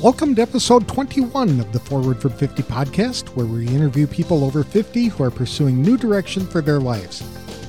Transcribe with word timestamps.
Welcome 0.00 0.36
to 0.36 0.42
episode 0.42 0.86
21 0.86 1.58
of 1.58 1.72
the 1.72 1.80
Forward 1.80 2.22
from 2.22 2.30
50 2.30 2.62
podcast, 2.62 3.34
where 3.34 3.46
we 3.46 3.66
interview 3.66 4.06
people 4.06 4.44
over 4.44 4.62
50 4.62 5.06
who 5.06 5.24
are 5.24 5.30
pursuing 5.32 5.82
new 5.82 5.96
direction 5.96 6.46
for 6.46 6.60
their 6.60 6.78
lives. 6.78 7.20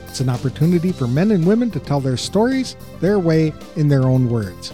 It's 0.07 0.19
an 0.19 0.29
opportunity 0.29 0.91
for 0.91 1.07
men 1.07 1.31
and 1.31 1.43
women 1.43 1.71
to 1.71 1.79
tell 1.79 1.99
their 1.99 2.17
stories 2.17 2.75
their 2.99 3.17
way 3.17 3.51
in 3.77 3.87
their 3.87 4.03
own 4.03 4.29
words. 4.29 4.71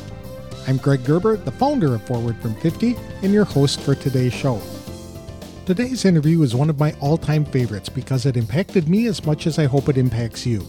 I'm 0.68 0.76
Greg 0.76 1.06
Gerber, 1.06 1.38
the 1.38 1.52
founder 1.54 1.96
of 1.96 2.06
Forward 2.06 2.36
from 2.42 2.56
50, 2.56 2.98
and 3.24 3.32
your 3.32 3.46
host 3.46 3.80
for 3.80 3.96
today's 3.96 4.34
show. 4.34 4.62
Today's 5.66 6.04
interview 6.04 6.42
is 6.42 6.54
one 6.54 6.70
of 6.70 6.78
my 6.78 6.94
all 7.00 7.18
time 7.18 7.46
favorites 7.46 7.88
because 7.88 8.26
it 8.26 8.36
impacted 8.36 8.90
me 8.90 9.08
as 9.08 9.26
much 9.26 9.48
as 9.48 9.60
I 9.60 9.64
hope 9.64 9.88
it 9.88 9.98
impacts 9.98 10.46
you. 10.46 10.62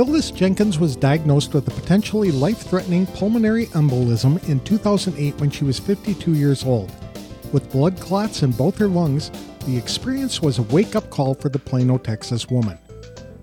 Phyllis 0.00 0.30
Jenkins 0.30 0.78
was 0.78 0.96
diagnosed 0.96 1.52
with 1.52 1.68
a 1.68 1.70
potentially 1.72 2.30
life 2.30 2.56
threatening 2.56 3.06
pulmonary 3.06 3.66
embolism 3.66 4.42
in 4.48 4.58
2008 4.60 5.38
when 5.38 5.50
she 5.50 5.62
was 5.62 5.78
52 5.78 6.32
years 6.32 6.64
old. 6.64 6.90
With 7.52 7.70
blood 7.70 8.00
clots 8.00 8.42
in 8.42 8.52
both 8.52 8.78
her 8.78 8.88
lungs, 8.88 9.30
the 9.66 9.76
experience 9.76 10.40
was 10.40 10.58
a 10.58 10.62
wake 10.62 10.96
up 10.96 11.10
call 11.10 11.34
for 11.34 11.50
the 11.50 11.58
Plano, 11.58 11.98
Texas 11.98 12.48
woman. 12.48 12.78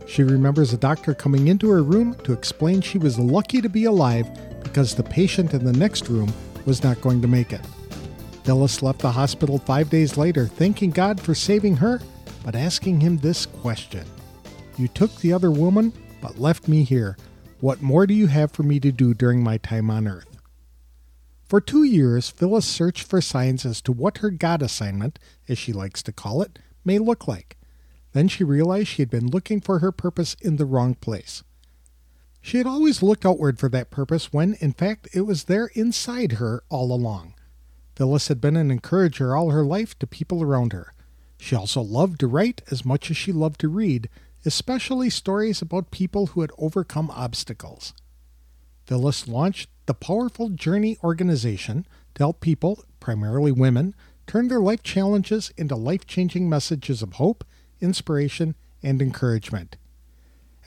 She 0.07 0.23
remembers 0.23 0.73
a 0.73 0.77
doctor 0.77 1.13
coming 1.13 1.47
into 1.47 1.69
her 1.69 1.83
room 1.83 2.15
to 2.23 2.33
explain 2.33 2.81
she 2.81 2.97
was 2.97 3.19
lucky 3.19 3.61
to 3.61 3.69
be 3.69 3.85
alive 3.85 4.27
because 4.63 4.95
the 4.95 5.03
patient 5.03 5.53
in 5.53 5.63
the 5.63 5.73
next 5.73 6.09
room 6.09 6.33
was 6.65 6.81
not 6.81 7.01
going 7.01 7.21
to 7.21 7.27
make 7.27 7.53
it. 7.53 7.61
Phyllis 8.45 8.81
left 8.81 9.01
the 9.01 9.11
hospital 9.11 9.59
five 9.59 9.91
days 9.91 10.17
later, 10.17 10.47
thanking 10.47 10.89
God 10.89 11.21
for 11.21 11.35
saving 11.35 11.75
her, 11.75 12.01
but 12.43 12.55
asking 12.55 12.99
him 12.99 13.19
this 13.19 13.45
question 13.45 14.07
You 14.75 14.87
took 14.87 15.15
the 15.17 15.33
other 15.33 15.51
woman, 15.51 15.93
but 16.21 16.39
left 16.39 16.67
me 16.67 16.83
here. 16.83 17.17
What 17.59 17.81
more 17.81 18.05
do 18.05 18.13
you 18.13 18.27
have 18.27 18.51
for 18.51 18.63
me 18.63 18.79
to 18.79 18.91
do 18.91 19.13
during 19.13 19.43
my 19.43 19.57
time 19.57 19.89
on 19.89 20.07
earth? 20.07 20.37
For 21.47 21.61
two 21.61 21.83
years, 21.83 22.29
Phyllis 22.29 22.65
searched 22.65 23.03
for 23.03 23.21
signs 23.21 23.65
as 23.65 23.81
to 23.83 23.91
what 23.91 24.17
her 24.17 24.29
God 24.29 24.61
assignment, 24.61 25.17
as 25.47 25.57
she 25.57 25.71
likes 25.71 26.03
to 26.03 26.11
call 26.11 26.41
it, 26.41 26.59
may 26.83 26.99
look 26.99 27.27
like. 27.27 27.57
Then 28.13 28.27
she 28.27 28.43
realized 28.43 28.89
she 28.89 29.01
had 29.01 29.09
been 29.09 29.27
looking 29.27 29.61
for 29.61 29.79
her 29.79 29.91
purpose 29.91 30.35
in 30.41 30.57
the 30.57 30.65
wrong 30.65 30.95
place. 30.95 31.43
She 32.41 32.57
had 32.57 32.67
always 32.67 33.03
looked 33.03 33.25
outward 33.25 33.59
for 33.59 33.69
that 33.69 33.89
purpose 33.91 34.31
when, 34.31 34.55
in 34.55 34.73
fact, 34.73 35.07
it 35.13 35.21
was 35.21 35.45
there 35.45 35.67
inside 35.73 36.33
her 36.33 36.63
all 36.69 36.93
along. 36.93 37.33
Phyllis 37.95 38.27
had 38.27 38.39
been 38.39 38.55
an 38.55 38.69
encourager 38.69 39.35
all 39.35 39.51
her 39.51 39.63
life 39.63 39.97
to 39.99 40.07
people 40.07 40.43
around 40.43 40.73
her. 40.73 40.93
She 41.39 41.55
also 41.55 41.81
loved 41.81 42.19
to 42.19 42.27
write 42.27 42.61
as 42.71 42.85
much 42.85 43.09
as 43.09 43.17
she 43.17 43.31
loved 43.31 43.59
to 43.61 43.69
read, 43.69 44.09
especially 44.47 45.09
stories 45.09 45.61
about 45.61 45.91
people 45.91 46.27
who 46.27 46.41
had 46.41 46.51
overcome 46.57 47.11
obstacles. 47.11 47.93
Phyllis 48.85 49.27
launched 49.27 49.69
the 49.85 49.93
Powerful 49.93 50.49
Journey 50.49 50.97
organization 51.03 51.85
to 52.15 52.23
help 52.23 52.39
people, 52.39 52.85
primarily 53.01 53.51
women, 53.51 53.93
turn 54.25 54.47
their 54.47 54.61
life 54.61 54.81
challenges 54.81 55.51
into 55.57 55.75
life 55.75 56.07
changing 56.07 56.49
messages 56.49 57.01
of 57.01 57.13
hope, 57.13 57.43
inspiration, 57.81 58.55
and 58.81 59.01
encouragement. 59.01 59.75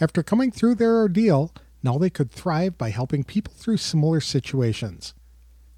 After 0.01 0.23
coming 0.23 0.51
through 0.51 0.75
their 0.77 0.97
ordeal, 0.97 1.53
now 1.83 1.97
they 1.97 2.11
could 2.11 2.31
thrive 2.31 2.77
by 2.77 2.91
helping 2.91 3.25
people 3.25 3.55
through 3.57 3.79
similar 3.79 4.21
situations. 4.21 5.15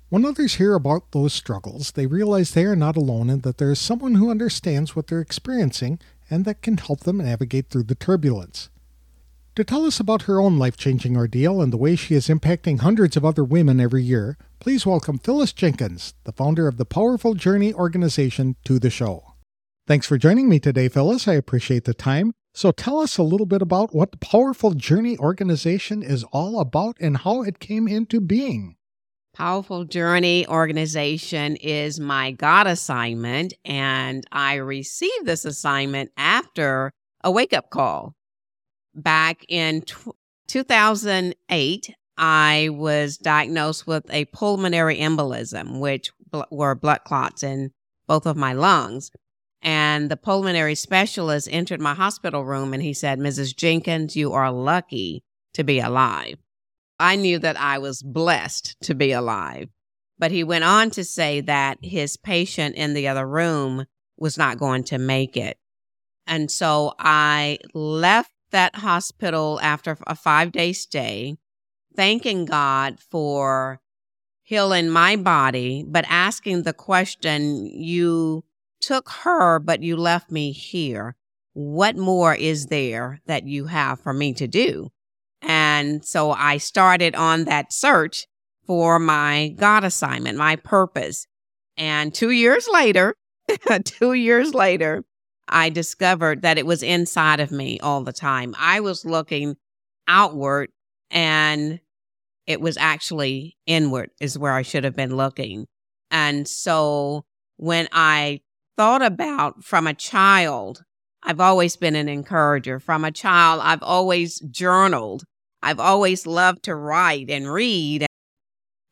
When 0.08 0.27
others 0.27 0.56
hear 0.56 0.75
about 0.75 1.12
those 1.12 1.33
struggles, 1.33 1.92
they 1.92 2.06
realize 2.06 2.50
they 2.50 2.64
are 2.64 2.77
not 2.77 2.97
alone 2.97 3.30
and 3.30 3.42
that 3.42 3.58
there 3.58 3.70
is 3.70 3.78
someone 3.78 4.17
who 4.17 4.30
understands 4.30 4.95
what 4.95 5.06
they're 5.06 5.20
experiencing 5.20 6.00
and 6.33 6.47
that 6.47 6.62
can 6.62 6.78
help 6.78 7.00
them 7.00 7.19
navigate 7.19 7.69
through 7.69 7.83
the 7.83 7.94
turbulence. 7.94 8.70
To 9.55 9.64
tell 9.64 9.84
us 9.84 10.00
about 10.00 10.22
her 10.22 10.41
own 10.41 10.58
life 10.58 10.78
changing 10.78 11.14
ordeal 11.14 11.61
and 11.61 11.70
the 11.70 11.77
way 11.77 11.94
she 11.94 12.14
is 12.14 12.28
impacting 12.28 12.80
hundreds 12.80 13.19
of 13.19 13.24
other 13.24 13.44
women 13.44 13.78
every 13.78 14.02
year, 14.02 14.39
please 14.58 14.86
welcome 14.86 15.19
Phyllis 15.19 15.52
Jenkins, 15.52 16.14
the 16.24 16.33
founder 16.33 16.66
of 16.66 16.78
the 16.78 16.86
Powerful 16.86 17.34
Journey 17.34 17.74
organization, 17.74 18.56
to 18.64 18.78
the 18.78 18.89
show. 18.89 19.34
Thanks 19.86 20.06
for 20.06 20.16
joining 20.16 20.48
me 20.48 20.58
today, 20.58 20.89
Phyllis. 20.89 21.28
I 21.28 21.34
appreciate 21.34 21.84
the 21.84 21.92
time. 21.92 22.33
So 22.55 22.73
tell 22.73 23.01
us 23.01 23.18
a 23.18 23.23
little 23.23 23.45
bit 23.45 23.61
about 23.61 23.95
what 23.95 24.12
the 24.12 24.18
Powerful 24.18 24.73
Journey 24.73 25.18
organization 25.18 26.02
is 26.02 26.24
all 26.33 26.61
about 26.61 26.96
and 26.98 27.18
how 27.18 27.42
it 27.42 27.58
came 27.58 27.86
into 27.86 28.23
being. 28.23 28.77
Powerful 29.35 29.85
Journey 29.85 30.47
organization 30.47 31.57
is 31.57 31.98
my 31.98 32.33
God 32.33 32.67
assignment, 32.67 33.55
and 33.65 34.27
I 34.31 34.57
received 34.57 35.25
this 35.25 35.47
assignment 35.47 36.11
after 36.19 36.93
a 37.25 37.31
wake 37.31 37.55
up 37.55 37.70
call. 37.70 38.15
Back 38.95 39.47
in 39.48 39.83
t- 39.83 39.95
2008, 40.48 41.95
I 42.19 42.69
was 42.73 43.17
diagnosed 43.17 43.87
with 43.87 44.05
a 44.11 44.27
pulmonary 44.27 44.98
embolism, 44.98 45.81
which 45.81 46.11
bl- 46.31 46.43
were 46.51 46.75
blood 46.75 47.01
clots 47.05 47.43
in 47.43 47.70
both 48.07 48.27
of 48.27 48.37
my 48.37 48.53
lungs. 48.53 49.11
And 49.63 50.11
the 50.11 50.17
pulmonary 50.19 50.75
specialist 50.75 51.49
entered 51.51 51.81
my 51.81 51.95
hospital 51.95 52.45
room 52.45 52.75
and 52.75 52.83
he 52.83 52.93
said, 52.93 53.19
Mrs. 53.19 53.57
Jenkins, 53.57 54.14
you 54.14 54.33
are 54.35 54.53
lucky 54.53 55.23
to 55.55 55.64
be 55.64 55.81
alive. 55.81 56.37
I 56.98 57.17
knew 57.17 57.39
that 57.39 57.58
I 57.58 57.79
was 57.79 58.03
blessed 58.03 58.77
to 58.83 58.95
be 58.95 59.13
alive. 59.13 59.69
But 60.19 60.30
he 60.30 60.45
went 60.45 60.64
on 60.64 60.91
to 60.91 61.05
say 61.05 61.41
that 61.41 61.79
his 61.83 62.17
patient 62.17 62.77
in 62.77 62.95
the 62.95 63.08
other 63.08 63.27
room 63.27 63.86
was 64.17 64.39
not 64.39 64.58
going 64.58 64.85
to 64.85 64.98
make 64.98 65.36
it. 65.36 65.58
And 66.27 66.51
so 66.51 66.95
I 66.98 67.58
left 67.75 68.31
that 68.52 68.77
hospital 68.77 69.58
after 69.63 69.98
a 70.07 70.14
five 70.14 70.52
day 70.52 70.73
stay, 70.73 71.36
thanking 71.97 72.45
God 72.45 73.01
for 73.01 73.81
healing 74.42 74.89
my 74.89 75.17
body, 75.17 75.85
but 75.86 76.05
asking 76.08 76.63
the 76.63 76.73
question, 76.73 77.67
You 77.67 78.45
took 78.81 79.08
her, 79.08 79.58
but 79.58 79.83
you 79.83 79.97
left 79.97 80.31
me 80.31 80.52
here. 80.52 81.17
What 81.55 81.97
more 81.97 82.35
is 82.35 82.67
there 82.67 83.20
that 83.27 83.47
you 83.47 83.67
have 83.67 84.01
for 84.01 84.13
me 84.13 84.33
to 84.35 84.47
do? 84.47 84.91
And 85.42 86.05
so 86.05 86.30
I 86.30 86.58
started 86.58 87.14
on 87.14 87.45
that 87.45 87.73
search 87.73 88.27
for 88.67 88.98
my 88.98 89.55
God 89.57 89.85
assignment, 89.85 90.39
my 90.39 90.57
purpose. 90.57 91.27
And 91.77 92.14
two 92.14 92.30
years 92.30 92.69
later, 92.73 93.14
two 93.85 94.13
years 94.13 94.55
later, 94.55 95.05
I 95.48 95.69
discovered 95.69 96.42
that 96.42 96.58
it 96.58 96.67
was 96.67 96.83
inside 96.83 97.41
of 97.41 97.51
me 97.51 97.81
all 97.81 98.02
the 98.02 98.13
time. 98.13 98.55
I 98.58 98.81
was 98.81 99.05
looking 99.05 99.57
outward 100.07 100.70
and 101.11 101.81
it 102.47 102.61
was 102.61 102.77
actually 102.77 103.57
inward, 103.67 104.11
is 104.20 104.39
where 104.39 104.52
I 104.52 104.63
should 104.63 104.85
have 104.85 104.97
been 104.97 105.17
looking. 105.17 105.67
And 106.11 106.47
so 106.47 107.25
when 107.57 107.89
I 107.92 108.41
thought 108.77 109.02
about 109.02 109.64
from 109.64 109.86
a 109.86 109.95
child, 109.95 110.85
I've 111.23 111.41
always 111.41 111.77
been 111.77 111.95
an 111.95 112.08
encourager. 112.08 112.81
From 112.81 113.05
a 113.05 113.13
child, 113.13 113.61
I've 113.63 113.83
always 113.83 114.41
journaled. 114.41 115.25
I've 115.62 115.80
always 115.80 116.27
loved 116.27 116.64
to 116.64 116.74
write 116.74 117.30
and 117.30 117.50
read. 117.50 118.06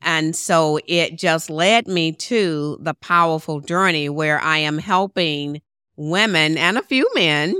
And 0.02 0.34
so 0.34 0.78
it 0.86 1.18
just 1.18 1.50
led 1.50 1.86
me 1.86 2.12
to 2.12 2.78
the 2.80 2.94
powerful 2.94 3.60
journey 3.60 4.08
where 4.08 4.40
I 4.40 4.58
am 4.58 4.78
helping 4.78 5.60
women 5.96 6.56
and 6.56 6.78
a 6.78 6.82
few 6.82 7.10
men 7.14 7.54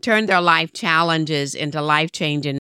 turn 0.00 0.26
their 0.26 0.40
life 0.40 0.72
challenges 0.72 1.54
into 1.54 1.80
life 1.80 2.12
changing 2.12 2.58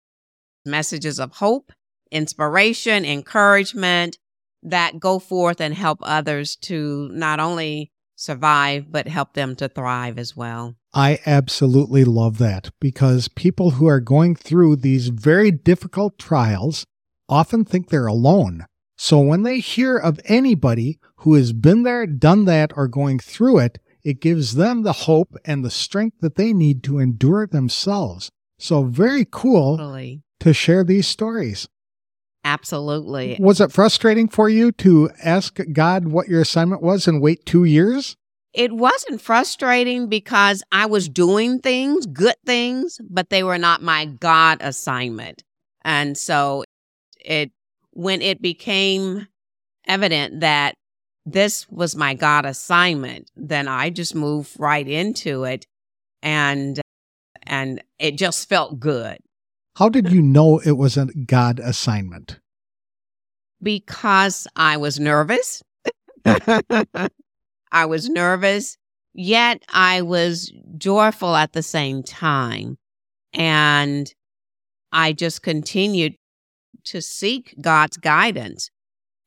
messages 0.66 1.20
of 1.20 1.34
hope, 1.34 1.72
inspiration, 2.12 3.06
encouragement 3.06 4.18
that 4.64 5.00
go 5.00 5.20
forth 5.20 5.62
and 5.62 5.74
help 5.74 6.00
others 6.02 6.56
to 6.56 7.10
not 7.14 7.40
only 7.40 7.92
survive, 8.16 8.92
but 8.92 9.08
help 9.08 9.34
them 9.34 9.56
to 9.56 9.70
thrive 9.70 10.18
as 10.18 10.36
well. 10.36 10.76
I 10.98 11.20
absolutely 11.28 12.04
love 12.06 12.40
that 12.40 12.72
because 12.82 13.28
people 13.28 13.72
who 13.72 13.86
are 13.86 14.00
going 14.00 14.34
through 14.34 14.78
these 14.78 15.10
very 15.10 15.52
difficult 15.52 16.18
trials 16.18 16.88
often 17.30 17.66
think 17.66 17.90
they're 17.90 18.08
alone. 18.08 18.66
So 18.98 19.20
when 19.20 19.44
they 19.44 19.60
hear 19.60 19.96
of 19.96 20.20
anybody 20.26 20.98
who 21.18 21.36
has 21.36 21.54
been 21.54 21.84
there, 21.84 22.08
done 22.08 22.46
that, 22.46 22.72
or 22.76 22.88
going 22.88 23.20
through 23.20 23.60
it, 23.60 23.78
it 24.04 24.20
gives 24.20 24.56
them 24.56 24.82
the 24.82 25.06
hope 25.06 25.36
and 25.46 25.64
the 25.64 25.70
strength 25.70 26.18
that 26.22 26.34
they 26.34 26.52
need 26.52 26.82
to 26.86 26.98
endure 26.98 27.46
themselves. 27.46 28.32
So 28.58 28.84
very 28.86 29.28
cool 29.30 29.78
Totally. 29.78 30.24
to 30.40 30.52
share 30.52 30.84
these 30.84 31.08
stories. 31.08 31.70
Absolutely. 32.44 33.38
Was 33.40 33.62
it 33.62 33.72
frustrating 33.72 34.30
for 34.30 34.50
you 34.50 34.72
to 34.72 35.12
ask 35.24 35.60
God 35.74 36.08
what 36.08 36.28
your 36.28 36.42
assignment 36.42 36.82
was 36.82 37.08
and 37.08 37.22
wait 37.22 37.46
two 37.46 37.66
years? 37.66 38.18
It 38.54 38.72
wasn't 38.74 39.22
frustrating 39.22 40.08
because 40.08 40.64
I 40.72 40.86
was 40.88 41.10
doing 41.10 41.60
things, 41.60 42.06
good 42.06 42.36
things, 42.46 43.00
but 43.10 43.30
they 43.30 43.44
were 43.44 43.58
not 43.58 43.82
my 43.84 44.06
God 44.06 44.58
assignment. 44.62 45.44
And 45.84 46.18
so 46.18 46.64
it, 47.20 47.52
when 47.92 48.22
it 48.22 48.42
became 48.42 49.28
evident 49.86 50.42
that 50.42 50.76
this 51.26 51.70
was 51.70 51.96
my 51.96 52.14
God 52.14 52.46
assignment, 52.46 53.30
then 53.36 53.68
I 53.68 53.90
just 53.90 54.16
moved 54.16 54.52
right 54.58 54.88
into 54.88 55.44
it 55.44 55.68
and, 56.24 56.80
and 57.44 57.84
it 58.00 58.18
just 58.18 58.50
felt 58.50 58.80
good. 58.80 59.20
How 59.76 59.90
did 59.90 60.12
you 60.12 60.22
know 60.22 60.60
it 60.60 60.78
was 60.78 60.98
a 60.98 61.06
God 61.06 61.60
assignment? 61.60 62.40
because 63.62 64.48
I 64.56 64.78
was 64.78 65.00
nervous. 65.00 65.64
I 67.72 67.86
was 67.86 68.10
nervous, 68.10 68.78
yet 69.14 69.64
I 69.70 70.02
was 70.02 70.52
joyful 70.78 71.36
at 71.36 71.54
the 71.54 71.64
same 71.64 72.04
time. 72.04 72.78
And 73.34 74.12
I 74.92 75.14
just 75.14 75.44
continued 75.44 76.16
to 76.86 77.02
seek 77.02 77.54
God's 77.60 77.98
guidance. 77.98 78.70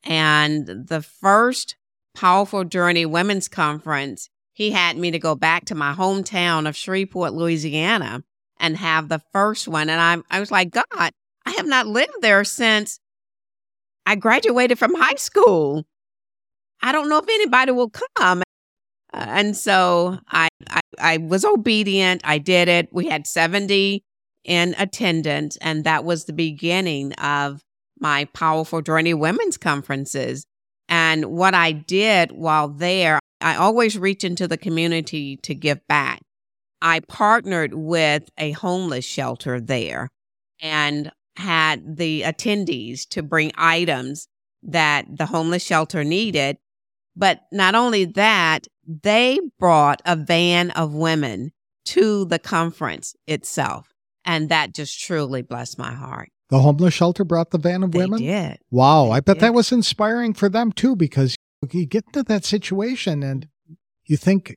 And 0.03 0.67
the 0.67 1.03
first 1.03 1.77
Powerful 2.15 2.65
Journey 2.65 3.07
Women's 3.07 3.49
Conference, 3.49 4.29
he 4.53 4.71
had 4.71 4.97
me 4.97 5.11
to 5.11 5.19
go 5.19 5.35
back 5.35 5.67
to 5.67 5.75
my 5.75 5.93
hometown 5.93 6.69
of 6.69 6.77
Shreveport, 6.77 7.35
Louisiana, 7.35 8.23
and 8.59 8.77
have 8.77 9.09
the 9.09 9.23
first 9.33 9.69
one. 9.69 9.89
And 9.89 10.01
I, 10.01 10.37
I 10.37 10.41
was 10.41 10.51
like, 10.51 10.71
God, 10.71 11.13
I 11.47 11.51
have 11.53 11.67
not 11.67 11.87
lived 11.87 12.21
there 12.21 12.45
since 12.45 12.99
I 14.07 14.17
graduated 14.17 14.79
from 14.79 14.95
high 14.95 15.15
school. 15.15 15.85
I 16.82 16.93
don't 16.93 17.09
know 17.09 17.19
if 17.19 17.29
anybody 17.29 17.73
will 17.73 17.91
come. 17.91 18.43
Uh, 19.12 19.27
and 19.29 19.56
so 19.56 20.19
I, 20.29 20.49
I, 20.69 20.81
I 20.99 21.17
was 21.19 21.44
obedient. 21.44 22.23
I 22.25 22.38
did 22.38 22.69
it. 22.69 22.88
We 22.93 23.09
had 23.09 23.27
70 23.27 24.03
in 24.44 24.75
attendance, 24.79 25.56
and 25.59 25.85
that 25.85 26.05
was 26.05 26.25
the 26.25 26.32
beginning 26.32 27.12
of 27.15 27.61
my 27.99 28.25
Powerful 28.27 28.81
Journey 28.81 29.15
Women's 29.15 29.59
Conferences. 29.59 30.47
And 30.88 31.27
what 31.27 31.55
I 31.55 31.73
did 31.73 32.32
while 32.32 32.69
there, 32.69 33.21
I 33.41 33.56
always 33.56 33.99
reach 33.99 34.25
into 34.25 34.49
the 34.49 34.56
community 34.56 35.37
to 35.43 35.55
give 35.55 35.87
back. 35.87 36.21
I 36.83 37.00
partnered 37.00 37.75
with 37.75 38.29
a 38.38 38.53
homeless 38.53 39.05
shelter 39.05 39.61
there 39.61 40.09
and 40.61 41.12
had 41.37 41.97
the 41.97 42.23
attendees 42.23 43.06
to 43.11 43.23
bring 43.23 43.53
items 43.56 44.26
that 44.62 45.06
the 45.11 45.26
homeless 45.26 45.62
shelter 45.65 46.05
needed. 46.05 46.56
But 47.21 47.43
not 47.53 47.75
only 47.75 48.07
that, 48.07 48.67
they 48.87 49.39
brought 49.59 50.01
a 50.05 50.17
van 50.17 50.71
of 50.73 50.95
women 50.95 51.53
to 51.85 52.25
the 52.25 52.39
conference 52.39 53.15
itself. 53.27 53.93
And 54.25 54.49
that 54.49 54.75
just 54.75 55.01
truly 55.01 55.43
blessed 55.43 55.79
my 55.79 55.93
heart. 55.93 56.31
The 56.49 56.61
homeless 56.61 56.95
shelter 56.95 57.23
brought 57.25 57.51
the 57.51 57.59
van 57.59 57.83
of 57.83 57.93
They 57.93 57.99
women? 58.01 58.21
did. 58.21 58.59
Wow. 58.71 59.07
They 59.07 59.11
I 59.13 59.21
bet 59.21 59.37
did. 59.37 59.43
that 59.43 59.55
was 59.55 59.71
inspiring 59.71 60.35
for 60.35 60.49
them 60.49 60.73
too, 60.73 60.97
because 60.97 61.37
you 61.71 61.87
get 61.87 62.07
into 62.07 62.23
that 62.25 62.45
situation 62.45 63.23
and 63.23 63.47
you 64.07 64.17
think 64.17 64.57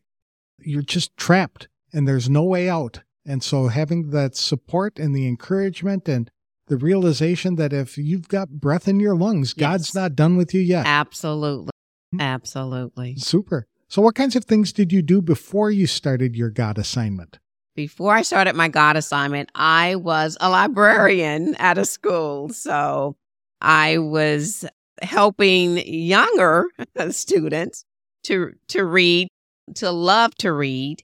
you're 0.60 0.82
just 0.82 1.16
trapped 1.18 1.68
and 1.92 2.08
there's 2.08 2.30
no 2.30 2.44
way 2.44 2.70
out. 2.70 3.02
And 3.26 3.44
so 3.44 3.68
having 3.68 4.10
that 4.12 4.36
support 4.36 4.98
and 4.98 5.14
the 5.16 5.28
encouragement 5.28 6.08
and 6.08 6.32
the 6.68 6.78
realization 6.78 7.56
that 7.58 7.74
if 7.74 7.98
you've 7.98 8.30
got 8.30 8.50
breath 8.50 8.88
in 8.88 9.00
your 9.00 9.16
lungs, 9.16 9.54
God's 9.54 9.94
not 9.94 10.16
done 10.16 10.38
with 10.38 10.54
you 10.54 10.62
yet. 10.62 10.86
Absolutely. 10.88 11.73
Hmm. 12.14 12.22
Absolutely. 12.22 13.16
Super. 13.18 13.68
So, 13.88 14.02
what 14.02 14.16
kinds 14.16 14.36
of 14.36 14.46
things 14.46 14.72
did 14.72 14.92
you 14.92 15.02
do 15.02 15.22
before 15.22 15.72
you 15.72 15.88
started 15.88 16.36
your 16.36 16.50
God 16.50 16.78
assignment? 16.78 17.40
Before 17.76 18.14
I 18.14 18.22
started 18.22 18.56
my 18.56 18.68
God 18.68 18.96
assignment, 18.96 19.50
I 19.56 19.96
was 19.96 20.38
a 20.40 20.50
librarian 20.50 21.56
at 21.56 21.80
a 21.80 21.86
school. 21.86 22.50
So 22.50 23.16
I 23.62 23.98
was 23.98 24.64
helping 25.02 25.78
younger 25.78 26.68
students 27.10 27.84
to 28.26 28.54
to 28.68 28.86
read, 28.86 29.28
to 29.76 29.90
love 29.92 30.36
to 30.36 30.54
read. 30.54 31.04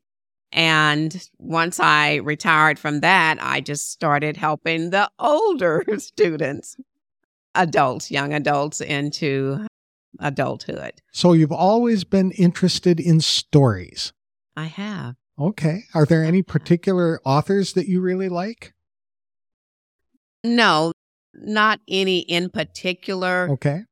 And 0.52 1.30
once 1.40 1.80
I 1.80 2.16
retired 2.18 2.78
from 2.78 3.02
that, 3.02 3.38
I 3.42 3.62
just 3.62 3.92
started 3.92 4.38
helping 4.38 4.92
the 4.92 5.10
older 5.20 5.84
students, 5.98 6.76
adults, 7.56 8.12
young 8.12 8.34
adults 8.34 8.82
into 8.82 9.66
adulthood. 10.20 11.02
So, 11.12 11.34
you've 11.34 11.52
always 11.52 12.04
been 12.04 12.32
interested 12.32 13.00
in 13.00 13.22
stories. 13.22 14.14
I 14.56 14.66
have. 14.66 15.16
Okay. 15.40 15.84
Are 15.94 16.06
there 16.06 16.24
any 16.24 16.40
uh-huh. 16.40 16.52
particular 16.52 17.22
authors 17.24 17.74
that 17.74 17.88
you 17.88 18.02
really 18.02 18.30
like? 18.30 18.74
No, 20.44 20.92
not 21.34 21.80
any 21.88 22.20
in 22.20 22.50
particular. 22.50 23.50
Okay. 23.52 23.84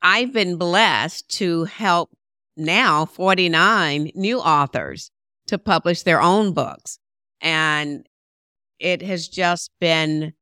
I've 0.00 0.32
been 0.32 0.56
blessed 0.56 1.28
to 1.38 1.64
help 1.64 2.10
now 2.56 3.04
49 3.04 4.12
new 4.14 4.38
authors 4.38 5.10
to 5.48 5.58
publish 5.58 6.02
their 6.02 6.20
own 6.20 6.52
books. 6.52 6.98
And 7.40 8.06
it 8.78 9.02
has 9.02 9.28
just 9.28 9.70
been 9.80 10.34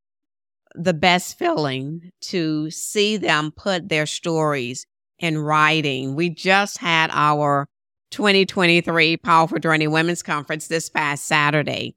the 0.74 0.94
best 0.94 1.38
feeling 1.38 2.10
to 2.20 2.70
see 2.70 3.16
them 3.16 3.50
put 3.50 3.88
their 3.88 4.06
stories 4.06 4.86
in 5.18 5.38
writing. 5.38 6.14
We 6.14 6.30
just 6.30 6.78
had 6.78 7.10
our 7.12 7.66
2023 8.10 9.16
Powerful 9.18 9.58
Journey 9.58 9.86
Women's 9.86 10.22
Conference 10.22 10.68
this 10.68 10.88
past 10.88 11.24
Saturday, 11.26 11.96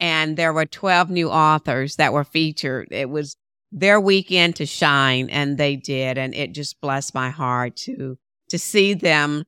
and 0.00 0.36
there 0.36 0.52
were 0.52 0.66
12 0.66 1.10
new 1.10 1.30
authors 1.30 1.96
that 1.96 2.12
were 2.12 2.24
featured. 2.24 2.88
It 2.90 3.10
was 3.10 3.36
their 3.74 4.00
weekend 4.00 4.54
to 4.56 4.64
shine 4.64 5.28
and 5.30 5.58
they 5.58 5.74
did 5.74 6.16
and 6.16 6.32
it 6.32 6.52
just 6.52 6.80
blessed 6.80 7.12
my 7.12 7.28
heart 7.28 7.74
to 7.74 8.16
to 8.48 8.56
see 8.56 8.94
them 8.94 9.44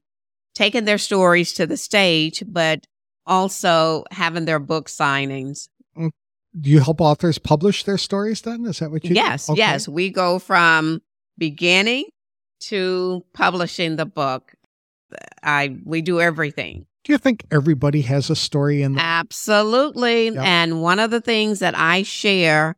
taking 0.52 0.84
their 0.84 0.98
stories 0.98 1.52
to 1.52 1.64
the 1.64 1.76
stage 1.76 2.42
but 2.48 2.84
also 3.24 4.02
having 4.10 4.44
their 4.44 4.58
book 4.58 4.88
signings 4.88 5.68
mm. 5.96 6.10
Do 6.58 6.70
you 6.70 6.80
help 6.80 7.02
authors 7.02 7.36
publish 7.38 7.84
their 7.84 7.98
stories 7.98 8.40
then? 8.40 8.64
Is 8.64 8.78
that 8.78 8.90
what 8.90 9.04
you 9.04 9.10
do? 9.10 9.14
yes 9.14 9.48
Okay. 9.48 9.58
yes 9.58 9.86
we 9.86 10.10
go 10.10 10.40
from 10.40 11.00
beginning 11.38 12.06
to 12.60 13.24
publishing 13.32 13.96
the 13.96 14.06
book 14.06 14.54
i 15.42 15.76
we 15.84 16.02
do 16.02 16.20
everything 16.20 16.86
Do 17.04 17.12
you 17.12 17.18
think 17.18 17.46
everybody 17.52 18.00
has 18.02 18.30
a 18.30 18.34
story 18.34 18.82
in 18.82 18.94
them? 18.94 18.98
Absolutely. 19.00 20.30
Yep. 20.30 20.44
And 20.44 20.82
one 20.82 20.98
of 20.98 21.12
the 21.12 21.20
things 21.20 21.60
that 21.60 21.78
I 21.78 22.02
share 22.02 22.74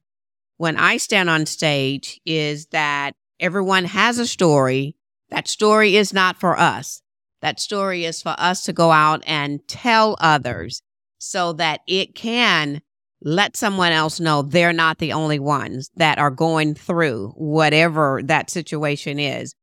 when 0.58 0.76
I 0.76 0.98
stand 0.98 1.30
on 1.30 1.46
stage 1.46 2.20
is 2.26 2.66
that 2.66 3.12
everyone 3.40 3.86
has 3.86 4.19
a 4.19 4.26
story. 4.26 4.96
That 5.30 5.48
story 5.48 5.96
is 5.96 6.12
not 6.12 6.36
for 6.36 6.58
us. 6.58 7.00
That 7.40 7.58
story 7.58 8.04
is 8.04 8.20
for 8.20 8.34
us 8.36 8.64
to 8.64 8.74
go 8.74 8.90
out 8.90 9.22
and 9.26 9.66
tell 9.66 10.14
others 10.20 10.82
so 11.19 11.54
that 11.54 11.81
it 11.86 12.14
can 12.14 12.82
let 13.22 13.56
someone 13.56 13.92
else 13.92 14.20
know 14.20 14.42
they're 14.42 14.74
not 14.74 14.98
the 14.98 15.14
only 15.14 15.38
ones 15.38 15.90
that 15.96 16.19
are 16.19 16.31
going 16.31 16.74
through 16.74 17.32
whatever 17.36 18.20
that 18.24 18.50
situation 18.50 19.19
is. 19.19 19.54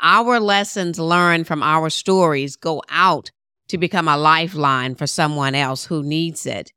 Our 0.00 0.40
lessons 0.40 0.98
learned 0.98 1.46
from 1.46 1.62
our 1.62 1.90
stories 1.90 2.56
go 2.56 2.82
out 2.88 3.30
to 3.68 3.78
become 3.78 4.08
a 4.08 4.16
lifeline 4.16 4.94
for 4.94 5.06
someone 5.06 5.54
else 5.54 5.86
who 5.86 6.02
needs 6.02 6.46
it. 6.46 6.72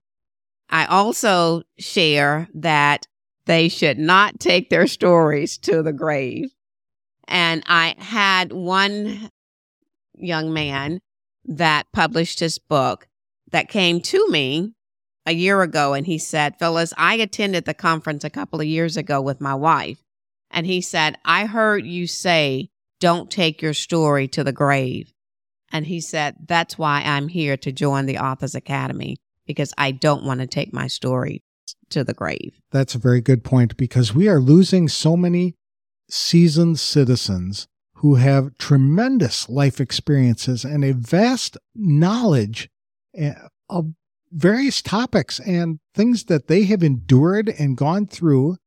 I 0.70 0.86
also 0.86 1.64
share 1.78 2.48
that 2.54 3.08
they 3.46 3.70
should 3.70 3.98
not 3.98 4.40
take 4.40 4.70
their 4.70 4.88
stories 4.88 5.58
to 5.60 5.82
the 5.82 5.94
grave. 5.94 6.54
And 7.28 7.64
I 7.68 7.96
had 7.98 8.52
one 8.54 9.32
young 10.16 10.54
man 10.54 11.02
that 11.46 11.88
published 11.94 12.40
his 12.40 12.60
book 12.60 13.08
that 13.52 13.70
came 13.70 14.02
to 14.02 14.28
me 14.30 14.74
a 15.26 15.34
year 15.34 15.62
ago 15.62 15.94
and 15.94 16.06
he 16.06 16.18
said, 16.18 16.58
Phyllis, 16.60 16.94
I 16.98 17.16
attended 17.16 17.66
the 17.66 17.74
conference 17.74 18.24
a 18.24 18.30
couple 18.30 18.60
of 18.60 18.68
years 18.68 18.98
ago 18.98 19.22
with 19.22 19.42
my 19.42 19.56
wife. 19.56 20.04
And 20.50 20.66
he 20.66 20.82
said, 20.82 21.18
I 21.26 21.46
heard 21.46 21.86
you 21.86 22.08
say, 22.08 22.70
don't 23.00 23.30
take 23.30 23.62
your 23.62 23.74
story 23.74 24.28
to 24.30 24.44
the 24.44 24.52
grave. 24.52 25.14
And 25.72 25.86
he 25.86 26.02
said, 26.02 26.36
That's 26.48 26.78
why 26.78 27.02
I'm 27.04 27.28
here 27.28 27.58
to 27.58 27.72
join 27.72 28.06
the 28.06 28.20
Authors 28.20 28.56
Academy 28.56 29.18
because 29.46 29.74
I 29.78 29.92
don't 29.92 30.24
want 30.24 30.42
to 30.42 30.48
take 30.48 30.74
my 30.74 30.88
story 30.88 31.44
to 31.90 32.04
the 32.04 32.14
grave. 32.14 32.60
That's 32.72 32.96
a 32.96 33.00
very 33.00 33.22
good 33.22 33.44
point 33.44 33.78
because 33.78 34.14
we 34.14 34.28
are 34.28 34.40
losing 34.40 34.88
so 34.88 35.16
many 35.16 35.56
seasoned 36.10 36.80
citizens 36.80 37.68
who 37.96 38.16
have 38.16 38.58
tremendous 38.58 39.50
life 39.50 39.82
experiences 39.82 40.64
and 40.64 40.84
a 40.84 40.94
vast 40.94 41.58
knowledge 41.76 42.70
eh, 43.16 43.34
of 43.70 43.94
various 44.32 44.82
topics 44.82 45.40
and 45.40 45.80
things 45.94 46.26
that 46.26 46.48
they 46.48 46.64
have 46.66 46.84
endured 46.84 47.50
and 47.58 47.78
gone 47.78 48.06
through. 48.06 48.58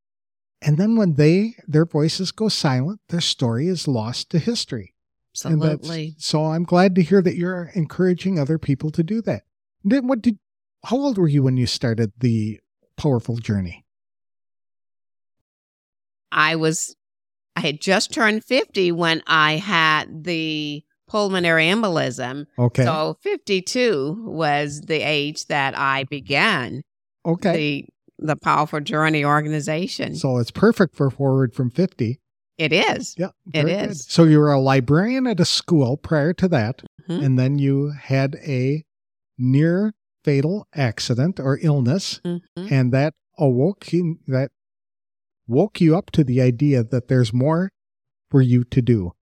And 0.63 0.77
then 0.77 0.97
when 0.97 1.15
they 1.15 1.55
their 1.67 1.87
voices 1.87 2.33
go 2.33 2.49
silent, 2.49 3.01
their 3.09 3.21
story 3.21 3.67
is 3.69 3.89
lost 3.89 4.31
to 4.31 4.39
history. 4.39 4.95
Absolutely. 5.35 6.15
So 6.19 6.47
I'm 6.47 6.65
glad 6.65 6.95
to 6.97 7.03
hear 7.03 7.23
that 7.23 7.37
you're 7.37 7.71
encouraging 7.75 8.39
other 8.39 8.59
people 8.59 8.91
to 8.91 9.03
do 9.03 9.23
that. 9.23 9.43
Then 9.85 10.07
what 10.07 10.21
did 10.21 10.39
how 10.85 10.97
old 10.97 11.19
were 11.19 11.29
you 11.29 11.43
when 11.43 11.57
you 11.57 11.67
started 11.67 12.13
the 12.19 12.61
powerful 12.97 13.37
journey? 13.37 13.85
I 16.33 16.57
was, 16.57 16.95
I 17.57 17.61
had 17.61 17.81
just 17.81 18.13
turned 18.13 18.45
50 18.45 18.93
when 18.93 19.23
I 19.27 19.57
had 19.57 20.25
the 20.25 20.83
pulmonary 21.09 21.67
embolism. 21.67 22.47
Okay. 22.59 22.85
So 22.85 23.17
52 23.23 24.25
was 24.27 24.83
the 24.83 25.01
age 25.03 25.47
that 25.47 25.77
I 25.77 26.05
began 26.05 26.83
okay. 27.27 27.57
the 27.57 27.89
the 28.21 28.37
Powerful 28.37 28.81
Journey 28.81 29.25
organization. 29.25 30.15
So 30.15 30.39
it's 30.39 30.51
perfect 30.51 30.95
for 30.95 31.11
forward 31.11 31.55
from 31.55 31.71
50. 31.71 32.21
It 32.59 32.73
is. 32.73 33.15
Yeah, 33.19 33.31
it 33.55 33.69
is. 33.69 34.03
good. 34.05 34.13
So 34.13 34.25
you 34.25 34.39
were 34.39 34.53
a 34.53 34.61
librarian 34.61 35.27
at 35.27 35.41
a 35.41 35.47
school 35.47 35.97
prior 35.97 36.35
to 36.35 36.49
that, 36.49 36.83
Mhm. 37.09 37.25
and 37.25 37.39
then 37.39 37.59
you 37.59 37.91
had 37.91 38.37
a 38.47 38.85
near 39.39 39.95
fatal 40.23 40.69
accident 40.75 41.41
or 41.41 41.59
illness, 41.63 42.21
Mhm. 42.25 42.43
and 42.71 42.93
that 42.93 43.15
awoke 43.39 43.93
you, 43.93 44.19
that 44.27 44.51
woke 45.49 45.81
you 45.81 45.97
up 45.97 46.11
to 46.11 46.23
the 46.23 46.43
idea 46.43 46.85
that 46.85 47.09
there's 47.09 47.33
more 47.33 47.71
for 48.31 48.43
you 48.43 48.63
to 48.65 48.83
do. 48.83 49.13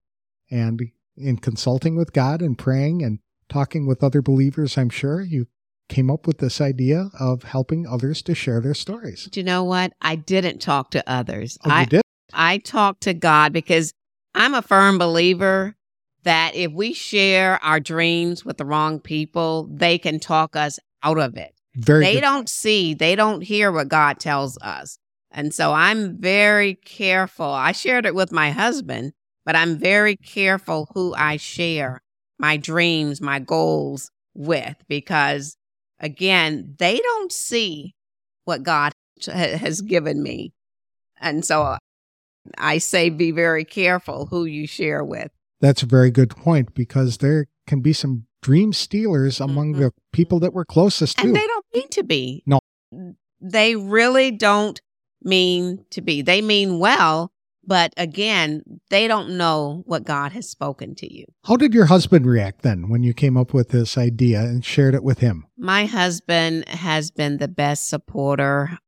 And 0.51 0.91
in 1.15 1.37
consulting 1.37 1.95
with 1.95 2.11
God 2.11 2.41
and 2.41 2.57
praying 2.57 3.03
and 3.03 3.19
talking 3.47 3.87
with 3.87 4.03
other 4.03 4.21
believers, 4.21 4.77
I'm 4.77 4.89
sure 4.89 5.21
you 5.21 5.47
came 5.89 6.09
up 6.09 6.25
with 6.27 6.37
this 6.37 6.61
idea 6.61 7.09
of 7.19 7.43
helping 7.43 7.85
others 7.85 8.21
to 8.23 8.35
share 8.35 8.61
their 8.61 8.73
stories. 8.73 9.25
Do 9.25 9.39
you 9.39 9.43
know 9.43 9.63
what? 9.63 9.91
I 10.01 10.15
didn't 10.15 10.59
talk 10.59 10.91
to 10.91 11.03
others. 11.09 11.57
Oh, 11.65 11.69
I, 11.69 11.85
did? 11.85 12.01
I 12.31 12.59
talked 12.59 13.01
to 13.01 13.13
God 13.13 13.51
because 13.51 13.91
I'm 14.33 14.53
a 14.53 14.61
firm 14.61 14.97
believer 14.97 15.75
that 16.23 16.55
if 16.55 16.71
we 16.71 16.93
share 16.93 17.63
our 17.63 17.79
dreams 17.79 18.45
with 18.45 18.57
the 18.57 18.65
wrong 18.65 18.99
people, 18.99 19.67
they 19.71 19.97
can 19.97 20.19
talk 20.19 20.55
us 20.55 20.79
out 21.03 21.17
of 21.17 21.35
it. 21.37 21.53
Very 21.75 22.05
they 22.05 22.13
good. 22.15 22.21
don't 22.21 22.49
see, 22.49 22.93
they 22.93 23.15
don't 23.15 23.41
hear 23.41 23.71
what 23.71 23.87
God 23.87 24.19
tells 24.19 24.57
us. 24.59 24.97
And 25.31 25.53
so 25.53 25.73
I'm 25.73 26.17
very 26.19 26.75
careful. 26.75 27.45
I 27.45 27.71
shared 27.71 28.05
it 28.05 28.15
with 28.15 28.31
my 28.31 28.51
husband, 28.51 29.13
but 29.45 29.55
I'm 29.55 29.77
very 29.77 30.15
careful 30.15 30.89
who 30.93 31.13
I 31.15 31.37
share 31.37 32.01
my 32.37 32.57
dreams, 32.57 33.21
my 33.21 33.39
goals 33.39 34.11
with, 34.33 34.75
because 34.87 35.55
again, 35.99 36.75
they 36.79 36.99
don't 36.99 37.31
see 37.31 37.95
what 38.45 38.63
God 38.63 38.93
has 39.25 39.81
given 39.81 40.23
me. 40.23 40.53
And 41.19 41.43
so 41.43 41.77
I 42.57 42.77
say 42.77 43.09
be 43.09 43.31
very 43.31 43.65
careful 43.65 44.27
who 44.27 44.45
you 44.45 44.65
share 44.67 45.03
with. 45.03 45.31
That's 45.61 45.83
a 45.83 45.85
very 45.87 46.09
good 46.09 46.29
point 46.29 46.73
because 46.73 47.17
there 47.17 47.47
can 47.67 47.81
be 47.81 47.93
some 47.93 48.25
dream 48.41 48.71
stealers 48.71 49.41
among 49.41 49.73
Mhm. 49.73 49.79
the 49.79 49.93
people 50.13 50.39
that 50.39 50.53
we're 50.53 50.65
closest 50.65 51.17
to. 51.17 51.25
And 51.27 51.35
they 51.35 51.45
don't 51.45 51.65
mean 51.73 51.89
to 51.89 52.03
be. 52.03 52.43
No. 52.45 52.59
They 53.41 53.75
really 53.75 54.31
don't 54.31 54.79
mean 55.21 55.85
to 55.91 56.01
be. 56.01 56.21
They 56.21 56.41
mean 56.41 56.79
well, 56.79 57.31
but 57.69 57.93
again, 57.97 58.63
they 58.89 59.07
don't 59.07 59.37
know 59.37 59.83
what 59.85 60.03
God 60.03 60.31
has 60.31 60.49
spoken 60.49 60.95
to 60.95 61.13
you. 61.13 61.25
How 61.45 61.55
did 61.55 61.71
your 61.71 61.85
husband 61.85 62.25
react 62.25 62.63
then 62.63 62.89
when 62.89 63.03
you 63.03 63.13
came 63.13 63.37
up 63.37 63.53
with 63.53 63.69
this 63.69 63.95
idea 63.95 64.41
and 64.41 64.65
shared 64.65 64.95
it 64.95 65.03
with 65.03 65.19
him? 65.19 65.45
My 65.55 65.85
husband 65.85 66.67
has 66.67 67.11
been 67.11 67.37
the 67.37 67.47
best 67.47 67.87
supporter. 67.87 68.79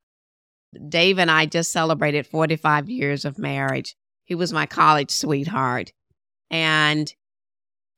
Dave 0.89 1.19
and 1.19 1.29
I 1.29 1.45
just 1.45 1.71
celebrated 1.71 2.25
45 2.25 2.89
years 2.89 3.23
of 3.23 3.37
marriage. 3.37 3.95
He 4.23 4.33
was 4.33 4.51
my 4.51 4.65
college 4.65 5.11
sweetheart. 5.11 5.93
And 6.49 7.13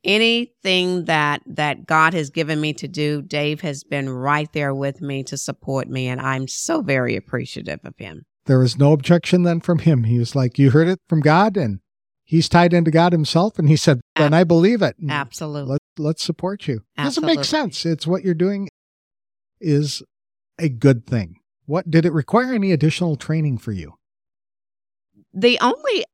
anything 0.03 1.05
that 1.05 1.43
that 1.47 1.85
God 1.85 2.13
has 2.13 2.29
given 2.29 2.59
me 2.59 2.73
to 2.73 2.89
do, 2.89 3.21
Dave 3.21 3.61
has 3.61 3.85
been 3.85 4.09
right 4.09 4.51
there 4.51 4.75
with 4.75 4.99
me 4.99 5.23
to 5.23 5.37
support 5.37 5.87
me 5.87 6.09
and 6.09 6.19
I'm 6.19 6.49
so 6.49 6.81
very 6.81 7.15
appreciative 7.15 7.79
of 7.85 7.93
him. 7.97 8.25
There 8.45 8.59
was 8.59 8.77
no 8.77 8.91
objection 8.93 9.43
then 9.43 9.61
from 9.61 9.79
him. 9.79 10.03
He 10.03 10.19
was 10.19 10.35
like, 10.35 10.59
You 10.59 10.71
heard 10.71 10.87
it 10.87 10.99
from 11.07 11.21
God, 11.21 11.55
and 11.57 11.79
he's 12.23 12.49
tied 12.49 12.73
into 12.73 12.91
God 12.91 13.13
himself. 13.13 13.57
And 13.57 13.69
he 13.69 13.75
said, 13.77 14.01
Then 14.15 14.33
I 14.33 14.43
believe 14.43 14.81
it. 14.81 14.97
and 14.99 15.11
Absolutely. 15.11 15.71
Let, 15.71 15.81
let's 15.97 16.23
support 16.23 16.67
you. 16.67 16.81
Doesn't 16.97 17.25
make 17.25 17.43
sense. 17.43 17.85
It's 17.85 18.05
what 18.07 18.23
you're 18.23 18.33
doing 18.33 18.69
is 19.61 20.03
a 20.59 20.69
good 20.69 21.07
thing. 21.07 21.37
What 21.65 21.89
did 21.89 22.05
it 22.05 22.11
require 22.11 22.53
any 22.53 22.71
additional 22.71 23.15
training 23.15 23.57
for 23.59 23.71
you? 23.71 23.93
The 25.33 25.57
only 25.61 26.05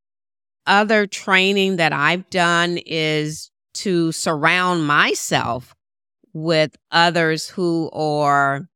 other 0.67 1.07
training 1.07 1.77
that 1.77 1.91
I've 1.91 2.29
done 2.29 2.77
is 2.85 3.49
to 3.73 4.11
surround 4.11 4.85
myself 4.85 5.73
with 6.31 6.75
others 6.91 7.49
who 7.49 7.89
are 7.91 8.68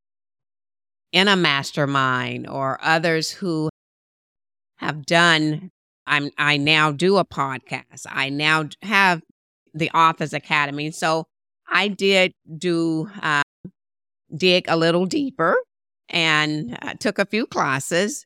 in 1.14 1.30
a 1.30 1.36
mastermind 1.38 2.50
or 2.50 2.78
others 2.82 3.32
who 3.32 3.70
have 4.78 5.06
done 5.06 5.70
I'm 6.06 6.32
I 6.38 6.58
now 6.58 6.92
do 6.92 7.18
a 7.18 7.24
podcast. 7.24 8.06
I 8.10 8.30
now 8.30 8.68
have 8.82 9.22
the 9.74 9.90
Authors 9.92 10.34
Academy. 10.34 10.92
So 10.92 11.26
I 11.68 11.88
did 11.88 12.34
do 12.58 13.10
uh, 13.22 13.44
dig 14.36 14.66
a 14.68 14.76
little 14.76 15.06
deeper 15.06 15.56
and 16.10 16.78
uh, 16.82 16.96
took 17.00 17.20
a 17.20 17.26
few 17.26 17.46
classes 17.46 18.26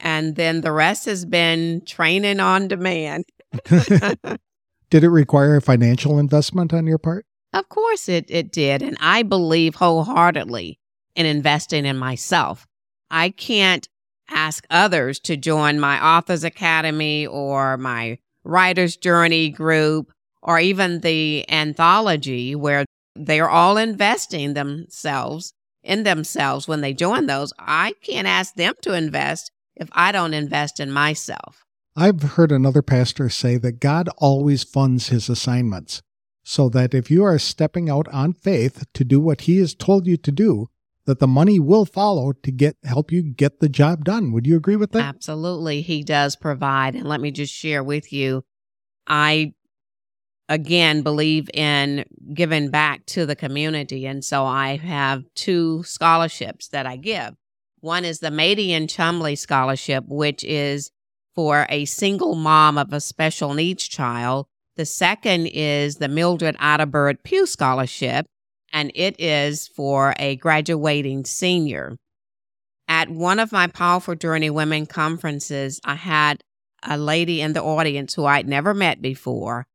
and 0.00 0.36
then 0.36 0.62
the 0.62 0.72
rest 0.72 1.04
has 1.04 1.24
been 1.24 1.82
training 1.84 2.40
on 2.40 2.66
demand. 2.68 3.24
Did 3.68 5.04
it 5.04 5.08
require 5.08 5.56
a 5.56 5.62
financial 5.62 6.18
investment 6.18 6.72
on 6.72 6.86
your 6.86 6.98
part? 6.98 7.24
Of 7.52 7.68
course 7.68 8.08
it 8.08 8.24
it 8.28 8.50
did 8.50 8.82
and 8.82 8.96
I 9.00 9.22
believe 9.22 9.74
wholeheartedly 9.74 10.80
in 11.14 11.26
investing 11.26 11.84
in 11.84 11.96
myself. 11.96 12.66
I 13.10 13.30
can't 13.30 13.88
ask 14.30 14.66
others 14.70 15.18
to 15.20 15.36
join 15.36 15.78
my 15.78 16.02
authors 16.02 16.44
academy 16.44 17.26
or 17.26 17.76
my 17.76 18.18
writer's 18.44 18.96
journey 18.96 19.50
group 19.50 20.12
or 20.42 20.58
even 20.58 21.00
the 21.00 21.48
anthology 21.50 22.54
where 22.54 22.84
they're 23.14 23.50
all 23.50 23.76
investing 23.76 24.54
themselves 24.54 25.52
in 25.82 26.04
themselves 26.04 26.66
when 26.66 26.80
they 26.80 26.94
join 26.94 27.26
those. 27.26 27.52
I 27.58 27.94
can't 28.02 28.26
ask 28.26 28.54
them 28.54 28.74
to 28.82 28.94
invest 28.94 29.50
if 29.76 29.88
I 29.92 30.12
don't 30.12 30.34
invest 30.34 30.80
in 30.80 30.90
myself. 30.90 31.64
I've 31.94 32.22
heard 32.22 32.52
another 32.52 32.82
pastor 32.82 33.28
say 33.28 33.58
that 33.58 33.80
God 33.80 34.08
always 34.16 34.64
funds 34.64 35.08
his 35.08 35.28
assignments, 35.28 36.00
so 36.42 36.68
that 36.70 36.94
if 36.94 37.10
you 37.10 37.22
are 37.22 37.38
stepping 37.38 37.90
out 37.90 38.08
on 38.08 38.32
faith 38.32 38.84
to 38.94 39.04
do 39.04 39.20
what 39.20 39.42
he 39.42 39.58
has 39.58 39.74
told 39.74 40.06
you 40.06 40.16
to 40.16 40.32
do, 40.32 40.68
that 41.06 41.18
the 41.18 41.26
money 41.26 41.58
will 41.58 41.84
follow 41.84 42.32
to 42.32 42.50
get 42.52 42.76
help 42.84 43.10
you 43.10 43.22
get 43.22 43.60
the 43.60 43.68
job 43.68 44.04
done. 44.04 44.32
Would 44.32 44.46
you 44.46 44.56
agree 44.56 44.76
with 44.76 44.92
that? 44.92 45.02
Absolutely, 45.02 45.82
he 45.82 46.02
does 46.02 46.36
provide. 46.36 46.94
And 46.94 47.08
let 47.08 47.20
me 47.20 47.30
just 47.30 47.52
share 47.52 47.82
with 47.82 48.12
you 48.12 48.44
I, 49.06 49.54
again, 50.48 51.02
believe 51.02 51.50
in 51.54 52.04
giving 52.34 52.70
back 52.70 53.06
to 53.06 53.26
the 53.26 53.36
community. 53.36 54.06
And 54.06 54.24
so 54.24 54.44
I 54.44 54.76
have 54.76 55.24
two 55.34 55.82
scholarships 55.82 56.68
that 56.68 56.86
I 56.86 56.96
give. 56.96 57.34
One 57.80 58.04
is 58.04 58.20
the 58.20 58.28
Mady 58.28 58.70
and 58.70 58.88
Chumley 58.88 59.34
Scholarship, 59.34 60.04
which 60.06 60.44
is 60.44 60.92
for 61.34 61.66
a 61.68 61.84
single 61.84 62.34
mom 62.34 62.78
of 62.78 62.92
a 62.92 63.00
special 63.00 63.54
needs 63.54 63.88
child. 63.88 64.46
The 64.76 64.86
second 64.86 65.48
is 65.48 65.96
the 65.96 66.08
Mildred 66.08 66.56
Otterbird 66.58 67.24
Pew 67.24 67.44
Scholarship, 67.46 68.26
and 68.72 68.90
it 68.94 69.16
is 69.18 69.68
for 69.68 70.14
a 70.18 70.36
graduating 70.36 71.24
senior. 71.24 71.96
At 72.88 73.10
one 73.10 73.38
of 73.38 73.52
my 73.52 73.66
Powerful 73.66 74.14
Journey 74.14 74.50
Women 74.50 74.86
conferences, 74.86 75.80
I 75.84 75.94
had 75.94 76.42
a 76.82 76.98
lady 76.98 77.40
in 77.40 77.52
the 77.52 77.62
audience 77.62 78.14
who 78.14 78.24
I'd 78.24 78.48
never 78.48 78.74
met 78.74 79.00
before 79.00 79.66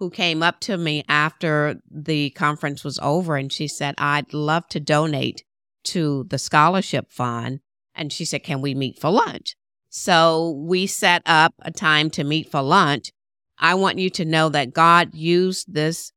who 0.00 0.10
came 0.10 0.42
up 0.42 0.58
to 0.60 0.78
me 0.78 1.04
after 1.08 1.78
the 1.90 2.30
conference 2.30 2.82
was 2.82 2.98
over 3.02 3.36
and 3.36 3.52
she 3.52 3.68
said, 3.68 3.94
I'd 3.98 4.32
love 4.32 4.66
to 4.68 4.80
donate 4.80 5.44
to 5.84 6.24
the 6.30 6.38
scholarship 6.38 7.12
fund. 7.12 7.60
And 7.94 8.10
she 8.10 8.24
said, 8.24 8.42
Can 8.42 8.62
we 8.62 8.74
meet 8.74 8.98
for 8.98 9.10
lunch? 9.10 9.56
So 9.90 10.52
we 10.52 10.86
set 10.86 11.22
up 11.26 11.52
a 11.60 11.70
time 11.70 12.08
to 12.10 12.24
meet 12.24 12.50
for 12.50 12.62
lunch. 12.62 13.10
I 13.58 13.74
want 13.74 13.98
you 13.98 14.08
to 14.10 14.24
know 14.24 14.48
that 14.48 14.72
God 14.72 15.14
used 15.14 15.74
this 15.74 16.12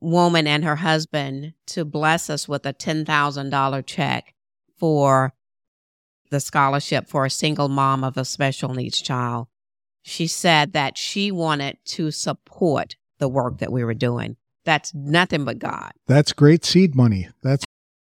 woman 0.00 0.46
and 0.46 0.64
her 0.64 0.76
husband 0.76 1.54
to 1.66 1.84
bless 1.84 2.30
us 2.30 2.48
with 2.48 2.64
a 2.66 2.72
$10,000 2.72 3.86
check 3.86 4.34
for 4.76 5.34
the 6.30 6.40
scholarship 6.40 7.08
for 7.08 7.24
a 7.24 7.30
single 7.30 7.68
mom 7.68 8.04
of 8.04 8.16
a 8.16 8.24
special 8.24 8.74
needs 8.74 9.00
child. 9.00 9.48
She 10.02 10.26
said 10.26 10.72
that 10.72 10.96
she 10.96 11.30
wanted 11.30 11.78
to 11.86 12.10
support 12.10 12.96
the 13.18 13.28
work 13.28 13.58
that 13.58 13.72
we 13.72 13.82
were 13.84 13.94
doing. 13.94 14.36
That's 14.64 14.94
nothing 14.94 15.44
but 15.44 15.58
God. 15.58 15.92
That's 16.06 16.32
great 16.32 16.64
seed 16.64 16.94
money. 16.94 17.28
That's 17.42 17.64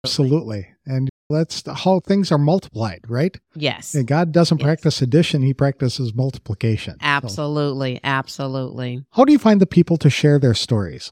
absolutely. 0.05 0.67
And 0.85 1.09
that's 1.29 1.63
how 1.67 1.99
things 2.01 2.31
are 2.31 2.37
multiplied, 2.37 3.01
right? 3.07 3.39
Yes. 3.55 3.95
And 3.95 4.05
God 4.07 4.31
doesn't 4.31 4.59
Yes. 4.59 4.65
practice 4.65 5.01
addition, 5.01 5.41
he 5.41 5.53
practices 5.53 6.13
multiplication. 6.13 6.93
So 6.93 6.97
Absolutely. 7.01 7.99
Absolutely. 8.03 9.05
how 9.11 9.25
do 9.25 9.31
you 9.31 9.39
find 9.39 9.61
the 9.61 9.65
people 9.67 9.97
to 9.97 10.09
share 10.09 10.39
their 10.39 10.53
stories? 10.53 11.11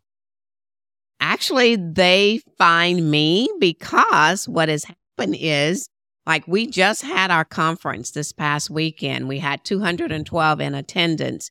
Actually, 1.20 1.76
they 1.76 2.42
find 2.58 3.10
me 3.10 3.50
because 3.60 4.48
what 4.48 4.70
has 4.70 4.86
happened 4.86 5.36
is 5.40 5.90
like 6.26 6.48
we 6.48 6.68
just 6.68 7.04
had 7.04 7.32
our 7.32 7.46
conference 7.46 8.12
this 8.12 8.34
past 8.34 8.70
weekend. 8.70 9.28
We 9.28 9.40
had 9.40 9.64
212 9.64 10.62
in 10.62 10.76
attendance. 10.76 11.50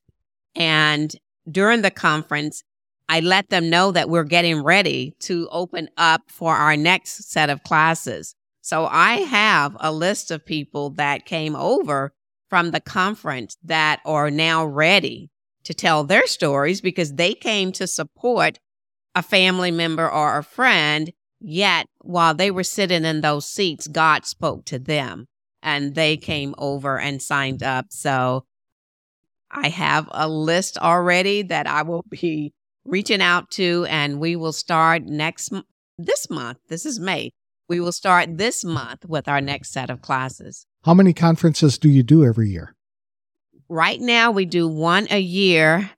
And 0.54 1.14
during 1.50 1.82
the 1.82 1.90
conference, 1.90 2.62
I 3.08 3.20
let 3.20 3.50
them 3.50 3.70
know 3.70 3.92
that 3.92 4.10
we're 4.10 4.24
getting 4.24 4.62
ready 4.62 5.14
to 5.20 5.48
open 5.50 5.88
up 5.96 6.22
for 6.28 6.54
our 6.54 6.76
next 6.76 7.30
set 7.30 7.50
of 7.50 7.62
classes. 7.62 8.34
So 8.62 8.86
I 8.86 9.18
have 9.18 9.76
a 9.80 9.92
list 9.92 10.30
of 10.30 10.44
people 10.44 10.90
that 10.90 11.24
came 11.24 11.54
over 11.54 12.12
from 12.50 12.72
the 12.72 12.80
conference 12.80 13.56
that 13.64 14.00
are 14.04 14.30
now 14.30 14.64
ready 14.66 15.30
to 15.64 15.74
tell 15.74 16.04
their 16.04 16.26
stories 16.26 16.80
because 16.80 17.14
they 17.14 17.32
came 17.34 17.72
to 17.72 17.86
support 17.86 18.58
a 19.16 19.22
family 19.22 19.72
member 19.72 20.08
or 20.08 20.38
a 20.38 20.44
friend. 20.44 21.12
Yet 21.40 21.88
while 22.02 22.34
they 22.34 22.50
were 22.50 22.62
sitting 22.62 23.04
in 23.04 23.22
those 23.22 23.46
seats, 23.46 23.88
God 23.88 24.24
spoke 24.24 24.64
to 24.66 24.78
them 24.78 25.26
and 25.62 25.94
they 25.94 26.16
came 26.16 26.54
over 26.58 26.98
and 26.98 27.20
signed 27.20 27.62
up. 27.62 27.86
So 27.90 28.44
I 29.50 29.68
have 29.68 30.08
a 30.12 30.28
list 30.28 30.78
already 30.78 31.42
that 31.42 31.66
I 31.66 31.82
will 31.82 32.04
be 32.08 32.52
reaching 32.84 33.20
out 33.20 33.50
to 33.52 33.86
and 33.88 34.20
we 34.20 34.36
will 34.36 34.52
start 34.52 35.04
next 35.04 35.52
this 35.98 36.30
month. 36.30 36.58
This 36.68 36.86
is 36.86 37.00
May. 37.00 37.32
We 37.68 37.80
will 37.80 37.92
start 37.92 38.36
this 38.36 38.64
month 38.64 39.04
with 39.06 39.28
our 39.28 39.40
next 39.40 39.72
set 39.72 39.90
of 39.90 40.02
classes. 40.02 40.66
How 40.84 40.94
many 40.94 41.12
conferences 41.12 41.78
do 41.78 41.88
you 41.88 42.02
do 42.02 42.24
every 42.24 42.48
year? 42.48 42.74
Right 43.68 44.00
now, 44.00 44.30
we 44.30 44.44
do 44.44 44.68
one 44.68 45.08
a 45.10 45.18
year. 45.18 45.90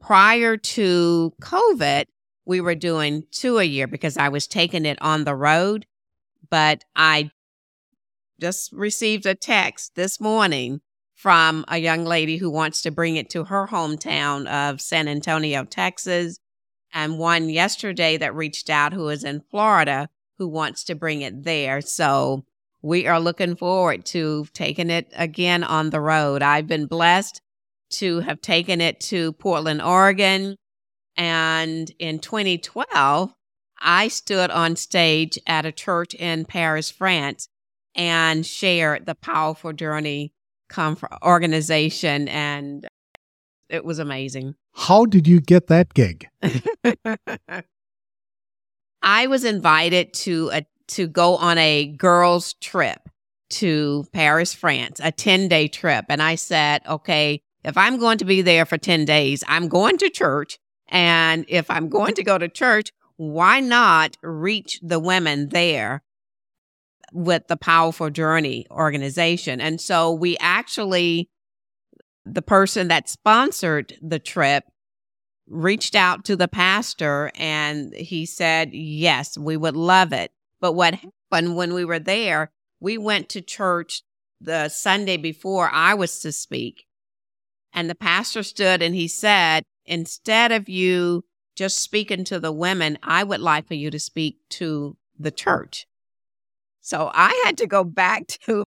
Prior 0.00 0.56
to 0.56 1.32
COVID, 1.40 2.06
we 2.44 2.60
were 2.60 2.74
doing 2.74 3.24
two 3.30 3.58
a 3.58 3.64
year 3.64 3.86
because 3.86 4.16
I 4.16 4.28
was 4.28 4.46
taking 4.46 4.84
it 4.86 5.00
on 5.00 5.24
the 5.24 5.34
road. 5.34 5.86
But 6.50 6.84
I 6.96 7.30
just 8.40 8.72
received 8.72 9.26
a 9.26 9.34
text 9.34 9.94
this 9.94 10.20
morning 10.20 10.80
from 11.14 11.64
a 11.68 11.78
young 11.78 12.04
lady 12.04 12.38
who 12.38 12.50
wants 12.50 12.82
to 12.82 12.90
bring 12.90 13.16
it 13.16 13.30
to 13.30 13.44
her 13.44 13.68
hometown 13.68 14.46
of 14.48 14.80
San 14.80 15.06
Antonio, 15.06 15.64
Texas, 15.64 16.38
and 16.92 17.18
one 17.18 17.48
yesterday 17.48 18.16
that 18.16 18.34
reached 18.34 18.68
out 18.68 18.92
who 18.92 19.08
is 19.08 19.24
in 19.24 19.42
Florida 19.50 20.08
who 20.38 20.48
wants 20.48 20.82
to 20.84 20.94
bring 20.96 21.22
it 21.22 21.44
there. 21.44 21.80
So 21.80 22.44
we 22.82 23.06
are 23.06 23.20
looking 23.20 23.54
forward 23.54 24.04
to 24.06 24.46
taking 24.52 24.90
it 24.90 25.12
again 25.14 25.62
on 25.62 25.90
the 25.90 26.00
road. 26.00 26.42
I've 26.42 26.66
been 26.66 26.86
blessed 26.86 27.40
to 27.90 28.20
have 28.20 28.40
taken 28.40 28.80
it 28.80 28.98
to 29.00 29.32
Portland, 29.34 29.80
Oregon. 29.80 30.56
And 31.16 31.90
in 31.98 32.18
2012, 32.18 33.34
I 33.80 34.08
stood 34.08 34.50
on 34.50 34.76
stage 34.76 35.38
at 35.46 35.66
a 35.66 35.72
church 35.72 36.14
in 36.14 36.44
Paris, 36.44 36.90
France, 36.90 37.48
and 37.94 38.46
shared 38.46 39.06
the 39.06 39.14
Powerful 39.14 39.72
Journey 39.72 40.32
organization. 41.22 42.28
And 42.28 42.86
it 43.68 43.84
was 43.84 43.98
amazing. 43.98 44.54
How 44.74 45.04
did 45.04 45.26
you 45.26 45.40
get 45.40 45.66
that 45.66 45.92
gig? 45.94 46.28
I 49.02 49.26
was 49.26 49.44
invited 49.44 50.14
to 50.14 50.50
a 50.52 50.66
to 50.88 51.06
go 51.06 51.36
on 51.36 51.58
a 51.58 51.86
girls 51.86 52.54
trip 52.54 53.08
to 53.50 54.04
Paris, 54.12 54.52
France, 54.52 55.00
a 55.00 55.12
10-day 55.12 55.68
trip, 55.68 56.06
and 56.08 56.22
I 56.22 56.34
said, 56.36 56.82
"Okay, 56.86 57.42
if 57.64 57.76
I'm 57.76 57.98
going 57.98 58.18
to 58.18 58.24
be 58.24 58.42
there 58.42 58.64
for 58.64 58.78
10 58.78 59.04
days, 59.04 59.44
I'm 59.46 59.68
going 59.68 59.98
to 59.98 60.08
church, 60.10 60.58
and 60.92 61.44
if 61.48 61.68
I'm 61.68 61.88
going 61.88 62.14
to 62.14 62.22
go 62.22 62.38
to 62.38 62.48
church, 62.48 62.92
why 63.16 63.58
not 63.58 64.16
reach 64.22 64.78
the 64.80 65.00
women 65.00 65.48
there 65.48 66.02
with 67.12 67.48
the 67.48 67.56
Powerful 67.56 68.10
Journey 68.10 68.66
organization?" 68.70 69.60
And 69.60 69.80
so 69.80 70.12
we 70.12 70.36
actually 70.38 71.28
the 72.24 72.42
person 72.42 72.88
that 72.88 73.08
sponsored 73.08 73.98
the 74.00 74.18
trip 74.18 74.64
reached 75.48 75.94
out 75.94 76.24
to 76.24 76.36
the 76.36 76.48
pastor 76.48 77.30
and 77.34 77.94
he 77.94 78.26
said, 78.26 78.70
Yes, 78.72 79.36
we 79.36 79.56
would 79.56 79.76
love 79.76 80.12
it. 80.12 80.32
But 80.60 80.72
what 80.72 80.94
happened 80.94 81.56
when 81.56 81.74
we 81.74 81.84
were 81.84 81.98
there, 81.98 82.50
we 82.80 82.96
went 82.98 83.28
to 83.30 83.40
church 83.40 84.02
the 84.40 84.68
Sunday 84.68 85.16
before 85.16 85.68
I 85.70 85.94
was 85.94 86.20
to 86.20 86.32
speak. 86.32 86.86
And 87.72 87.88
the 87.88 87.94
pastor 87.94 88.42
stood 88.42 88.82
and 88.82 88.94
he 88.94 89.08
said, 89.08 89.64
Instead 89.86 90.52
of 90.52 90.68
you 90.68 91.24
just 91.54 91.78
speaking 91.78 92.24
to 92.24 92.40
the 92.40 92.52
women, 92.52 92.98
I 93.02 93.24
would 93.24 93.40
like 93.40 93.66
for 93.66 93.74
you 93.74 93.90
to 93.90 93.98
speak 93.98 94.38
to 94.50 94.96
the 95.18 95.30
church. 95.30 95.86
So 96.80 97.10
I 97.12 97.42
had 97.44 97.58
to 97.58 97.66
go 97.66 97.84
back 97.84 98.26
to 98.46 98.64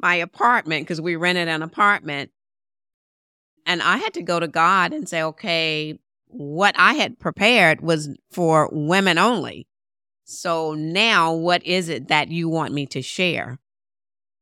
my 0.00 0.14
apartment 0.16 0.84
because 0.84 1.00
we 1.00 1.16
rented 1.16 1.48
an 1.48 1.62
apartment 1.62 2.30
and 3.66 3.82
I 3.82 3.98
had 3.98 4.14
to 4.14 4.22
go 4.22 4.40
to 4.40 4.48
God 4.48 4.94
and 4.94 5.06
say, 5.06 5.22
okay, 5.22 5.98
what 6.28 6.74
I 6.78 6.94
had 6.94 7.18
prepared 7.18 7.82
was 7.82 8.08
for 8.30 8.70
women 8.72 9.18
only. 9.18 9.66
So 10.24 10.72
now 10.74 11.34
what 11.34 11.64
is 11.66 11.90
it 11.90 12.08
that 12.08 12.28
you 12.28 12.48
want 12.48 12.72
me 12.72 12.86
to 12.86 13.02
share? 13.02 13.58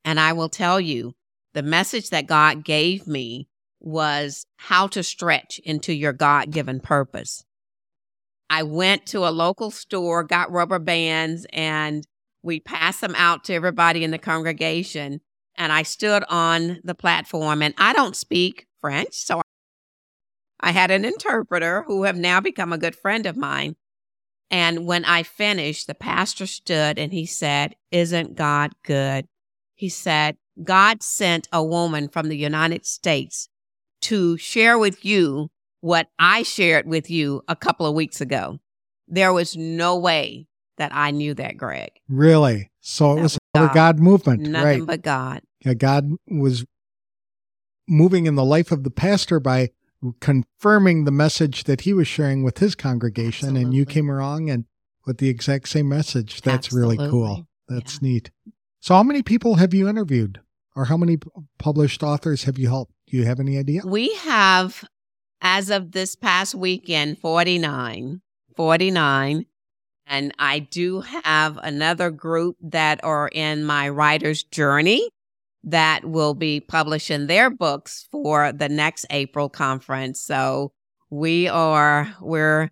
And 0.04 0.20
I 0.20 0.32
will 0.32 0.48
tell 0.48 0.80
you 0.80 1.14
the 1.54 1.62
message 1.62 2.10
that 2.10 2.28
God 2.28 2.64
gave 2.64 3.08
me 3.08 3.48
was 3.80 4.46
how 4.56 4.86
to 4.88 5.02
stretch 5.02 5.60
into 5.64 5.92
your 5.92 6.12
God 6.12 6.50
given 6.50 6.80
purpose. 6.80 7.44
I 8.48 8.62
went 8.62 9.06
to 9.06 9.26
a 9.26 9.30
local 9.30 9.70
store, 9.70 10.22
got 10.22 10.52
rubber 10.52 10.78
bands, 10.78 11.46
and 11.52 12.06
we 12.42 12.60
passed 12.60 13.00
them 13.00 13.14
out 13.16 13.44
to 13.44 13.54
everybody 13.54 14.04
in 14.04 14.12
the 14.12 14.18
congregation. 14.18 15.20
And 15.56 15.72
I 15.72 15.82
stood 15.82 16.22
on 16.28 16.80
the 16.84 16.94
platform, 16.94 17.62
and 17.62 17.74
I 17.76 17.92
don't 17.92 18.14
speak 18.14 18.66
French. 18.80 19.14
So 19.14 19.40
I 20.60 20.72
had 20.72 20.90
an 20.90 21.04
interpreter 21.04 21.82
who 21.86 22.04
have 22.04 22.16
now 22.16 22.40
become 22.40 22.72
a 22.72 22.78
good 22.78 22.94
friend 22.94 23.26
of 23.26 23.36
mine. 23.36 23.76
And 24.50 24.86
when 24.86 25.04
I 25.04 25.22
finished, 25.22 25.86
the 25.86 25.94
pastor 25.94 26.46
stood 26.46 26.98
and 26.98 27.12
he 27.12 27.26
said, 27.26 27.74
Isn't 27.90 28.36
God 28.36 28.72
good? 28.84 29.26
He 29.74 29.88
said, 29.88 30.36
God 30.62 31.02
sent 31.02 31.48
a 31.52 31.64
woman 31.64 32.08
from 32.08 32.28
the 32.28 32.36
United 32.36 32.86
States 32.86 33.48
to 34.06 34.36
share 34.36 34.78
with 34.78 35.04
you 35.04 35.50
what 35.80 36.08
I 36.18 36.42
shared 36.42 36.86
with 36.86 37.10
you 37.10 37.42
a 37.48 37.56
couple 37.56 37.86
of 37.86 37.94
weeks 37.94 38.20
ago. 38.20 38.58
There 39.08 39.32
was 39.32 39.56
no 39.56 39.96
way 39.98 40.46
that 40.78 40.92
I 40.94 41.10
knew 41.10 41.34
that, 41.34 41.56
Greg. 41.56 41.90
Really? 42.08 42.70
So 42.80 43.12
it 43.12 43.22
was, 43.22 43.38
was 43.54 43.66
God. 43.68 43.74
God 43.74 43.98
movement, 43.98 44.42
Nothing 44.42 44.80
right? 44.80 44.86
but 44.86 45.02
God. 45.02 45.42
Yeah, 45.64 45.74
God 45.74 46.12
was 46.28 46.64
moving 47.88 48.26
in 48.26 48.34
the 48.34 48.44
life 48.44 48.72
of 48.72 48.84
the 48.84 48.90
pastor 48.90 49.40
by 49.40 49.70
confirming 50.20 51.04
the 51.04 51.10
message 51.10 51.64
that 51.64 51.82
he 51.82 51.92
was 51.92 52.06
sharing 52.06 52.44
with 52.44 52.58
his 52.58 52.74
congregation 52.74 53.48
Absolutely. 53.48 53.62
and 53.62 53.74
you 53.74 53.86
came 53.86 54.08
along 54.08 54.50
and 54.50 54.64
with 55.04 55.18
the 55.18 55.28
exact 55.28 55.68
same 55.68 55.88
message 55.88 56.42
that's 56.42 56.68
Absolutely. 56.68 56.98
really 56.98 57.10
cool 57.10 57.48
that's 57.68 57.94
yeah. 57.94 58.08
neat 58.08 58.30
so 58.80 58.94
how 58.94 59.02
many 59.02 59.22
people 59.22 59.54
have 59.54 59.72
you 59.72 59.88
interviewed 59.88 60.40
or 60.76 60.86
how 60.86 60.96
many 60.96 61.16
published 61.58 62.02
authors 62.02 62.44
have 62.44 62.58
you 62.58 62.68
helped 62.68 62.92
do 63.06 63.16
you 63.16 63.24
have 63.24 63.40
any 63.40 63.58
idea 63.58 63.82
we 63.84 64.14
have 64.16 64.84
as 65.40 65.70
of 65.70 65.92
this 65.92 66.14
past 66.14 66.54
weekend 66.54 67.18
49 67.18 68.20
49 68.54 69.46
and 70.06 70.34
i 70.38 70.58
do 70.58 71.00
have 71.00 71.58
another 71.62 72.10
group 72.10 72.56
that 72.60 73.02
are 73.04 73.28
in 73.28 73.64
my 73.64 73.88
writer's 73.88 74.42
journey 74.42 75.08
that 75.66 76.04
will 76.04 76.34
be 76.34 76.60
publishing 76.60 77.26
their 77.26 77.50
books 77.50 78.06
for 78.10 78.52
the 78.52 78.68
next 78.68 79.04
April 79.10 79.48
conference. 79.48 80.20
So 80.20 80.72
we 81.10 81.48
are 81.48 82.14
we're 82.20 82.70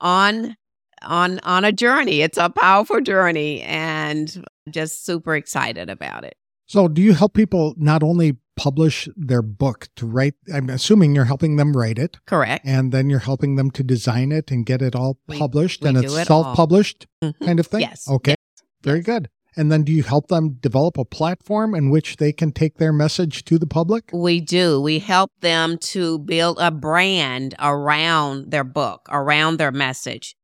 on 0.00 0.56
on 1.02 1.38
on 1.40 1.64
a 1.64 1.72
journey. 1.72 2.20
It's 2.20 2.36
a 2.36 2.50
powerful 2.50 3.00
journey 3.00 3.62
and 3.62 4.44
just 4.68 5.06
super 5.06 5.36
excited 5.36 5.88
about 5.88 6.24
it. 6.24 6.36
So 6.66 6.88
do 6.88 7.00
you 7.00 7.14
help 7.14 7.34
people 7.34 7.74
not 7.76 8.02
only 8.02 8.36
publish 8.56 9.08
their 9.16 9.42
book 9.42 9.88
to 9.96 10.06
write 10.06 10.34
I'm 10.52 10.70
assuming 10.70 11.14
you're 11.14 11.24
helping 11.24 11.56
them 11.56 11.76
write 11.76 11.98
it. 11.98 12.18
Correct. 12.26 12.64
And 12.64 12.92
then 12.92 13.10
you're 13.10 13.20
helping 13.20 13.56
them 13.56 13.70
to 13.72 13.82
design 13.82 14.32
it 14.32 14.50
and 14.50 14.64
get 14.64 14.82
it 14.82 14.94
all 14.94 15.18
published 15.28 15.82
we, 15.82 15.90
we 15.90 15.96
and 15.96 16.04
it's 16.04 16.14
it 16.14 16.26
self-published 16.26 17.06
mm-hmm. 17.22 17.44
kind 17.44 17.60
of 17.60 17.66
thing? 17.66 17.80
Yes. 17.80 18.08
Okay. 18.08 18.32
Yes. 18.32 18.66
Very 18.82 18.98
yes. 18.98 19.06
good. 19.06 19.28
And 19.56 19.70
then 19.70 19.84
do 19.84 19.92
you 19.92 20.02
help 20.02 20.28
them 20.28 20.54
develop 20.54 20.98
a 20.98 21.04
platform 21.04 21.74
in 21.74 21.90
which 21.90 22.16
they 22.16 22.32
can 22.32 22.50
take 22.50 22.78
their 22.78 22.92
message 22.92 23.44
to 23.44 23.58
the 23.58 23.66
public? 23.66 24.10
We 24.12 24.40
do. 24.40 24.80
We 24.80 24.98
help 24.98 25.30
them 25.40 25.78
to 25.78 26.18
build 26.18 26.58
a 26.60 26.70
brand 26.70 27.54
around 27.60 28.50
their 28.50 28.64
book, 28.64 29.06
around 29.10 29.58
their 29.58 29.70
message. 29.70 30.34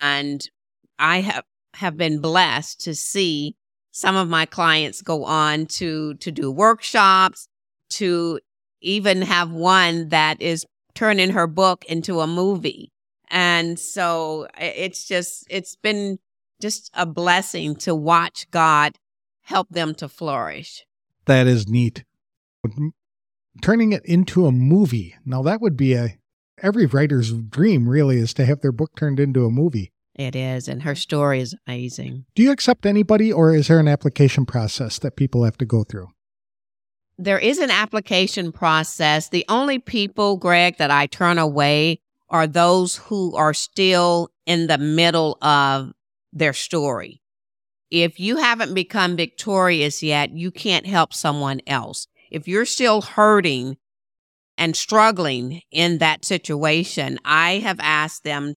And 0.00 0.40
I 0.98 1.22
have, 1.22 1.44
have 1.74 1.96
been 1.96 2.20
blessed 2.20 2.80
to 2.82 2.94
see 2.94 3.56
some 3.98 4.16
of 4.16 4.28
my 4.28 4.46
clients 4.46 5.02
go 5.02 5.24
on 5.24 5.66
to, 5.66 6.14
to 6.14 6.30
do 6.30 6.50
workshops, 6.50 7.48
to 7.90 8.38
even 8.80 9.22
have 9.22 9.50
one 9.50 10.10
that 10.10 10.40
is 10.40 10.64
turning 10.94 11.30
her 11.30 11.46
book 11.46 11.84
into 11.86 12.20
a 12.20 12.26
movie. 12.26 12.92
And 13.30 13.78
so 13.78 14.46
it's 14.56 15.04
just, 15.06 15.46
it's 15.50 15.76
been 15.76 16.18
just 16.60 16.90
a 16.94 17.06
blessing 17.06 17.76
to 17.76 17.94
watch 17.94 18.50
God 18.50 18.98
help 19.42 19.68
them 19.70 19.94
to 19.96 20.08
flourish. 20.08 20.84
That 21.26 21.46
is 21.46 21.68
neat. 21.68 22.04
Turning 23.62 23.92
it 23.92 24.04
into 24.04 24.46
a 24.46 24.52
movie. 24.52 25.16
Now 25.24 25.42
that 25.42 25.60
would 25.60 25.76
be 25.76 25.94
a 25.94 26.18
every 26.62 26.86
writer's 26.86 27.32
dream 27.32 27.88
really 27.88 28.18
is 28.18 28.34
to 28.34 28.44
have 28.44 28.60
their 28.60 28.72
book 28.72 28.92
turned 28.96 29.20
into 29.20 29.44
a 29.44 29.50
movie. 29.50 29.92
It 30.18 30.36
is, 30.36 30.68
and 30.68 30.82
her 30.82 30.94
story 30.94 31.40
is 31.40 31.54
amazing. 31.66 32.26
Do 32.34 32.42
you 32.42 32.50
accept 32.50 32.84
anybody 32.84 33.32
or 33.32 33.54
is 33.54 33.68
there 33.68 33.78
an 33.78 33.88
application 33.88 34.44
process 34.44 34.98
that 34.98 35.16
people 35.16 35.44
have 35.44 35.56
to 35.58 35.64
go 35.64 35.84
through? 35.84 36.08
there 37.18 37.38
is 37.38 37.58
an 37.58 37.70
application 37.70 38.52
process. 38.52 39.28
The 39.28 39.44
only 39.48 39.78
people, 39.78 40.36
Greg, 40.36 40.78
that 40.78 40.90
I 40.90 41.06
turn 41.06 41.38
away 41.38 42.00
are 42.30 42.46
those 42.46 42.96
who 42.96 43.34
are 43.34 43.54
still 43.54 44.30
in 44.46 44.68
the 44.68 44.78
middle 44.78 45.36
of 45.42 45.92
their 46.32 46.52
story. 46.52 47.20
If 47.90 48.20
you 48.20 48.36
haven't 48.36 48.74
become 48.74 49.16
victorious 49.16 50.02
yet, 50.02 50.30
you 50.30 50.50
can't 50.50 50.86
help 50.86 51.12
someone 51.12 51.60
else. 51.66 52.06
If 52.30 52.46
you're 52.46 52.66
still 52.66 53.00
hurting 53.00 53.78
and 54.56 54.76
struggling 54.76 55.62
in 55.72 55.98
that 55.98 56.24
situation, 56.24 57.18
I 57.24 57.54
have 57.58 57.80
asked 57.80 58.24
them 58.24 58.54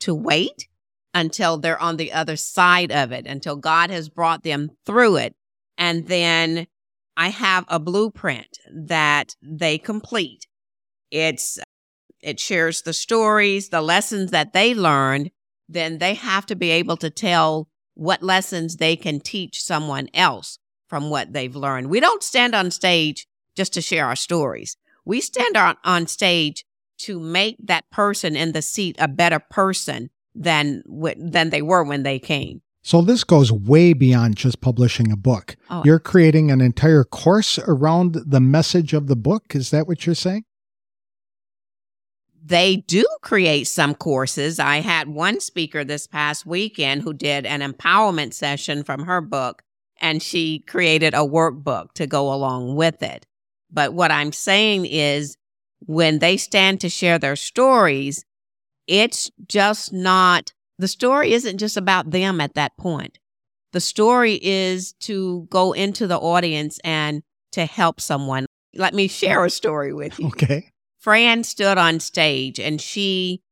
to 0.00 0.14
wait 0.14 0.68
until 1.14 1.58
they're 1.58 1.80
on 1.80 1.96
the 1.96 2.12
other 2.12 2.36
side 2.36 2.92
of 2.92 3.12
it, 3.12 3.26
until 3.26 3.56
God 3.56 3.90
has 3.90 4.08
brought 4.08 4.42
them 4.42 4.70
through 4.84 5.16
it. 5.16 5.34
And 5.76 6.06
then 6.06 6.66
I 7.16 7.28
have 7.28 7.64
a 7.68 7.80
blueprint 7.80 8.58
that 8.72 9.34
they 9.42 9.78
complete. 9.78 10.46
It's, 11.10 11.58
it 12.20 12.38
shares 12.38 12.82
the 12.82 12.92
stories, 12.92 13.70
the 13.70 13.80
lessons 13.80 14.30
that 14.30 14.52
they 14.52 14.74
learned. 14.74 15.30
Then 15.68 15.98
they 15.98 16.14
have 16.14 16.46
to 16.46 16.56
be 16.56 16.70
able 16.70 16.96
to 16.98 17.10
tell 17.10 17.68
what 17.94 18.22
lessons 18.22 18.76
they 18.76 18.94
can 18.94 19.20
teach 19.20 19.62
someone 19.62 20.08
else 20.14 20.58
from 20.88 21.10
what 21.10 21.32
they've 21.32 21.56
learned. 21.56 21.90
We 21.90 22.00
don't 22.00 22.22
stand 22.22 22.54
on 22.54 22.70
stage 22.70 23.26
just 23.56 23.72
to 23.74 23.80
share 23.80 24.06
our 24.06 24.16
stories. 24.16 24.76
We 25.04 25.20
stand 25.20 25.56
on, 25.56 25.76
on 25.84 26.06
stage 26.06 26.64
to 26.98 27.18
make 27.20 27.56
that 27.64 27.90
person 27.90 28.36
in 28.36 28.52
the 28.52 28.62
seat 28.62 28.96
a 28.98 29.08
better 29.08 29.38
person 29.38 30.10
than 30.34 30.82
than 31.16 31.50
they 31.50 31.62
were 31.62 31.84
when 31.84 32.02
they 32.02 32.18
came. 32.18 32.62
So 32.82 33.02
this 33.02 33.24
goes 33.24 33.52
way 33.52 33.92
beyond 33.92 34.36
just 34.36 34.60
publishing 34.60 35.10
a 35.12 35.16
book. 35.16 35.56
Oh, 35.68 35.82
you're 35.84 35.98
creating 35.98 36.50
an 36.50 36.60
entire 36.60 37.04
course 37.04 37.58
around 37.58 38.16
the 38.26 38.40
message 38.40 38.92
of 38.94 39.08
the 39.08 39.16
book. 39.16 39.54
Is 39.54 39.70
that 39.70 39.86
what 39.86 40.06
you're 40.06 40.14
saying? 40.14 40.44
They 42.42 42.76
do 42.76 43.04
create 43.20 43.64
some 43.64 43.94
courses. 43.94 44.58
I 44.58 44.76
had 44.80 45.08
one 45.08 45.40
speaker 45.40 45.84
this 45.84 46.06
past 46.06 46.46
weekend 46.46 47.02
who 47.02 47.12
did 47.12 47.44
an 47.44 47.60
empowerment 47.60 48.32
session 48.32 48.84
from 48.84 49.04
her 49.04 49.20
book, 49.20 49.62
and 50.00 50.22
she 50.22 50.60
created 50.60 51.12
a 51.12 51.18
workbook 51.18 51.92
to 51.94 52.06
go 52.06 52.32
along 52.32 52.74
with 52.76 53.02
it. 53.02 53.26
But 53.70 53.92
what 53.92 54.10
I'm 54.10 54.32
saying 54.32 54.86
is, 54.86 55.36
when 55.80 56.18
they 56.18 56.36
stand 56.36 56.80
to 56.80 56.88
share 56.88 57.18
their 57.18 57.36
stories, 57.36 58.24
it's 58.86 59.30
just 59.46 59.92
not, 59.92 60.52
the 60.78 60.88
story 60.88 61.32
isn't 61.32 61.58
just 61.58 61.76
about 61.76 62.10
them 62.10 62.40
at 62.40 62.54
that 62.54 62.76
point. 62.76 63.18
The 63.72 63.80
story 63.80 64.38
is 64.42 64.94
to 65.00 65.46
go 65.50 65.72
into 65.72 66.06
the 66.06 66.18
audience 66.18 66.78
and 66.82 67.22
to 67.52 67.66
help 67.66 68.00
someone. 68.00 68.46
Let 68.74 68.94
me 68.94 69.08
share 69.08 69.44
a 69.44 69.50
story 69.50 69.92
with 69.92 70.18
you. 70.18 70.28
Okay. 70.28 70.70
Fran 71.00 71.44
stood 71.44 71.78
on 71.78 72.00
stage 72.00 72.58
and 72.58 72.80
she 72.80 73.42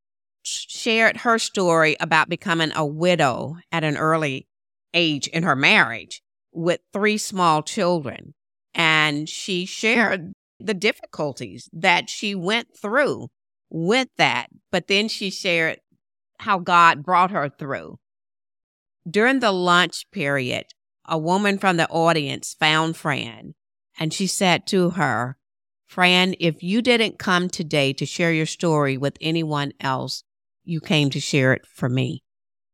shared 0.43 1.19
her 1.19 1.39
story 1.39 1.97
about 2.01 2.29
becoming 2.29 2.73
a 2.75 2.87
widow 2.87 3.57
at 3.73 3.85
an 3.85 3.97
early 3.97 4.47
age 4.95 5.27
in 5.29 5.43
her 5.43 5.57
marriage 5.57 6.23
with 6.53 6.81
three 6.93 7.19
small 7.19 7.63
children. 7.63 8.35
And 8.75 9.29
she 9.29 9.67
shared 9.67 10.33
the 10.59 10.75
difficulties 10.75 11.69
that 11.73 12.09
she 12.09 12.35
went 12.35 12.69
through 12.77 13.29
with 13.71 14.09
that. 14.17 14.49
But 14.71 14.89
then 14.89 15.09
she 15.09 15.31
shared 15.31 15.81
how 16.41 16.59
God 16.59 17.03
brought 17.05 17.31
her 17.31 17.49
through. 17.49 17.99
During 19.09 19.41
the 19.41 19.53
lunch 19.53 20.11
period, 20.11 20.67
a 21.07 21.19
woman 21.19 21.59
from 21.59 21.77
the 21.77 21.89
audience 21.89 22.55
found 22.59 22.97
Fran 22.97 23.55
and 23.99 24.13
she 24.13 24.27
said 24.27 24.67
to 24.69 24.91
her, 24.91 25.37
Fran, 25.87 26.35
if 26.41 26.63
you 26.63 26.83
didn't 26.83 27.19
come 27.19 27.49
today 27.49 27.93
to 27.95 28.05
share 28.05 28.33
your 28.33 28.47
story 28.47 28.97
with 28.97 29.17
anyone 29.21 29.73
else, 29.81 30.25
you 30.65 30.81
came 30.81 31.11
to 31.11 31.21
share 31.21 31.53
it 31.53 31.65
for 31.67 31.89
me. 31.89 32.25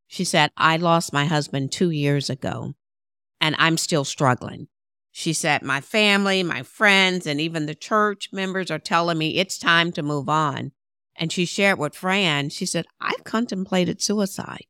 She 0.06 0.24
said, 0.24 0.50
I 0.56 0.76
lost 0.78 1.12
my 1.12 1.26
husband 1.26 1.72
two 1.72 1.90
years 1.90 2.30
ago 2.30 2.74
and 3.40 3.54
I'm 3.58 3.76
still 3.76 4.04
struggling. 4.04 4.68
She 5.12 5.35
said, 5.35 5.62
My 5.62 5.83
family, 5.83 6.42
my 6.42 6.62
friends, 6.62 7.27
and 7.27 7.40
even 7.40 7.66
the 7.66 7.75
church 7.75 8.31
members 8.33 8.70
are 8.70 8.79
telling 8.79 9.18
me 9.18 9.37
it's 9.37 9.59
time 9.59 9.92
to 9.92 10.03
move 10.03 10.29
on. 10.29 10.72
And 11.14 11.31
she 11.31 11.44
shared 11.44 11.79
with 11.79 11.94
Fran, 11.94 12.48
she 12.48 12.64
said, 12.64 12.87
I've 12.98 13.22
contemplated 13.22 14.03
suicide. 14.03 14.64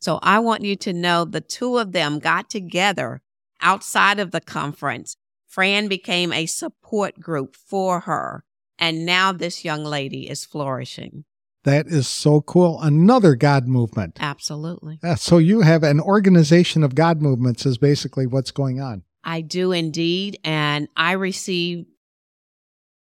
So 0.00 0.18
I 0.22 0.40
want 0.40 0.62
you 0.62 0.76
to 0.76 0.92
know 0.92 1.24
the 1.24 1.40
two 1.40 1.78
of 1.78 1.92
them 1.92 2.18
got 2.18 2.50
together 2.50 3.22
outside 3.60 4.18
of 4.18 4.32
the 4.32 4.40
conference. 4.40 5.16
Fran 5.46 5.86
became 5.86 6.32
a 6.32 6.46
support 6.46 7.20
group 7.20 7.54
for 7.54 8.00
her. 8.00 8.44
And 8.78 9.06
now 9.06 9.30
this 9.30 9.64
young 9.64 9.84
lady 9.84 10.28
is 10.28 10.44
flourishing. 10.44 11.24
That 11.62 11.86
is 11.86 12.08
so 12.08 12.40
cool. 12.40 12.80
Another 12.82 13.36
God 13.36 13.66
movement. 13.66 14.18
Absolutely. 14.20 14.98
Yeah, 15.02 15.14
so 15.14 15.38
you 15.38 15.62
have 15.62 15.82
an 15.82 16.00
organization 16.00 16.82
of 16.82 16.94
God 16.94 17.22
movements, 17.22 17.64
is 17.64 17.78
basically 17.78 18.26
what's 18.26 18.50
going 18.50 18.80
on. 18.80 19.04
I 19.24 19.40
do 19.40 19.72
indeed. 19.72 20.38
And 20.44 20.88
I 20.96 21.12
receive 21.12 21.86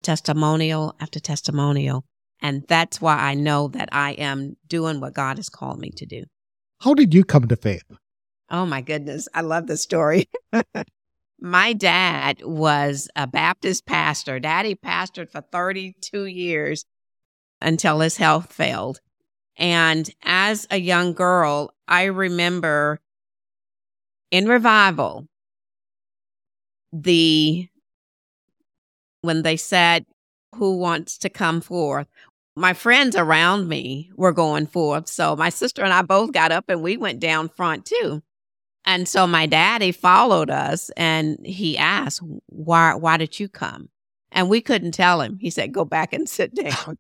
testimonial 0.03 0.95
after 0.99 1.19
testimonial 1.19 2.03
and 2.41 2.63
that's 2.67 3.01
why 3.01 3.17
I 3.17 3.33
know 3.33 3.67
that 3.69 3.89
I 3.91 4.11
am 4.11 4.57
doing 4.67 4.99
what 4.99 5.13
God 5.13 5.37
has 5.37 5.49
called 5.49 5.79
me 5.79 5.89
to 5.97 6.05
do. 6.05 6.23
How 6.81 6.93
did 6.93 7.13
you 7.13 7.23
come 7.23 7.47
to 7.47 7.55
faith? 7.55 7.83
Oh 8.49 8.65
my 8.65 8.81
goodness. 8.81 9.27
I 9.33 9.41
love 9.41 9.67
the 9.67 9.77
story. 9.77 10.29
my 11.39 11.73
dad 11.73 12.41
was 12.43 13.09
a 13.15 13.27
Baptist 13.27 13.85
pastor. 13.85 14.39
Daddy 14.39 14.75
pastored 14.75 15.31
for 15.31 15.41
32 15.41 16.25
years 16.25 16.85
until 17.61 17.99
his 17.99 18.17
health 18.17 18.53
failed. 18.53 18.99
And 19.57 20.07
as 20.23 20.67
a 20.69 20.77
young 20.77 21.13
girl, 21.13 21.73
I 21.87 22.03
remember 22.03 23.01
in 24.29 24.47
revival, 24.47 25.27
the 26.91 27.67
when 29.21 29.43
they 29.43 29.57
said, 29.57 30.05
Who 30.55 30.77
wants 30.77 31.17
to 31.19 31.29
come 31.29 31.61
forth? 31.61 32.07
my 32.57 32.73
friends 32.73 33.15
around 33.15 33.69
me 33.69 34.09
were 34.15 34.33
going 34.33 34.65
forth. 34.65 35.07
So 35.07 35.35
my 35.35 35.49
sister 35.49 35.83
and 35.83 35.93
I 35.93 36.01
both 36.01 36.31
got 36.31 36.51
up 36.51 36.65
and 36.67 36.81
we 36.81 36.97
went 36.97 37.19
down 37.19 37.49
front 37.49 37.85
too. 37.85 38.23
And 38.83 39.07
so 39.07 39.27
my 39.27 39.45
daddy 39.45 39.91
followed 39.91 40.49
us 40.49 40.89
and 40.97 41.37
he 41.45 41.77
asked, 41.77 42.21
why, 42.47 42.95
why 42.95 43.17
did 43.17 43.39
you 43.39 43.47
come? 43.47 43.89
And 44.31 44.49
we 44.49 44.59
couldn't 44.59 44.93
tell 44.93 45.21
him. 45.21 45.37
He 45.39 45.51
said, 45.51 45.71
go 45.71 45.85
back 45.85 46.13
and 46.13 46.27
sit 46.27 46.55
down. 46.55 46.97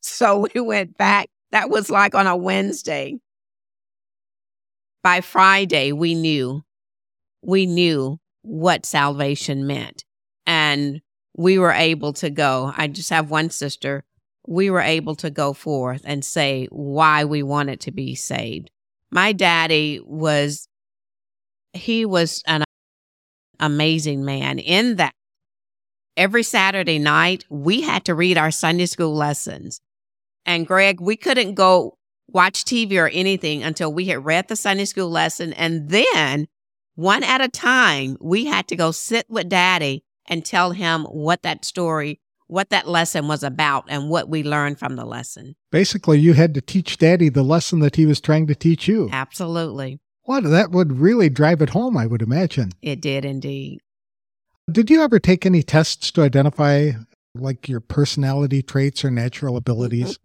so 0.00 0.46
we 0.54 0.60
went 0.60 0.96
back. 0.96 1.28
That 1.50 1.68
was 1.68 1.90
like 1.90 2.14
on 2.14 2.28
a 2.28 2.36
Wednesday. 2.36 3.18
By 5.02 5.22
Friday, 5.22 5.90
we 5.90 6.14
knew, 6.14 6.62
we 7.42 7.66
knew 7.66 8.20
what 8.42 8.86
salvation 8.86 9.66
meant. 9.66 10.04
And 10.46 11.00
we 11.36 11.58
were 11.58 11.72
able 11.72 12.12
to 12.14 12.30
go. 12.30 12.72
I 12.76 12.88
just 12.88 13.10
have 13.10 13.30
one 13.30 13.50
sister 13.50 14.04
we 14.46 14.70
were 14.70 14.80
able 14.80 15.14
to 15.16 15.30
go 15.30 15.52
forth 15.52 16.02
and 16.04 16.24
say 16.24 16.66
why 16.70 17.24
we 17.24 17.42
wanted 17.42 17.80
to 17.80 17.92
be 17.92 18.14
saved. 18.14 18.70
My 19.10 19.32
daddy 19.32 20.00
was, 20.04 20.68
he 21.72 22.04
was 22.04 22.42
an 22.46 22.64
amazing 23.60 24.24
man 24.24 24.58
in 24.58 24.96
that 24.96 25.12
every 26.16 26.42
Saturday 26.42 26.98
night 26.98 27.44
we 27.48 27.82
had 27.82 28.04
to 28.06 28.14
read 28.14 28.36
our 28.36 28.50
Sunday 28.50 28.86
school 28.86 29.14
lessons. 29.14 29.80
And 30.44 30.66
Greg, 30.66 31.00
we 31.00 31.16
couldn't 31.16 31.54
go 31.54 31.96
watch 32.26 32.64
TV 32.64 32.98
or 32.98 33.08
anything 33.08 33.62
until 33.62 33.92
we 33.92 34.06
had 34.06 34.24
read 34.24 34.48
the 34.48 34.56
Sunday 34.56 34.86
school 34.86 35.10
lesson. 35.10 35.52
And 35.52 35.88
then 35.88 36.48
one 36.94 37.24
at 37.24 37.40
a 37.40 37.48
time, 37.48 38.16
we 38.20 38.44
had 38.46 38.68
to 38.68 38.76
go 38.76 38.90
sit 38.90 39.26
with 39.28 39.48
daddy 39.48 40.04
and 40.26 40.44
tell 40.44 40.72
him 40.72 41.04
what 41.04 41.42
that 41.42 41.64
story 41.64 42.20
what 42.52 42.68
that 42.68 42.86
lesson 42.86 43.28
was 43.28 43.42
about 43.42 43.84
and 43.88 44.10
what 44.10 44.28
we 44.28 44.42
learned 44.42 44.78
from 44.78 44.94
the 44.94 45.06
lesson. 45.06 45.56
Basically, 45.70 46.20
you 46.20 46.34
had 46.34 46.52
to 46.52 46.60
teach 46.60 46.98
daddy 46.98 47.30
the 47.30 47.42
lesson 47.42 47.78
that 47.78 47.96
he 47.96 48.04
was 48.04 48.20
trying 48.20 48.46
to 48.46 48.54
teach 48.54 48.86
you. 48.86 49.08
Absolutely. 49.10 49.98
What 50.24 50.44
that 50.44 50.70
would 50.70 51.00
really 51.00 51.30
drive 51.30 51.62
it 51.62 51.70
home, 51.70 51.96
I 51.96 52.06
would 52.06 52.20
imagine. 52.20 52.72
It 52.82 53.00
did 53.00 53.24
indeed. 53.24 53.80
Did 54.70 54.90
you 54.90 55.02
ever 55.02 55.18
take 55.18 55.46
any 55.46 55.62
tests 55.62 56.10
to 56.12 56.22
identify 56.22 56.92
like 57.34 57.70
your 57.70 57.80
personality 57.80 58.62
traits 58.62 59.02
or 59.02 59.10
natural 59.10 59.56
abilities? 59.56 60.18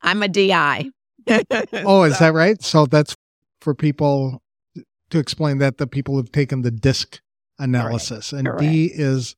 I'm 0.00 0.22
a 0.22 0.28
DI. 0.28 0.90
oh, 1.72 2.04
is 2.04 2.20
that 2.20 2.32
right? 2.34 2.62
So 2.62 2.86
that's 2.86 3.16
for 3.60 3.74
people 3.74 4.40
to 5.12 5.18
explain 5.18 5.58
that 5.58 5.78
the 5.78 5.86
people 5.86 6.16
who've 6.16 6.32
taken 6.32 6.62
the 6.62 6.70
DISC 6.70 7.20
analysis, 7.58 8.30
Correct. 8.30 8.32
and 8.32 8.46
Correct. 8.48 8.60
D 8.60 8.90
is 8.92 9.36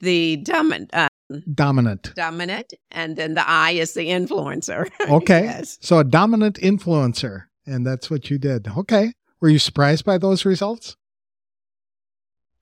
the 0.00 0.36
dominant. 0.38 0.90
Uh, 0.92 1.08
dominant. 1.54 2.14
Dominant. 2.14 2.72
And 2.90 3.16
then 3.16 3.34
the 3.34 3.48
I 3.48 3.72
is 3.72 3.94
the 3.94 4.08
influencer. 4.08 4.90
Okay. 5.08 5.44
yes. 5.44 5.78
So 5.80 5.98
a 5.98 6.04
dominant 6.04 6.56
influencer. 6.56 7.44
And 7.66 7.86
that's 7.86 8.10
what 8.10 8.30
you 8.30 8.38
did. 8.38 8.68
Okay. 8.68 9.12
Were 9.40 9.48
you 9.48 9.58
surprised 9.58 10.04
by 10.04 10.18
those 10.18 10.44
results? 10.44 10.96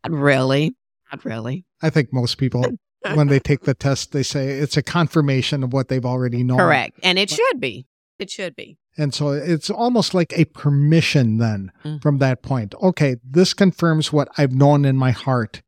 Not 0.04 0.18
really. 0.18 0.74
Not 1.10 1.24
really. 1.24 1.64
I 1.82 1.90
think 1.90 2.12
most 2.12 2.38
people, 2.38 2.64
when 3.14 3.28
they 3.28 3.38
take 3.38 3.62
the 3.62 3.74
test, 3.74 4.12
they 4.12 4.22
say 4.22 4.50
it's 4.50 4.76
a 4.76 4.82
confirmation 4.82 5.62
of 5.62 5.72
what 5.72 5.88
they've 5.88 6.04
already 6.04 6.42
known. 6.42 6.58
Correct. 6.58 6.98
And 7.02 7.18
it 7.18 7.30
should 7.30 7.60
be. 7.60 7.86
It 8.18 8.30
should 8.30 8.56
be. 8.56 8.78
And 8.98 9.14
so 9.14 9.30
it's 9.30 9.70
almost 9.70 10.12
like 10.12 10.32
a 10.36 10.44
permission 10.46 11.38
then 11.38 11.70
Mm. 11.84 12.02
from 12.02 12.18
that 12.18 12.42
point. 12.42 12.74
Okay, 12.82 13.16
this 13.24 13.54
confirms 13.54 14.12
what 14.12 14.28
I've 14.36 14.52
known 14.52 14.84
in 14.84 14.96
my 14.96 15.12
heart 15.12 15.62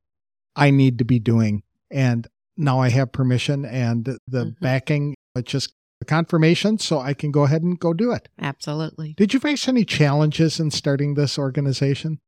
I 0.57 0.71
need 0.71 0.99
to 0.99 1.05
be 1.05 1.21
doing. 1.21 1.63
And 1.93 2.27
now 2.57 2.81
I 2.81 2.91
have 2.91 3.13
permission 3.13 3.65
and 3.65 4.05
the 4.27 4.47
Mhm. 4.47 4.61
backing, 4.61 5.15
it's 5.37 5.51
just 5.51 5.73
the 6.01 6.05
confirmation. 6.05 6.77
So 6.79 6.99
I 6.99 7.15
can 7.15 7.31
go 7.31 7.45
ahead 7.45 7.63
and 7.63 7.79
go 7.79 7.95
do 7.95 8.11
it. 8.11 8.29
Absolutely. 8.39 9.15
Did 9.17 9.33
you 9.33 9.39
face 9.41 9.69
any 9.69 9.85
challenges 9.85 10.59
in 10.59 10.73
starting 10.73 11.15
this 11.15 11.39
organization? 11.39 12.19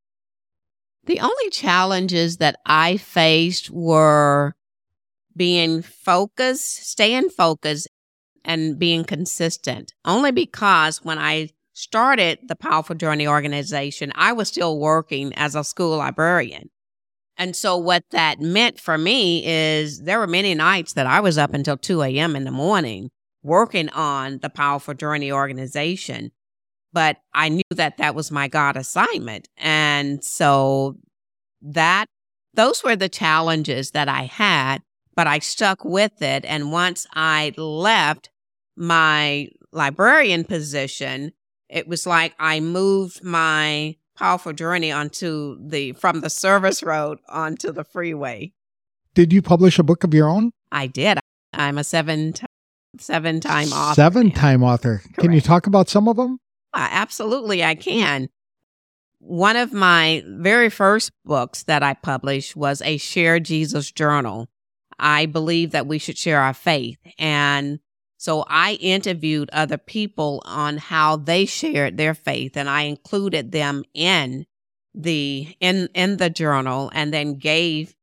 The 1.07 1.19
only 1.19 1.51
challenges 1.51 2.37
that 2.37 2.57
I 2.65 2.97
faced 2.97 3.71
were 3.71 4.55
being 5.37 5.83
focused, 5.83 6.87
staying 6.87 7.31
focused, 7.31 7.89
and 8.45 8.79
being 8.79 9.05
consistent. 9.05 9.93
Only 10.05 10.33
because 10.33 11.05
when 11.05 11.19
I 11.19 11.51
started 11.73 12.39
the 12.49 12.57
Powerful 12.57 12.97
Journey 12.97 13.27
organization, 13.27 14.13
I 14.15 14.33
was 14.33 14.49
still 14.49 14.79
working 14.79 15.33
as 15.35 15.55
a 15.55 15.65
school 15.65 15.97
librarian. 15.97 16.71
And 17.39 17.57
so, 17.57 17.77
what 17.77 18.05
that 18.11 18.41
meant 18.41 18.79
for 18.79 18.99
me 18.99 19.45
is 19.45 20.03
there 20.03 20.19
were 20.19 20.27
many 20.27 20.55
nights 20.55 20.93
that 20.93 21.07
I 21.07 21.21
was 21.21 21.39
up 21.39 21.55
until 21.55 21.77
2 21.77 22.03
a.m. 22.03 22.37
in 22.37 22.45
the 22.45 22.51
morning 22.51 23.11
working 23.43 23.89
on 23.91 24.39
the 24.39 24.51
Powerful 24.51 24.95
Journey 24.95 25.33
organization. 25.33 26.31
But 26.93 27.17
I 27.33 27.49
knew 27.49 27.63
that 27.71 27.97
that 27.97 28.15
was 28.15 28.31
my 28.31 28.49
God 28.49 28.77
assignment. 28.77 29.49
And 29.57 30.23
so, 30.23 30.99
that 31.63 32.07
those 32.55 32.85
were 32.85 32.97
the 32.97 33.09
challenges 33.09 33.93
that 33.93 34.09
I 34.09 34.25
had, 34.25 34.83
but 35.15 35.27
I 35.27 35.39
stuck 35.39 35.85
with 35.85 36.21
it. 36.21 36.45
And 36.45 36.71
once 36.71 37.07
I 37.15 37.55
left 37.57 38.29
my 38.77 39.49
librarian 39.73 40.45
position, 40.45 41.33
it 41.69 41.89
was 41.89 42.07
like 42.07 42.35
I 42.39 42.61
moved 42.61 43.25
my 43.25 43.97
powerful 44.17 44.53
journey 44.53 44.93
onto 44.93 45.57
the 45.61 45.93
from 45.93 46.21
the 46.21 46.31
service 46.31 46.83
road 46.83 47.19
onto 47.29 47.73
the 47.73 47.85
freeway. 47.85 48.53
Did 49.15 49.33
you 49.33 49.43
publish 49.43 49.79
a 49.79 49.83
book 49.83 50.05
of 50.05 50.15
your 50.15 50.29
own? 50.29 50.53
I 50.71 50.87
did. 50.87 51.19
I'm 51.53 51.79
a 51.79 51.85
seven 51.85 52.33
t- 52.33 52.47
seven 52.99 53.41
time 53.41 53.73
author. 53.73 53.95
Seven 53.95 54.31
time 54.31 54.63
author. 54.63 55.03
Can 55.19 55.33
you 55.33 55.41
talk 55.41 55.67
about 55.67 55.89
some 55.89 56.09
of 56.09 56.17
them? 56.17 56.39
Uh, 56.73 56.89
Absolutely, 56.91 57.63
I 57.63 57.75
can. 57.75 58.29
One 59.19 59.57
of 59.57 59.73
my 59.73 60.25
very 60.27 60.69
first 60.69 61.13
books 61.25 61.63
that 61.65 61.83
I 61.83 61.95
published 61.95 62.57
was 62.57 62.83
a 62.83 62.97
Share 62.97 63.39
Jesus 63.39 63.93
journal. 63.93 64.49
I 64.99 65.27
believe 65.27 65.73
that 65.73 65.87
we 65.87 65.99
should 65.99 66.19
share 66.19 66.41
our 66.41 66.55
faith. 66.55 66.99
And 67.19 67.79
so 68.23 68.45
I 68.47 68.75
interviewed 68.75 69.51
other 69.53 69.79
people 69.79 70.45
on 70.45 70.77
how 70.77 71.17
they 71.17 71.45
shared 71.45 71.97
their 71.97 72.15
faith 72.15 72.57
and 72.57 72.71
I 72.71 72.83
included 72.83 73.51
them 73.51 73.83
in 73.95 74.47
the 74.95 75.57
in 75.59 75.89
in 75.93 76.19
the 76.19 76.31
journal 76.31 76.89
and 76.95 77.13
then 77.13 77.35
gave 77.35 77.97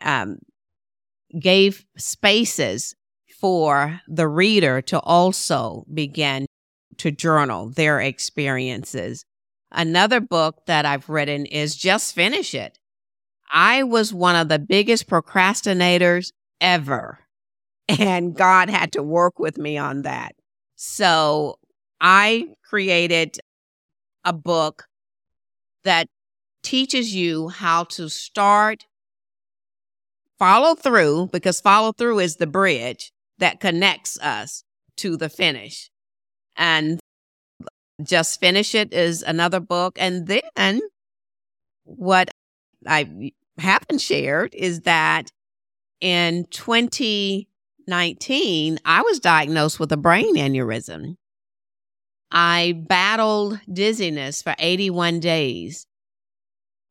um 0.00 0.38
gave 1.40 1.84
spaces 1.96 2.94
for 3.40 4.00
the 4.06 4.28
reader 4.28 4.80
to 4.82 5.00
also 5.00 5.84
begin 5.92 6.46
to 6.98 7.10
journal 7.10 7.68
their 7.68 7.98
experiences. 7.98 9.24
Another 9.72 10.20
book 10.20 10.66
that 10.66 10.86
I've 10.86 11.08
written 11.08 11.46
is 11.46 11.74
Just 11.74 12.14
Finish 12.14 12.54
It. 12.54 12.78
I 13.50 13.82
was 13.82 14.14
one 14.14 14.36
of 14.36 14.48
the 14.48 14.60
biggest 14.60 15.08
procrastinators 15.08 16.30
ever, 16.60 17.18
and 17.88 18.34
God 18.34 18.68
had 18.70 18.92
to 18.92 19.02
work 19.02 19.38
with 19.38 19.58
me 19.58 19.78
on 19.78 20.02
that. 20.02 20.32
So 20.76 21.58
I 22.00 22.48
created 22.62 23.38
a 24.24 24.32
book 24.32 24.86
that 25.84 26.06
teaches 26.62 27.14
you 27.14 27.48
how 27.48 27.84
to 27.84 28.08
start, 28.08 28.84
follow 30.38 30.74
through, 30.74 31.30
because 31.32 31.60
follow 31.60 31.92
through 31.92 32.18
is 32.18 32.36
the 32.36 32.46
bridge 32.46 33.12
that 33.38 33.60
connects 33.60 34.18
us 34.20 34.64
to 34.96 35.16
the 35.16 35.28
finish. 35.28 35.90
And 36.56 37.00
just 38.02 38.38
finish 38.38 38.74
it 38.74 38.92
is 38.92 39.22
another 39.22 39.60
book. 39.60 39.96
And 39.98 40.26
then 40.26 40.80
what 41.84 42.30
I 42.86 43.32
haven't 43.58 44.00
shared 44.00 44.54
is 44.54 44.82
that 44.82 45.30
in 46.00 46.44
2019, 47.88 48.78
I 48.84 49.00
was 49.00 49.18
diagnosed 49.18 49.80
with 49.80 49.90
a 49.92 49.96
brain 49.96 50.36
aneurysm. 50.36 51.16
I 52.30 52.84
battled 52.86 53.60
dizziness 53.72 54.42
for 54.42 54.54
81 54.58 55.20
days, 55.20 55.86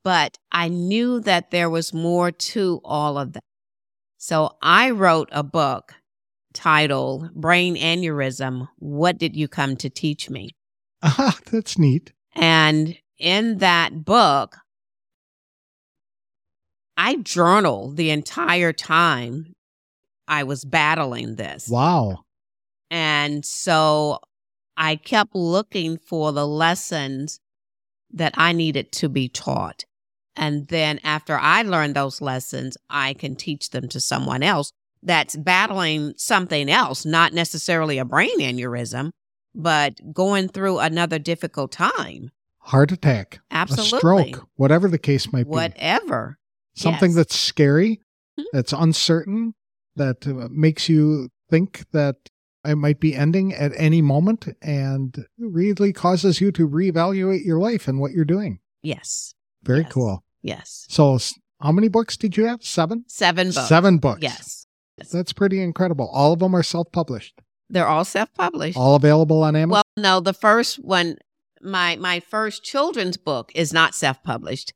but 0.04 0.38
I 0.52 0.70
knew 0.70 1.20
that 1.20 1.52
there 1.52 1.70
was 1.70 1.94
more 1.94 2.32
to 2.32 2.82
all 2.84 3.20
of 3.20 3.34
that. 3.34 3.44
So 4.18 4.58
I 4.64 4.90
wrote 4.90 5.30
a 5.32 5.44
book 5.44 5.94
titled 6.56 7.32
Brain 7.36 7.76
Aneurysm 7.76 8.68
What 8.80 9.20
Did 9.20 9.36
You 9.36 9.48
Come 9.48 9.76
to 9.78 9.92
Teach 9.92 10.32
Me? 10.32 10.56
Ah, 11.04 11.38
that's 11.52 11.78
neat. 11.78 12.12
And 12.34 12.98
in 13.20 13.60
that 13.60 14.04
book, 14.04 14.58
I 16.98 17.18
journaled 17.18 17.98
the 17.98 18.10
entire 18.10 18.74
time 18.74 19.54
I 20.28 20.44
was 20.44 20.66
battling 20.66 21.36
this. 21.36 21.68
Wow. 21.70 22.24
And 22.90 23.46
so 23.46 24.20
I 24.76 24.96
kept 24.96 25.36
looking 25.36 25.98
for 25.98 26.32
the 26.32 26.48
lessons 26.48 27.40
that 28.12 28.34
I 28.38 28.52
needed 28.54 28.92
to 28.94 29.10
be 29.10 29.28
taught. 29.30 29.84
And 30.36 30.68
then 30.68 31.00
after 31.04 31.38
I 31.38 31.64
learned 31.64 31.96
those 31.96 32.22
lessons, 32.22 32.78
I 32.90 33.14
can 33.14 33.36
teach 33.36 33.72
them 33.72 33.88
to 33.90 34.00
someone 34.00 34.44
else 34.44 34.72
that's 35.04 35.36
battling 35.36 36.14
something 36.18 36.70
else, 36.70 37.06
not 37.06 37.34
necessarily 37.34 37.98
a 37.98 38.06
brain 38.06 38.40
aneurysm, 38.40 39.12
but 39.56 39.96
going 40.14 40.48
through 40.48 40.80
another 40.80 41.20
difficult 41.20 41.72
time. 41.72 42.30
Heart 42.60 42.92
attack, 42.92 43.40
Absolutely. 43.50 43.98
stroke, 44.34 44.48
whatever 44.56 44.88
the 44.90 44.98
case 44.98 45.32
might 45.32 45.46
be. 45.46 45.50
Whatever. 45.50 46.38
Something 46.76 47.12
Yes. 47.12 47.16
that's 47.16 47.40
scary, 47.40 48.02
Mhm. 48.40 48.44
that's 48.54 48.74
uncertain, 48.74 49.56
that 49.98 50.26
uh, 50.28 50.48
makes 50.52 50.88
you 50.90 51.30
think 51.50 51.86
that 51.92 52.16
it 52.66 52.76
might 52.76 53.00
be 53.00 53.16
ending 53.16 53.54
at 53.54 53.72
any 53.76 54.02
moment 54.02 54.48
and 54.62 55.26
really 55.38 55.94
causes 55.94 56.42
you 56.42 56.52
to 56.54 56.68
reevaluate 56.68 57.46
your 57.46 57.60
life 57.60 57.88
and 57.88 58.00
what 58.00 58.12
you're 58.12 58.26
doing. 58.26 58.60
Yes. 58.82 59.34
Very 59.64 59.82
Yes. 59.82 59.92
cool. 59.92 60.24
Yes. 60.42 60.86
So, 60.90 61.18
how 61.62 61.72
many 61.72 61.88
books 61.88 62.18
did 62.18 62.38
you 62.38 62.46
have? 62.46 62.64
Seven? 62.64 63.06
Seven 63.08 63.48
books. 63.52 63.68
Seven 63.68 63.98
books. 63.98 64.22
Yes. 64.22 64.68
That's 65.12 65.34
pretty 65.34 65.62
incredible. 65.62 66.10
All 66.12 66.34
of 66.34 66.40
them 66.40 66.56
are 66.56 66.64
self 66.64 66.92
published, 66.92 67.40
They're 67.70 67.88
all 67.88 68.06
self 68.06 68.34
published. 68.34 68.78
all 68.78 68.96
available 68.96 69.44
on 69.44 69.56
Amazon. 69.56 69.70
Well, 69.96 70.04
no, 70.04 70.20
the 70.20 70.34
first 70.34 70.78
one, 70.84 71.18
my 71.62 71.96
my 71.98 72.20
first 72.20 72.64
children's 72.64 73.18
book 73.18 73.52
is 73.56 73.72
not 73.72 73.94
self 73.96 74.24
published. 74.24 74.74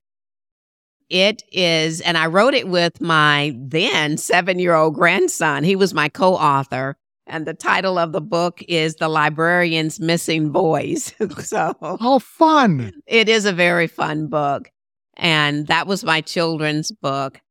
It 1.12 1.43
is, 1.52 2.00
and 2.00 2.17
I 2.17 2.28
wrote 2.28 2.54
it 2.54 2.69
with 2.69 3.02
my 3.02 3.54
then 3.58 4.15
seven 4.15 4.60
year 4.60 4.74
old 4.74 4.95
grandson. 4.95 5.65
He 5.65 5.76
was 5.76 5.93
my 5.93 6.08
co 6.08 6.36
author. 6.36 6.95
And 7.28 7.45
the 7.45 7.54
title 7.54 7.97
of 7.97 8.13
the 8.13 8.21
book 8.21 8.63
is 8.67 8.95
The 8.95 9.10
Librarian's 9.10 10.00
Missing 10.00 10.52
Boys. 10.52 11.13
so 11.39 11.76
How 12.00 12.19
fun. 12.19 12.93
it 13.08 13.28
is 13.28 13.45
a 13.45 13.52
very 13.52 13.88
fun 13.88 14.28
book. 14.28 14.71
And 15.17 15.67
that 15.67 15.86
was 15.86 16.06
my 16.06 16.21
children's 16.21 16.93
book. 16.93 17.41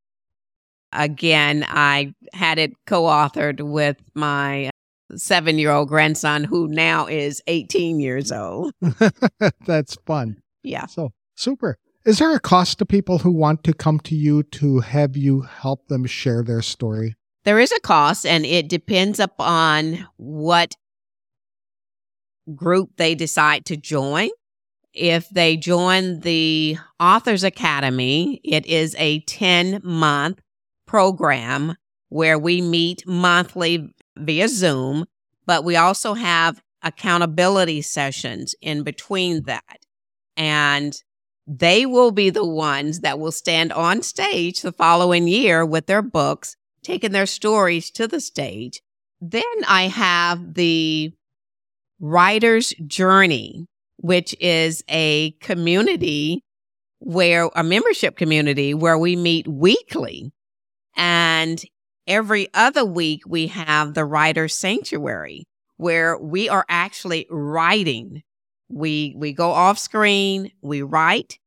Again, 0.93 1.65
I 1.69 2.15
had 2.33 2.59
it 2.59 2.73
co 2.87 3.03
authored 3.03 3.61
with 3.61 3.99
my 4.15 4.71
seven 5.17 5.59
year 5.59 5.71
old 5.71 5.89
grandson, 5.89 6.45
who 6.45 6.67
now 6.67 7.07
is 7.07 7.43
18 7.47 8.01
years 8.01 8.33
old. 8.33 8.73
That's 9.67 9.97
fun. 10.07 10.41
Yeah. 10.63 10.87
So, 10.87 11.13
super. 11.35 11.79
Is 12.07 12.19
there 12.19 12.35
a 12.35 12.41
cost 12.41 12.79
to 12.79 12.87
people 12.87 13.19
who 13.19 13.31
want 13.31 13.63
to 13.65 13.75
come 13.75 14.01
to 14.01 14.15
you 14.15 14.43
to 14.45 14.81
have 14.81 15.19
you 15.19 15.43
help 15.43 15.89
them 15.89 16.07
share 16.07 16.43
their 16.43 16.63
story? 16.63 17.15
There 17.45 17.59
is 17.59 17.73
a 17.73 17.81
cost, 17.81 18.25
and 18.25 18.47
it 18.47 18.69
depends 18.69 19.21
upon 19.21 20.07
what 20.17 20.77
group 22.55 22.93
they 22.97 23.15
decide 23.15 23.67
to 23.67 23.77
join. 23.77 24.31
If 24.95 25.29
they 25.29 25.59
join 25.59 26.21
the 26.21 26.79
Authors 26.99 27.45
Academy, 27.45 28.41
it 28.45 28.65
is 28.65 28.97
a 28.99 29.21
10 29.21 29.81
month 29.85 30.41
program 30.87 31.77
where 32.09 32.39
we 32.39 32.63
meet 32.63 33.07
monthly 33.07 33.93
via 34.17 34.49
Zoom, 34.49 35.05
but 35.45 35.65
we 35.65 35.77
also 35.77 36.15
have 36.15 36.63
accountability 36.83 37.83
sessions 37.83 38.55
in 38.63 38.85
between 38.85 39.43
that. 39.45 39.85
And 40.37 41.01
they 41.53 41.85
will 41.85 42.13
be 42.13 42.31
the 42.31 42.47
ones 42.47 43.01
that 43.01 43.19
will 43.19 43.33
stand 43.33 43.73
on 43.73 44.03
stage 44.03 44.63
the 44.63 44.71
following 44.71 45.27
year 45.27 45.67
with 45.67 45.87
their 45.87 46.01
books, 46.01 46.57
taking 46.85 47.11
their 47.11 47.27
stories 47.27 47.91
to 47.91 48.07
the 48.07 48.21
stage. 48.21 48.81
Then 49.21 49.43
I 49.67 49.89
have 49.89 50.55
the 50.55 51.13
writer's 51.99 52.73
journey, 52.87 53.67
which 53.97 54.33
is 54.39 54.85
a 54.89 55.33
community 55.41 56.45
where 57.01 57.51
a 57.57 57.65
membership 57.65 58.17
community 58.17 58.73
where 58.73 58.97
we 58.97 59.17
meet 59.17 59.49
weekly. 59.49 60.31
And 60.97 61.61
every 62.07 62.47
other 62.55 62.85
week 62.85 63.23
we 63.27 63.49
have 63.49 63.95
the 63.95 64.05
writer's 64.05 64.55
sanctuary 64.55 65.49
where 65.79 66.17
we 66.17 66.49
are 66.49 66.65
actually 66.69 67.27
writing. 67.29 68.23
We, 68.71 69.15
we 69.17 69.33
go 69.33 69.51
off 69.51 69.79
screen, 69.79 70.53
we 70.63 70.83
write, 70.83 71.39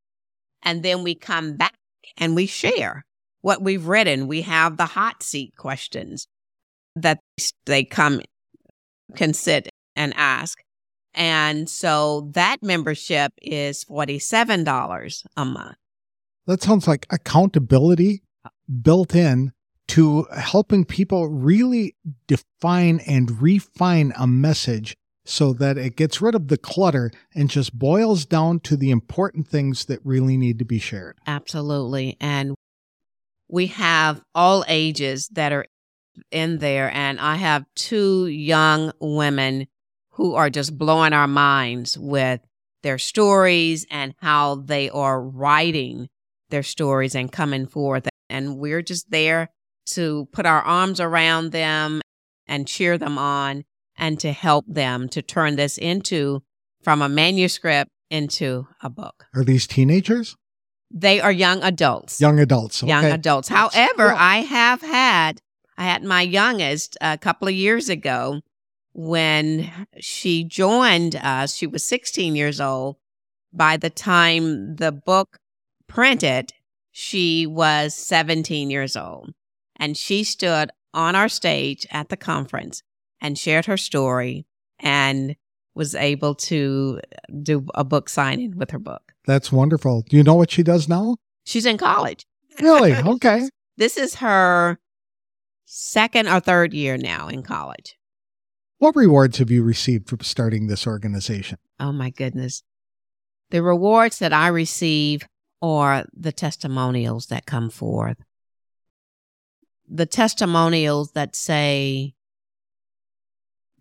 and 0.62 0.82
then 0.82 1.02
we 1.02 1.14
come 1.14 1.56
back 1.56 1.74
and 2.16 2.34
we 2.34 2.46
share 2.46 3.04
what 3.40 3.62
we've 3.62 3.86
written. 3.86 4.26
We 4.26 4.42
have 4.42 4.76
the 4.76 4.86
hot 4.86 5.22
seat 5.22 5.54
questions 5.56 6.26
that 6.96 7.20
they 7.66 7.84
come 7.84 8.20
can 9.16 9.34
sit 9.34 9.68
and 9.96 10.12
ask. 10.16 10.58
And 11.14 11.68
so 11.68 12.30
that 12.32 12.62
membership 12.62 13.32
is 13.40 13.84
$47 13.84 15.24
a 15.36 15.44
month. 15.44 15.76
That 16.46 16.62
sounds 16.62 16.88
like 16.88 17.06
accountability 17.10 18.22
built 18.82 19.14
in 19.14 19.52
to 19.88 20.26
helping 20.34 20.84
people 20.84 21.28
really 21.28 21.94
define 22.26 23.00
and 23.06 23.40
refine 23.40 24.12
a 24.18 24.26
message 24.26 24.96
so 25.24 25.52
that 25.54 25.78
it 25.78 25.96
gets 25.96 26.20
rid 26.20 26.34
of 26.34 26.48
the 26.48 26.58
clutter 26.58 27.10
and 27.34 27.48
just 27.48 27.78
boils 27.78 28.24
down 28.24 28.60
to 28.60 28.76
the 28.76 28.90
important 28.90 29.48
things 29.48 29.86
that 29.86 30.04
really 30.04 30.36
need 30.36 30.58
to 30.58 30.64
be 30.64 30.78
shared. 30.78 31.16
Absolutely. 31.26 32.16
And 32.20 32.54
we 33.48 33.68
have 33.68 34.22
all 34.34 34.64
ages 34.68 35.28
that 35.28 35.52
are 35.52 35.66
in 36.30 36.58
there. 36.58 36.90
And 36.92 37.18
I 37.18 37.36
have 37.36 37.64
two 37.74 38.26
young 38.26 38.92
women 39.00 39.66
who 40.12 40.34
are 40.34 40.50
just 40.50 40.76
blowing 40.76 41.12
our 41.12 41.26
minds 41.26 41.98
with 41.98 42.40
their 42.82 42.98
stories 42.98 43.86
and 43.90 44.14
how 44.20 44.56
they 44.56 44.90
are 44.90 45.20
writing 45.20 46.08
their 46.50 46.62
stories 46.62 47.14
and 47.14 47.32
coming 47.32 47.66
forth. 47.66 48.08
And 48.28 48.58
we're 48.58 48.82
just 48.82 49.10
there 49.10 49.50
to 49.86 50.28
put 50.32 50.46
our 50.46 50.62
arms 50.62 51.00
around 51.00 51.52
them 51.52 52.00
and 52.46 52.68
cheer 52.68 52.98
them 52.98 53.18
on 53.18 53.64
and 53.96 54.18
to 54.20 54.32
help 54.32 54.64
them 54.68 55.08
to 55.10 55.22
turn 55.22 55.56
this 55.56 55.78
into 55.78 56.42
from 56.82 57.02
a 57.02 57.08
manuscript 57.08 57.90
into 58.10 58.66
a 58.82 58.90
book. 58.90 59.26
Are 59.34 59.44
these 59.44 59.66
teenagers? 59.66 60.36
They 60.90 61.20
are 61.20 61.32
young 61.32 61.62
adults. 61.62 62.20
Young 62.20 62.38
adults. 62.38 62.82
Okay. 62.82 62.88
Young 62.90 63.04
adults. 63.06 63.48
However, 63.48 64.12
I 64.12 64.38
have 64.38 64.80
had 64.82 65.40
I 65.76 65.84
had 65.84 66.04
my 66.04 66.22
youngest 66.22 66.96
a 67.00 67.18
couple 67.18 67.48
of 67.48 67.54
years 67.54 67.88
ago 67.88 68.42
when 68.92 69.70
she 69.98 70.44
joined 70.44 71.16
us. 71.16 71.54
She 71.56 71.66
was 71.66 71.82
16 71.84 72.36
years 72.36 72.60
old. 72.60 72.96
By 73.52 73.76
the 73.76 73.90
time 73.90 74.76
the 74.76 74.92
book 74.92 75.38
printed, 75.88 76.52
she 76.92 77.46
was 77.46 77.94
17 77.94 78.70
years 78.70 78.96
old. 78.96 79.32
And 79.76 79.96
she 79.96 80.22
stood 80.22 80.70
on 80.92 81.16
our 81.16 81.28
stage 81.28 81.86
at 81.90 82.08
the 82.08 82.16
conference 82.16 82.82
and 83.24 83.38
shared 83.38 83.64
her 83.64 83.78
story 83.78 84.46
and 84.78 85.34
was 85.74 85.94
able 85.94 86.34
to 86.34 87.00
do 87.42 87.66
a 87.74 87.82
book 87.82 88.10
signing 88.10 88.54
with 88.58 88.70
her 88.70 88.78
book. 88.78 89.14
That's 89.26 89.50
wonderful. 89.50 90.04
Do 90.10 90.18
you 90.18 90.22
know 90.22 90.34
what 90.34 90.50
she 90.50 90.62
does 90.62 90.90
now? 90.90 91.16
She's 91.44 91.64
in 91.64 91.78
college. 91.78 92.26
Really? 92.60 92.92
Okay. 93.14 93.48
this 93.78 93.96
is 93.96 94.16
her 94.16 94.78
second 95.64 96.28
or 96.28 96.38
third 96.40 96.74
year 96.74 96.98
now 96.98 97.28
in 97.28 97.42
college. 97.42 97.96
What 98.76 98.94
rewards 98.94 99.38
have 99.38 99.50
you 99.50 99.62
received 99.62 100.10
for 100.10 100.22
starting 100.22 100.66
this 100.66 100.86
organization? 100.86 101.56
Oh 101.80 101.92
my 101.92 102.10
goodness. 102.10 102.62
The 103.50 103.62
rewards 103.62 104.18
that 104.18 104.34
I 104.34 104.48
receive 104.48 105.22
are 105.62 106.04
the 106.12 106.32
testimonials 106.32 107.26
that 107.28 107.46
come 107.46 107.70
forth. 107.70 108.18
The 109.88 110.06
testimonials 110.06 111.12
that 111.12 111.34
say, 111.34 112.14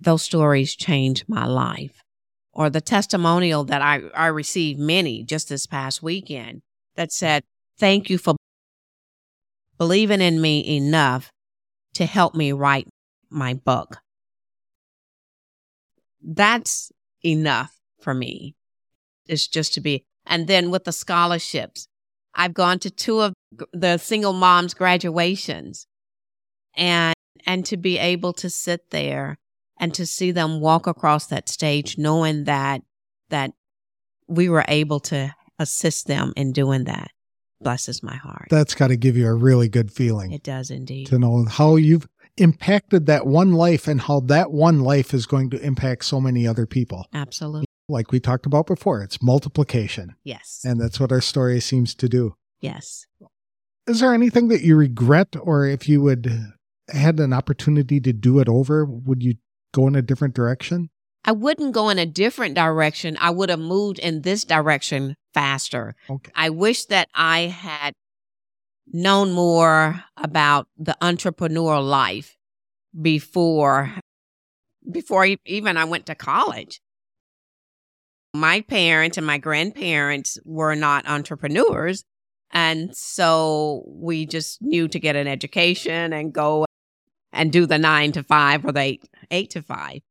those 0.03 0.23
stories 0.23 0.75
changed 0.75 1.25
my 1.27 1.45
life. 1.45 2.01
Or 2.51 2.69
the 2.69 2.81
testimonial 2.81 3.63
that 3.65 3.81
I, 3.81 4.01
I 4.13 4.27
received 4.27 4.79
many 4.79 5.23
just 5.23 5.49
this 5.49 5.65
past 5.65 6.03
weekend 6.03 6.61
that 6.95 7.11
said, 7.11 7.43
Thank 7.79 8.09
you 8.09 8.19
for 8.19 8.35
believing 9.79 10.21
in 10.21 10.39
me 10.39 10.77
enough 10.77 11.31
to 11.95 12.05
help 12.05 12.35
me 12.35 12.51
write 12.51 12.87
my 13.29 13.55
book. 13.55 13.97
That's 16.21 16.91
enough 17.25 17.75
for 17.99 18.13
me. 18.13 18.55
It's 19.25 19.47
just 19.47 19.73
to 19.73 19.81
be, 19.81 20.05
and 20.25 20.47
then 20.47 20.69
with 20.69 20.83
the 20.83 20.91
scholarships, 20.91 21.87
I've 22.35 22.53
gone 22.53 22.79
to 22.79 22.91
two 22.91 23.21
of 23.21 23.33
the 23.71 23.97
single 23.97 24.33
moms 24.33 24.73
graduations 24.73 25.87
and, 26.75 27.15
and 27.45 27.65
to 27.65 27.77
be 27.77 27.97
able 27.97 28.33
to 28.33 28.49
sit 28.49 28.91
there 28.91 29.37
and 29.83 29.93
to 29.93 30.05
see 30.05 30.31
them 30.31 30.61
walk 30.61 30.87
across 30.87 31.27
that 31.27 31.49
stage 31.49 31.97
knowing 31.97 32.45
that, 32.45 32.81
that 33.29 33.51
we 34.29 34.47
were 34.47 34.63
able 34.69 35.01
to 35.01 35.35
assist 35.59 36.07
them 36.07 36.31
in 36.37 36.53
doing 36.53 36.85
that 36.85 37.11
blesses 37.59 38.01
my 38.01 38.15
heart. 38.15 38.47
That's 38.49 38.75
got 38.75 38.87
to 38.87 38.95
give 38.95 39.17
you 39.17 39.27
a 39.27 39.33
really 39.33 39.67
good 39.67 39.91
feeling. 39.91 40.31
It 40.31 40.41
does 40.41 40.71
indeed. 40.71 41.07
To 41.07 41.19
know 41.19 41.43
how 41.49 41.75
you've 41.75 42.07
impacted 42.37 43.07
that 43.07 43.27
one 43.27 43.51
life 43.51 43.85
and 43.89 43.99
how 43.99 44.21
that 44.21 44.51
one 44.51 44.79
life 44.79 45.13
is 45.13 45.25
going 45.25 45.49
to 45.49 45.59
impact 45.59 46.05
so 46.05 46.21
many 46.21 46.47
other 46.47 46.65
people. 46.65 47.05
Absolutely. 47.13 47.65
Like 47.89 48.13
we 48.13 48.21
talked 48.21 48.45
about 48.45 48.67
before, 48.67 49.03
it's 49.03 49.21
multiplication. 49.21 50.15
Yes. 50.23 50.61
And 50.63 50.79
that's 50.79 50.97
what 50.97 51.11
our 51.11 51.19
story 51.19 51.59
seems 51.59 51.93
to 51.95 52.07
do. 52.07 52.35
Yes. 52.61 53.05
Is 53.85 53.99
there 53.99 54.13
anything 54.13 54.47
that 54.47 54.61
you 54.61 54.77
regret, 54.77 55.35
or 55.41 55.65
if 55.65 55.89
you 55.89 56.01
would 56.01 56.53
had 56.89 57.19
an 57.19 57.33
opportunity 57.33 57.99
to 57.99 58.13
do 58.13 58.39
it 58.39 58.49
over, 58.49 58.85
would 58.85 59.23
you 59.23 59.35
go 59.73 59.87
in 59.87 59.95
a 59.95 60.01
different 60.01 60.33
direction? 60.33 60.89
I 61.25 61.31
wouldn't 61.31 61.73
go 61.73 61.89
in 61.89 61.99
a 61.99 62.05
different 62.05 62.55
direction. 62.55 63.17
I 63.19 63.29
would 63.29 63.49
have 63.49 63.59
moved 63.59 63.99
in 63.99 64.21
this 64.21 64.43
direction 64.43 65.15
faster. 65.33 65.95
Okay. 66.09 66.31
I 66.35 66.49
wish 66.49 66.85
that 66.85 67.09
I 67.13 67.41
had 67.41 67.93
known 68.87 69.31
more 69.31 70.03
about 70.17 70.67
the 70.77 70.95
entrepreneur 71.01 71.79
life 71.79 72.35
before 72.99 73.93
before 74.91 75.27
even 75.45 75.77
I 75.77 75.85
went 75.85 76.05
to 76.07 76.15
college. 76.15 76.81
My 78.33 78.61
parents 78.61 79.17
and 79.17 79.25
my 79.25 79.37
grandparents 79.37 80.37
were 80.43 80.75
not 80.75 81.07
entrepreneurs. 81.07 82.03
And 82.51 82.95
so 82.95 83.83
we 83.87 84.25
just 84.25 84.61
knew 84.61 84.87
to 84.89 84.99
get 84.99 85.15
an 85.15 85.27
education 85.27 86.11
and 86.11 86.33
go 86.33 86.65
and 87.33 87.51
do 87.51 87.65
the 87.65 87.77
nine 87.77 88.11
to 88.13 88.23
five 88.23 88.63
or 88.63 88.71
the 88.71 88.79
eight, 88.79 89.09
eight 89.31 89.49
to 89.51 89.61
five. 89.61 90.01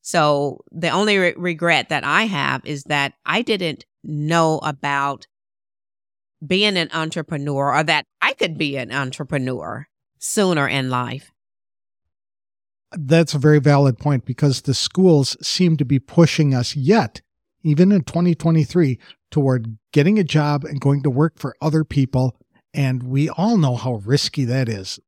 So 0.00 0.60
the 0.70 0.88
only 0.88 1.18
re- 1.18 1.34
regret 1.36 1.90
that 1.90 2.04
I 2.04 2.22
have 2.22 2.64
is 2.64 2.84
that 2.84 3.12
I 3.26 3.42
didn't 3.42 3.84
know 4.02 4.58
about 4.62 5.26
being 6.46 6.76
an 6.76 6.88
entrepreneur 6.94 7.74
or 7.74 7.82
that 7.82 8.06
I 8.22 8.32
could 8.32 8.56
be 8.56 8.76
an 8.76 8.92
entrepreneur 8.92 9.86
sooner 10.18 10.66
in 10.66 10.88
life. 10.88 11.30
That's 12.92 13.34
a 13.34 13.38
very 13.38 13.58
valid 13.58 13.98
point 13.98 14.24
because 14.24 14.62
the 14.62 14.72
schools 14.72 15.36
seem 15.46 15.76
to 15.76 15.84
be 15.84 15.98
pushing 15.98 16.54
us 16.54 16.74
yet, 16.74 17.20
even 17.62 17.92
in 17.92 18.02
2023, 18.02 18.98
toward 19.30 19.76
getting 19.92 20.18
a 20.18 20.24
job 20.24 20.64
and 20.64 20.80
going 20.80 21.02
to 21.02 21.10
work 21.10 21.38
for 21.38 21.54
other 21.60 21.84
people. 21.84 22.36
And 22.72 23.02
we 23.02 23.28
all 23.28 23.58
know 23.58 23.76
how 23.76 23.96
risky 23.96 24.44
that 24.46 24.68
is. 24.68 24.98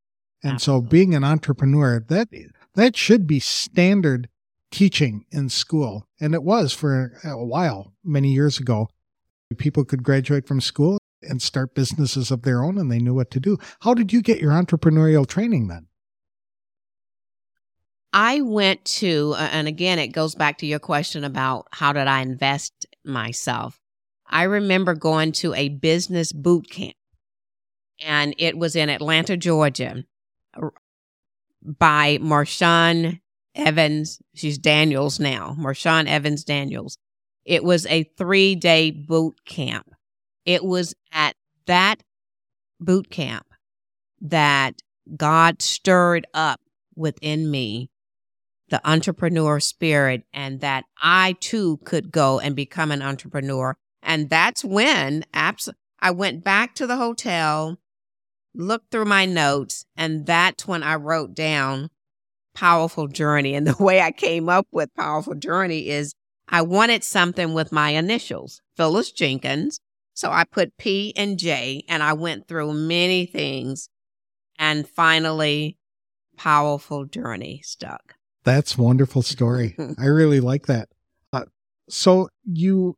And 0.43 0.55
Absolutely. 0.55 0.87
so 0.87 0.91
being 0.91 1.15
an 1.15 1.25
entrepreneur, 1.25 2.01
that 2.09 2.29
that 2.75 2.97
should 2.97 3.27
be 3.27 3.41
standard 3.41 4.29
teaching 4.71 5.25
in 5.31 5.49
school. 5.49 6.07
And 6.21 6.35
it 6.35 6.43
was 6.43 6.73
for 6.73 7.13
a 7.25 7.45
while, 7.45 7.93
many 8.05 8.33
years 8.33 8.59
ago. 8.59 8.89
People 9.59 9.85
could 9.85 10.03
graduate 10.03 10.47
from 10.47 10.61
school 10.61 10.99
and 11.23 11.43
start 11.43 11.75
businesses 11.75 12.31
of 12.31 12.43
their 12.43 12.63
own 12.63 12.79
and 12.79 12.91
they 12.91 12.99
knew 12.99 13.15
what 13.15 13.31
to 13.33 13.41
do. 13.41 13.59
How 13.81 13.95
did 13.95 14.13
you 14.13 14.23
get 14.23 14.41
your 14.41 14.53
entrepreneurial 14.53 15.27
training 15.27 15.69
then? 15.69 15.87
I 18.13 18.41
went 18.41 18.85
to, 18.87 19.35
and 19.39 19.69
again, 19.69 19.99
it 19.99 20.09
goes 20.09 20.35
back 20.35 20.59
to 20.59 20.67
your 20.67 20.79
question 20.79 21.23
about 21.23 21.69
how 21.73 21.93
did 21.93 22.09
I 22.09 22.23
invest 22.23 22.87
myself. 23.05 23.79
I 24.29 24.45
remember 24.45 24.95
going 24.95 25.33
to 25.33 25.55
a 25.55 25.69
business 25.69 26.33
boot 26.33 26.71
camp, 26.71 26.95
and 28.05 28.35
it 28.39 28.57
was 28.57 28.75
in 28.75 28.89
Atlanta, 28.89 29.37
Georgia, 29.37 30.05
by 31.63 32.19
Marshawn 32.19 33.21
Evans. 33.55 34.21
She's 34.35 34.59
Daniels 34.59 35.21
now, 35.21 35.57
Marshawn 35.59 36.07
Evans 36.07 36.45
Daniels. 36.45 36.99
It 37.45 37.65
was 37.65 37.87
a 37.87 38.05
three 38.17 38.55
day 38.55 38.91
boot 38.91 39.45
camp 39.45 39.95
It 40.45 40.65
was 40.65 40.95
at 41.13 41.35
that 41.67 42.03
boot 42.81 43.11
camp 43.11 43.47
that 44.21 44.83
God 45.17 45.63
stirred 45.63 46.27
up 46.35 46.61
within 46.95 47.51
me 47.51 47.91
the 48.69 48.81
entrepreneur 48.89 49.61
spirit 49.61 50.25
and 50.33 50.61
that 50.61 50.85
I 51.03 51.37
too 51.41 51.79
could 51.85 52.13
go 52.13 52.39
and 52.39 52.55
become 52.55 52.93
an 52.93 53.03
entrepreneur. 53.03 53.77
And 54.03 54.31
that's 54.31 54.65
when 54.65 55.25
abs- 55.35 55.69
I 56.01 56.13
went 56.13 56.45
back 56.45 56.75
to 56.77 56.87
the 56.87 56.97
hotel, 56.97 57.79
looked 58.55 58.91
through 58.91 59.07
my 59.07 59.27
notes, 59.27 59.85
and 59.97 60.27
that's 60.27 60.67
when 60.67 60.83
I 60.83 60.97
wrote 60.97 61.35
down 61.35 61.91
Powerful 62.55 63.09
Journey. 63.09 63.55
And 63.55 63.67
the 63.67 63.83
way 63.83 64.01
I 64.01 64.13
came 64.13 64.49
up 64.49 64.67
with 64.71 64.95
Powerful 64.95 65.35
Journey 65.35 65.89
is 65.89 66.15
I 66.49 66.63
wanted 66.63 67.05
something 67.05 67.55
with 67.55 67.73
my 67.73 67.91
initials, 67.91 68.61
Phyllis 68.77 69.13
Jenkins. 69.13 69.81
So 70.15 70.31
I 70.31 70.45
put 70.45 70.77
P 70.77 71.15
and 71.17 71.39
J, 71.39 71.85
and 71.89 72.03
I 72.03 72.13
went 72.13 72.49
through 72.49 72.75
many 72.75 73.25
things. 73.25 73.89
And 74.59 74.87
finally, 74.87 75.79
Powerful 76.37 77.07
Journey 77.07 77.63
stuck. 77.65 78.15
That's 78.45 78.77
wonderful 78.77 79.23
story. 79.23 79.77
I 79.99 80.07
really 80.07 80.41
like 80.41 80.67
that. 80.67 80.89
Uh, 81.33 81.45
so 81.89 82.29
you 82.45 82.97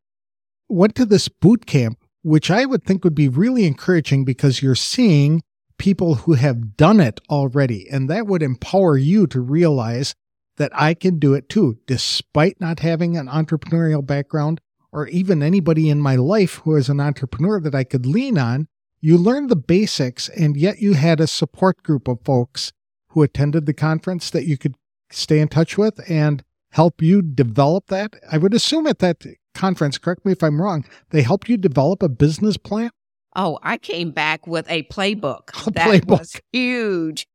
went 0.69 0.95
to 0.97 1.05
this 1.05 1.29
boot 1.29 1.67
camp, 1.67 1.99
which 2.23 2.51
I 2.51 2.65
would 2.65 2.85
think 2.85 3.05
would 3.05 3.15
be 3.15 3.29
really 3.29 3.65
encouraging 3.65 4.25
because 4.25 4.63
you're 4.63 4.75
seeing 4.75 5.43
people 5.79 6.15
who 6.15 6.35
have 6.35 6.77
done 6.77 7.01
it 7.01 7.21
already. 7.29 7.89
And 7.91 8.09
that 8.09 8.27
would 8.27 8.43
empower 8.43 8.97
you 8.97 9.27
to 9.29 9.41
realize 9.41 10.15
that 10.57 10.71
I 10.75 10.95
can 10.95 11.19
do 11.19 11.35
it 11.35 11.49
too, 11.49 11.79
despite 11.87 12.61
not 12.61 12.81
having 12.81 13.17
an 13.17 13.27
entrepreneurial 13.27 14.07
background 14.07 14.61
or 14.93 15.09
even 15.09 15.43
anybody 15.43 15.89
in 15.89 16.01
my 16.01 16.17
life 16.17 16.57
who 16.57 16.77
is 16.77 16.89
an 16.89 17.01
entrepreneur 17.01 17.59
that 17.61 17.75
I 17.75 17.85
could 17.85 18.07
lean 18.07 18.39
on. 18.39 18.69
You 19.01 19.19
learned 19.19 19.49
the 19.49 19.57
basics, 19.57 20.29
and 20.29 20.57
yet 20.57 20.81
you 20.81 20.93
had 20.93 21.19
a 21.19 21.27
support 21.27 21.83
group 21.83 22.07
of 22.07 22.21
folks 22.25 22.73
who 23.09 23.23
attended 23.23 23.67
the 23.67 23.75
conference 23.75 24.31
that 24.31 24.47
you 24.47 24.57
could 24.57 24.77
stay 25.11 25.41
in 25.41 25.49
touch 25.49 25.77
with 25.77 25.99
and 26.09 26.45
help 26.71 27.03
you 27.03 27.23
develop 27.23 27.89
that. 27.89 28.15
I 28.31 28.39
would 28.39 28.55
assume 28.55 28.87
at 28.87 29.01
that 29.01 29.19
conference, 29.55 29.99
correct 29.99 30.25
me 30.25 30.33
if 30.33 30.43
I'm 30.43 30.61
wrong, 30.61 30.85
they 31.11 31.23
helped 31.23 31.49
you 31.49 31.57
develop 31.57 32.03
a 32.03 32.09
business 32.09 32.57
plan. 32.57 32.91
Oh, 33.35 33.59
I 33.63 33.79
came 33.79 34.11
back 34.11 34.47
with 34.47 34.71
a 34.71 34.83
playbook. 34.85 35.67
A 35.67 35.71
that 35.73 35.89
playbook. 35.89 36.19
was 36.19 36.41
huge, 36.53 37.27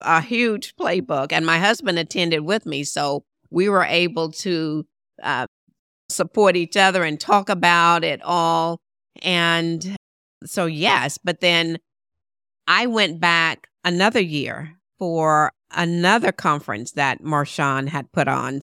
a 0.00 0.20
huge 0.20 0.74
playbook. 0.76 1.32
And 1.32 1.44
my 1.44 1.58
husband 1.58 1.98
attended 1.98 2.42
with 2.42 2.64
me. 2.64 2.84
So 2.84 3.24
we 3.50 3.68
were 3.68 3.84
able 3.84 4.30
to 4.32 4.86
uh, 5.22 5.46
support 6.08 6.56
each 6.56 6.76
other 6.76 7.04
and 7.04 7.20
talk 7.20 7.48
about 7.48 8.04
it 8.04 8.22
all. 8.22 8.80
And 9.22 9.96
so, 10.44 10.66
yes, 10.66 11.18
but 11.18 11.40
then 11.40 11.78
I 12.66 12.86
went 12.86 13.20
back 13.20 13.68
another 13.84 14.20
year 14.20 14.78
for 14.98 15.52
another 15.72 16.32
conference 16.32 16.92
that 16.92 17.22
Marshawn 17.22 17.88
had 17.88 18.12
put 18.12 18.28
on. 18.28 18.60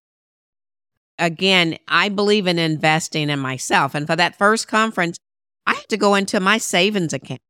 Again, 1.17 1.77
I 1.87 2.09
believe 2.09 2.47
in 2.47 2.59
investing 2.59 3.29
in 3.29 3.39
myself. 3.39 3.95
And 3.95 4.05
for 4.05 4.15
that 4.15 4.37
first 4.37 4.67
conference, 4.67 5.17
I 5.65 5.73
had 5.73 5.87
to 5.89 5.97
go 5.97 6.15
into 6.15 6.39
my 6.39 6.57
savings 6.57 7.13
account 7.13 7.41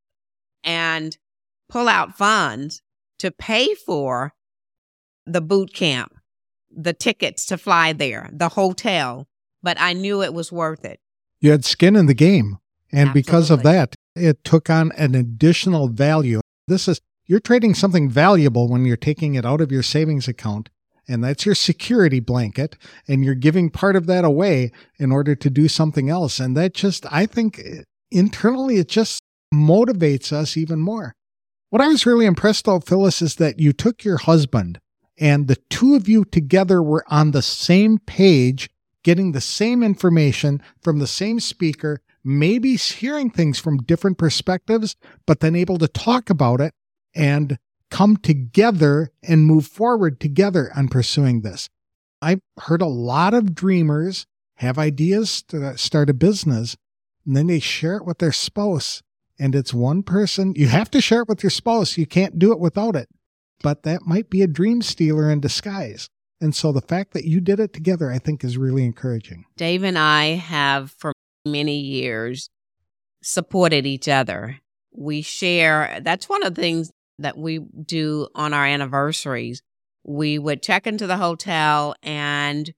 and 0.63 1.17
pull 1.69 1.87
out 1.87 2.15
funds 2.15 2.81
to 3.19 3.31
pay 3.31 3.73
for 3.73 4.33
the 5.25 5.41
boot 5.41 5.73
camp, 5.73 6.13
the 6.69 6.93
tickets 6.93 7.45
to 7.47 7.57
fly 7.57 7.93
there, 7.93 8.29
the 8.31 8.49
hotel. 8.49 9.27
But 9.63 9.77
I 9.79 9.93
knew 9.93 10.21
it 10.21 10.33
was 10.33 10.51
worth 10.51 10.85
it. 10.85 10.99
You 11.39 11.51
had 11.51 11.65
skin 11.65 11.95
in 11.95 12.05
the 12.05 12.13
game. 12.13 12.59
And 12.91 13.11
because 13.13 13.51
of 13.51 13.63
that, 13.63 13.95
it 14.15 14.43
took 14.43 14.69
on 14.69 14.91
an 14.93 15.15
additional 15.15 15.89
value. 15.89 16.39
This 16.67 16.87
is, 16.87 17.01
you're 17.25 17.39
trading 17.39 17.73
something 17.73 18.09
valuable 18.09 18.69
when 18.69 18.85
you're 18.85 18.95
taking 18.95 19.35
it 19.35 19.45
out 19.45 19.59
of 19.59 19.71
your 19.71 19.83
savings 19.83 20.27
account. 20.27 20.69
And 21.07 21.23
that's 21.23 21.45
your 21.45 21.55
security 21.55 22.19
blanket. 22.19 22.77
And 23.07 23.23
you're 23.23 23.35
giving 23.35 23.69
part 23.69 23.95
of 23.95 24.07
that 24.07 24.25
away 24.25 24.71
in 24.97 25.11
order 25.11 25.35
to 25.35 25.49
do 25.49 25.67
something 25.67 26.09
else. 26.09 26.39
And 26.39 26.57
that 26.57 26.73
just, 26.73 27.05
I 27.11 27.25
think 27.25 27.61
internally, 28.11 28.77
it 28.77 28.89
just 28.89 29.21
motivates 29.53 30.31
us 30.31 30.57
even 30.57 30.79
more. 30.79 31.13
What 31.69 31.81
I 31.81 31.87
was 31.87 32.05
really 32.05 32.25
impressed 32.25 32.65
though, 32.65 32.79
Phyllis, 32.79 33.21
is 33.21 33.35
that 33.35 33.59
you 33.59 33.73
took 33.73 34.03
your 34.03 34.17
husband 34.17 34.79
and 35.17 35.47
the 35.47 35.57
two 35.69 35.95
of 35.95 36.09
you 36.09 36.25
together 36.25 36.81
were 36.81 37.05
on 37.07 37.31
the 37.31 37.41
same 37.41 37.99
page, 37.99 38.69
getting 39.03 39.31
the 39.31 39.41
same 39.41 39.83
information 39.83 40.61
from 40.81 40.99
the 40.99 41.07
same 41.07 41.39
speaker, 41.39 42.01
maybe 42.23 42.75
hearing 42.75 43.29
things 43.29 43.59
from 43.59 43.77
different 43.77 44.17
perspectives, 44.17 44.95
but 45.25 45.39
then 45.39 45.55
able 45.55 45.77
to 45.77 45.87
talk 45.87 46.29
about 46.29 46.59
it 46.59 46.73
and 47.15 47.57
come 47.95 48.17
together 48.17 49.09
and 49.23 49.45
move 49.45 49.65
forward 49.65 50.19
together 50.19 50.69
on 50.75 50.89
pursuing 50.89 51.43
this. 51.43 51.69
I've 52.21 52.41
heard 52.59 52.81
a 52.81 52.87
lot 52.87 53.33
of 53.33 53.55
dreamers 53.55 54.25
have 54.55 54.77
ideas 54.77 55.41
to 55.43 55.77
start 55.77 56.09
a 56.09 56.13
business 56.13 56.75
and 57.25 57.37
then 57.37 57.47
they 57.47 57.59
share 57.59 57.95
it 57.95 58.05
with 58.05 58.17
their 58.17 58.33
spouse 58.33 59.01
and 59.39 59.55
it's 59.55 59.73
one 59.73 60.03
person. 60.03 60.51
You 60.57 60.67
have 60.67 60.91
to 60.91 60.99
share 60.99 61.21
it 61.21 61.29
with 61.29 61.41
your 61.41 61.49
spouse. 61.49 61.97
You 61.97 62.05
can't 62.05 62.37
do 62.37 62.51
it 62.51 62.59
without 62.59 62.97
it. 62.97 63.07
But 63.63 63.83
that 63.83 64.05
might 64.05 64.29
be 64.29 64.41
a 64.41 64.47
dream 64.47 64.81
stealer 64.81 65.31
in 65.31 65.39
disguise. 65.39 66.09
And 66.41 66.53
so 66.53 66.73
the 66.73 66.81
fact 66.81 67.13
that 67.13 67.23
you 67.23 67.39
did 67.39 67.61
it 67.61 67.71
together, 67.71 68.11
I 68.11 68.19
think, 68.19 68.43
is 68.43 68.57
really 68.57 68.83
encouraging. 68.83 69.45
Dave 69.55 69.83
and 69.83 69.97
I 69.97 70.35
have 70.35 70.91
for 70.91 71.13
many 71.45 71.79
years 71.79 72.49
supported 73.23 73.85
each 73.85 74.09
other. 74.09 74.59
We 74.91 75.21
share, 75.21 76.01
that's 76.03 76.27
one 76.27 76.43
of 76.43 76.55
the 76.55 76.61
things 76.61 76.91
that 77.19 77.37
we 77.37 77.59
do 77.59 78.27
on 78.35 78.53
our 78.53 78.65
anniversaries. 78.65 79.61
We 80.03 80.37
would 80.37 80.61
check 80.61 80.85
into 80.87 81.07
the 81.07 81.17
hotel 81.17 81.95
and 82.03 82.73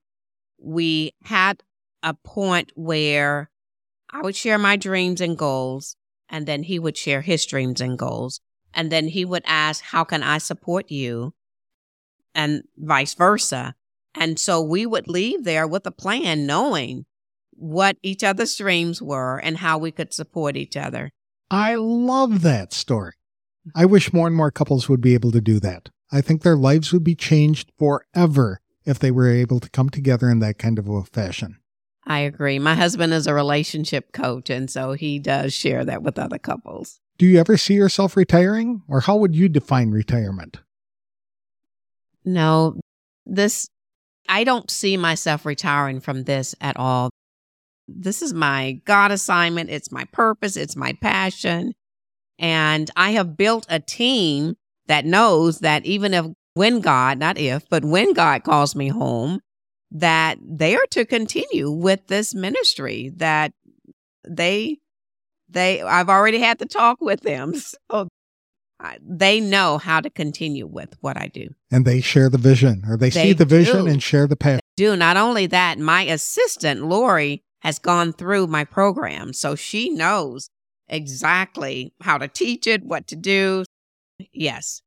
we 0.58 1.14
had 1.24 1.62
a 2.02 2.14
point 2.14 2.72
where 2.74 3.50
I 4.10 4.22
would 4.22 4.36
share 4.36 4.58
my 4.58 4.76
dreams 4.76 5.20
and 5.20 5.36
goals, 5.36 5.96
and 6.28 6.46
then 6.46 6.62
he 6.62 6.78
would 6.78 6.96
share 6.96 7.20
his 7.20 7.44
dreams 7.44 7.80
and 7.80 7.98
goals. 7.98 8.40
And 8.72 8.90
then 8.90 9.08
he 9.08 9.24
would 9.24 9.42
ask, 9.46 9.82
How 9.82 10.04
can 10.04 10.22
I 10.22 10.38
support 10.38 10.90
you? 10.90 11.34
And 12.34 12.62
vice 12.76 13.14
versa. 13.14 13.74
And 14.14 14.38
so 14.38 14.60
we 14.62 14.86
would 14.86 15.08
leave 15.08 15.44
there 15.44 15.66
with 15.66 15.86
a 15.86 15.90
plan, 15.90 16.46
knowing 16.46 17.04
what 17.52 17.96
each 18.02 18.24
other's 18.24 18.56
dreams 18.56 19.02
were 19.02 19.38
and 19.38 19.58
how 19.58 19.78
we 19.78 19.90
could 19.90 20.14
support 20.14 20.56
each 20.56 20.76
other. 20.76 21.10
I 21.50 21.74
love 21.76 22.42
that 22.42 22.72
story. 22.72 23.14
I 23.74 23.84
wish 23.84 24.12
more 24.12 24.26
and 24.26 24.36
more 24.36 24.50
couples 24.50 24.88
would 24.88 25.00
be 25.00 25.14
able 25.14 25.32
to 25.32 25.40
do 25.40 25.60
that. 25.60 25.90
I 26.10 26.20
think 26.20 26.42
their 26.42 26.56
lives 26.56 26.92
would 26.92 27.04
be 27.04 27.14
changed 27.14 27.70
forever 27.78 28.60
if 28.84 28.98
they 28.98 29.10
were 29.10 29.30
able 29.30 29.60
to 29.60 29.70
come 29.70 29.90
together 29.90 30.30
in 30.30 30.38
that 30.38 30.58
kind 30.58 30.78
of 30.78 30.88
a 30.88 31.04
fashion. 31.04 31.58
I 32.06 32.20
agree. 32.20 32.58
My 32.58 32.74
husband 32.74 33.12
is 33.12 33.26
a 33.26 33.34
relationship 33.34 34.12
coach, 34.12 34.48
and 34.48 34.70
so 34.70 34.92
he 34.92 35.18
does 35.18 35.52
share 35.52 35.84
that 35.84 36.02
with 36.02 36.18
other 36.18 36.38
couples. 36.38 37.00
Do 37.18 37.26
you 37.26 37.38
ever 37.38 37.58
see 37.58 37.74
yourself 37.74 38.16
retiring, 38.16 38.82
or 38.88 39.00
how 39.00 39.16
would 39.16 39.36
you 39.36 39.48
define 39.48 39.90
retirement? 39.90 40.60
No, 42.24 42.80
this, 43.26 43.68
I 44.28 44.44
don't 44.44 44.70
see 44.70 44.96
myself 44.96 45.44
retiring 45.44 46.00
from 46.00 46.24
this 46.24 46.54
at 46.60 46.78
all. 46.78 47.10
This 47.86 48.22
is 48.22 48.32
my 48.32 48.80
God 48.84 49.10
assignment. 49.10 49.68
It's 49.68 49.92
my 49.92 50.04
purpose. 50.04 50.56
It's 50.56 50.76
my 50.76 50.94
passion. 51.02 51.74
And 52.38 52.90
I 52.96 53.10
have 53.10 53.36
built 53.36 53.66
a 53.68 53.80
team 53.80 54.56
that 54.86 55.04
knows 55.04 55.60
that 55.60 55.84
even 55.84 56.14
if, 56.14 56.26
when 56.54 56.80
God, 56.80 57.18
not 57.18 57.38
if, 57.38 57.68
but 57.68 57.84
when 57.84 58.12
God 58.12 58.44
calls 58.44 58.74
me 58.74 58.88
home, 58.88 59.40
that 59.90 60.38
they 60.42 60.76
are 60.76 60.86
to 60.90 61.04
continue 61.04 61.70
with 61.70 62.06
this 62.08 62.34
ministry, 62.34 63.12
that 63.16 63.52
they, 64.28 64.78
they, 65.48 65.82
I've 65.82 66.08
already 66.08 66.38
had 66.38 66.58
the 66.58 66.66
talk 66.66 67.00
with 67.00 67.20
them. 67.22 67.54
So 67.90 68.08
they 69.02 69.40
know 69.40 69.78
how 69.78 70.00
to 70.00 70.10
continue 70.10 70.66
with 70.66 70.96
what 71.00 71.16
I 71.16 71.28
do. 71.28 71.48
And 71.70 71.84
they 71.84 72.00
share 72.00 72.28
the 72.28 72.38
vision, 72.38 72.84
or 72.88 72.96
they, 72.96 73.10
see 73.10 73.32
the 73.32 73.44
vision 73.44 73.86
do. 73.86 73.90
and 73.90 74.02
share 74.02 74.26
the 74.26 74.36
passion. 74.36 74.60
do. 74.76 74.96
Not 74.96 75.16
only 75.16 75.46
that, 75.46 75.78
my 75.78 76.02
assistant, 76.02 76.84
Lori, 76.84 77.42
has 77.62 77.78
gone 77.78 78.12
through 78.12 78.46
my 78.46 78.64
program. 78.64 79.32
So 79.32 79.56
she 79.56 79.90
knows 79.90 80.48
exactly 80.88 81.92
how 82.00 82.18
to 82.18 82.28
teach 82.28 82.66
it, 82.66 82.84
what 82.84 83.06
to 83.08 83.16
do. 83.16 83.64
Yes. 84.32 84.82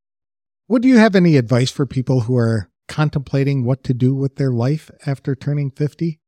Would 0.68 0.86
you 0.86 0.98
have 0.98 1.16
any 1.16 1.38
advice 1.38 1.72
for 1.72 1.86
people 1.86 2.22
who 2.22 2.38
are 2.38 2.70
contemplating 2.88 3.64
what 3.64 3.84
to 3.86 3.94
do 3.94 4.16
with 4.16 4.36
their 4.36 4.52
life 4.52 4.90
after 5.06 5.36
turning 5.36 5.72
50? 5.72 6.20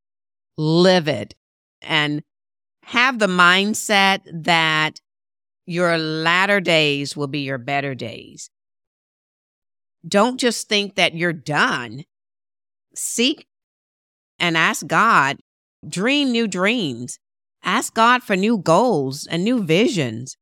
Live 0.57 1.07
it 1.07 1.35
and 1.81 2.23
have 2.83 3.19
the 3.19 3.27
mindset 3.27 4.21
that 4.31 4.99
your 5.65 5.97
latter 5.97 6.59
days 6.59 7.15
will 7.15 7.27
be 7.27 7.39
your 7.39 7.57
better 7.57 7.95
days. 7.95 8.49
Don't 10.05 10.39
just 10.39 10.67
think 10.67 10.95
that 10.95 11.15
you're 11.15 11.33
done. 11.33 12.03
Seek 12.95 13.47
and 14.39 14.57
ask 14.57 14.85
God, 14.85 15.39
dream 15.87 16.31
new 16.31 16.47
dreams 16.47 17.19
ask 17.63 17.93
God 17.93 18.23
for 18.23 18.35
new 18.35 18.57
goals 18.57 19.27
and 19.27 19.43
new 19.43 19.63
visions 19.63 20.37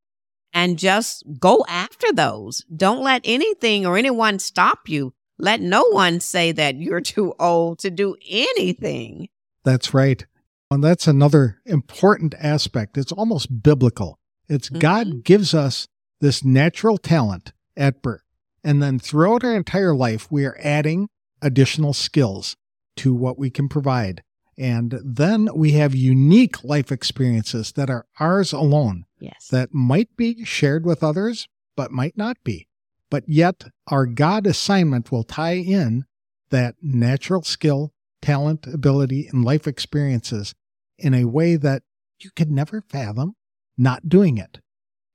and 0.53 0.77
just 0.77 1.23
go 1.39 1.65
after 1.67 2.11
those. 2.11 2.65
Don't 2.75 3.03
let 3.03 3.21
anything 3.23 3.85
or 3.85 3.97
anyone 3.97 4.39
stop 4.39 4.87
you. 4.87 5.13
Let 5.37 5.61
no 5.61 5.83
one 5.89 6.19
say 6.19 6.51
that 6.51 6.75
you're 6.75 7.01
too 7.15 7.33
old 7.39 7.79
to 7.79 7.89
do 7.89 8.15
anything. 8.27 9.29
That's 9.63 9.93
right. 9.93 10.25
And 10.69 10.83
that's 10.83 11.07
another 11.07 11.59
important 11.65 12.33
aspect. 12.39 12.97
It's 12.97 13.11
almost 13.11 13.61
biblical. 13.61 14.19
It's 14.47 14.69
mm-hmm. 14.69 14.79
God 14.79 15.23
gives 15.23 15.53
us 15.53 15.87
this 16.21 16.43
natural 16.45 16.97
talent 16.97 17.51
at 17.75 18.01
birth. 18.01 18.23
And 18.63 18.81
then 18.81 18.99
throughout 18.99 19.43
our 19.43 19.55
entire 19.55 19.95
life, 19.95 20.31
we 20.31 20.45
are 20.45 20.57
adding 20.61 21.09
additional 21.41 21.93
skills 21.93 22.55
to 22.97 23.13
what 23.13 23.37
we 23.37 23.49
can 23.49 23.67
provide. 23.67 24.23
And 24.61 24.99
then 25.03 25.49
we 25.55 25.71
have 25.71 25.95
unique 25.95 26.63
life 26.63 26.91
experiences 26.91 27.71
that 27.71 27.89
are 27.89 28.05
ours 28.19 28.53
alone. 28.53 29.05
Yes. 29.19 29.47
That 29.47 29.73
might 29.73 30.15
be 30.15 30.45
shared 30.45 30.85
with 30.85 31.03
others, 31.03 31.47
but 31.75 31.89
might 31.89 32.15
not 32.15 32.37
be. 32.43 32.67
But 33.09 33.27
yet, 33.27 33.63
our 33.87 34.05
God 34.05 34.45
assignment 34.45 35.11
will 35.11 35.23
tie 35.23 35.55
in 35.55 36.05
that 36.51 36.75
natural 36.79 37.41
skill, 37.41 37.91
talent, 38.21 38.67
ability, 38.67 39.27
and 39.33 39.43
life 39.43 39.65
experiences 39.65 40.53
in 40.99 41.15
a 41.15 41.25
way 41.25 41.55
that 41.55 41.81
you 42.19 42.29
could 42.35 42.51
never 42.51 42.81
fathom 42.81 43.33
not 43.79 44.07
doing 44.07 44.37
it. 44.37 44.59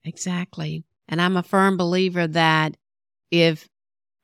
Exactly. 0.04 0.84
And 1.08 1.22
I'm 1.22 1.36
a 1.36 1.42
firm 1.44 1.76
believer 1.76 2.26
that 2.26 2.76
if 3.30 3.68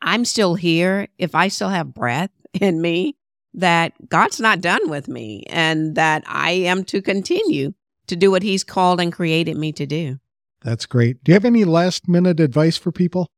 I'm 0.01 0.25
still 0.25 0.57
here, 0.57 1.07
if 1.17 1.37
I 1.37 1.47
still 1.47 1.69
have 1.69 1.95
breath 1.95 2.33
in 2.55 2.83
me, 2.83 3.15
that 3.55 3.93
God's 4.09 4.41
not 4.41 4.61
done 4.61 4.89
with 4.89 5.09
me 5.09 5.45
and 5.49 5.95
that 5.95 6.25
I 6.27 6.53
am 6.53 6.85
to 6.85 7.03
continue 7.03 7.75
to 8.07 8.17
do 8.17 8.31
what 8.31 8.43
He's 8.43 8.65
called 8.65 9.01
and 9.01 9.13
created 9.13 9.57
me 9.57 9.73
to 9.73 9.87
do. 9.87 10.19
That's 10.63 10.87
great. 10.87 11.23
Do 11.25 11.33
you 11.33 11.35
have 11.35 11.45
any 11.45 11.65
last 11.65 12.09
minute 12.09 12.41
advice 12.41 12.77
for 12.77 12.93
people? 12.93 13.29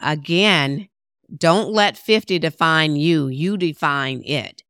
Again, 0.00 0.88
don't 1.34 1.70
let 1.70 1.96
50 1.96 2.38
define 2.38 2.96
you, 2.96 3.28
you 3.28 3.56
define 3.56 4.22
it 4.24 4.62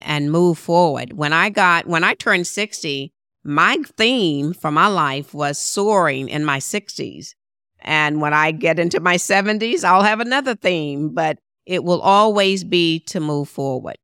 and 0.00 0.30
move 0.30 0.58
forward. 0.58 1.14
When 1.14 1.32
I 1.32 1.50
got, 1.50 1.86
when 1.86 2.04
I 2.04 2.14
turned 2.14 2.46
60, 2.46 3.12
my 3.42 3.78
theme 3.96 4.52
for 4.52 4.70
my 4.70 4.86
life 4.86 5.32
was 5.32 5.58
soaring 5.58 6.28
in 6.28 6.44
my 6.44 6.58
60s. 6.58 7.34
And 7.80 8.20
when 8.20 8.34
I 8.34 8.50
get 8.50 8.78
into 8.78 9.00
my 9.00 9.16
70s, 9.16 9.84
I'll 9.84 10.02
have 10.02 10.20
another 10.20 10.54
theme, 10.54 11.14
but 11.14 11.38
it 11.66 11.84
will 11.84 12.00
always 12.00 12.64
be 12.64 13.00
to 13.00 13.20
move 13.20 13.48
forward. 13.48 13.96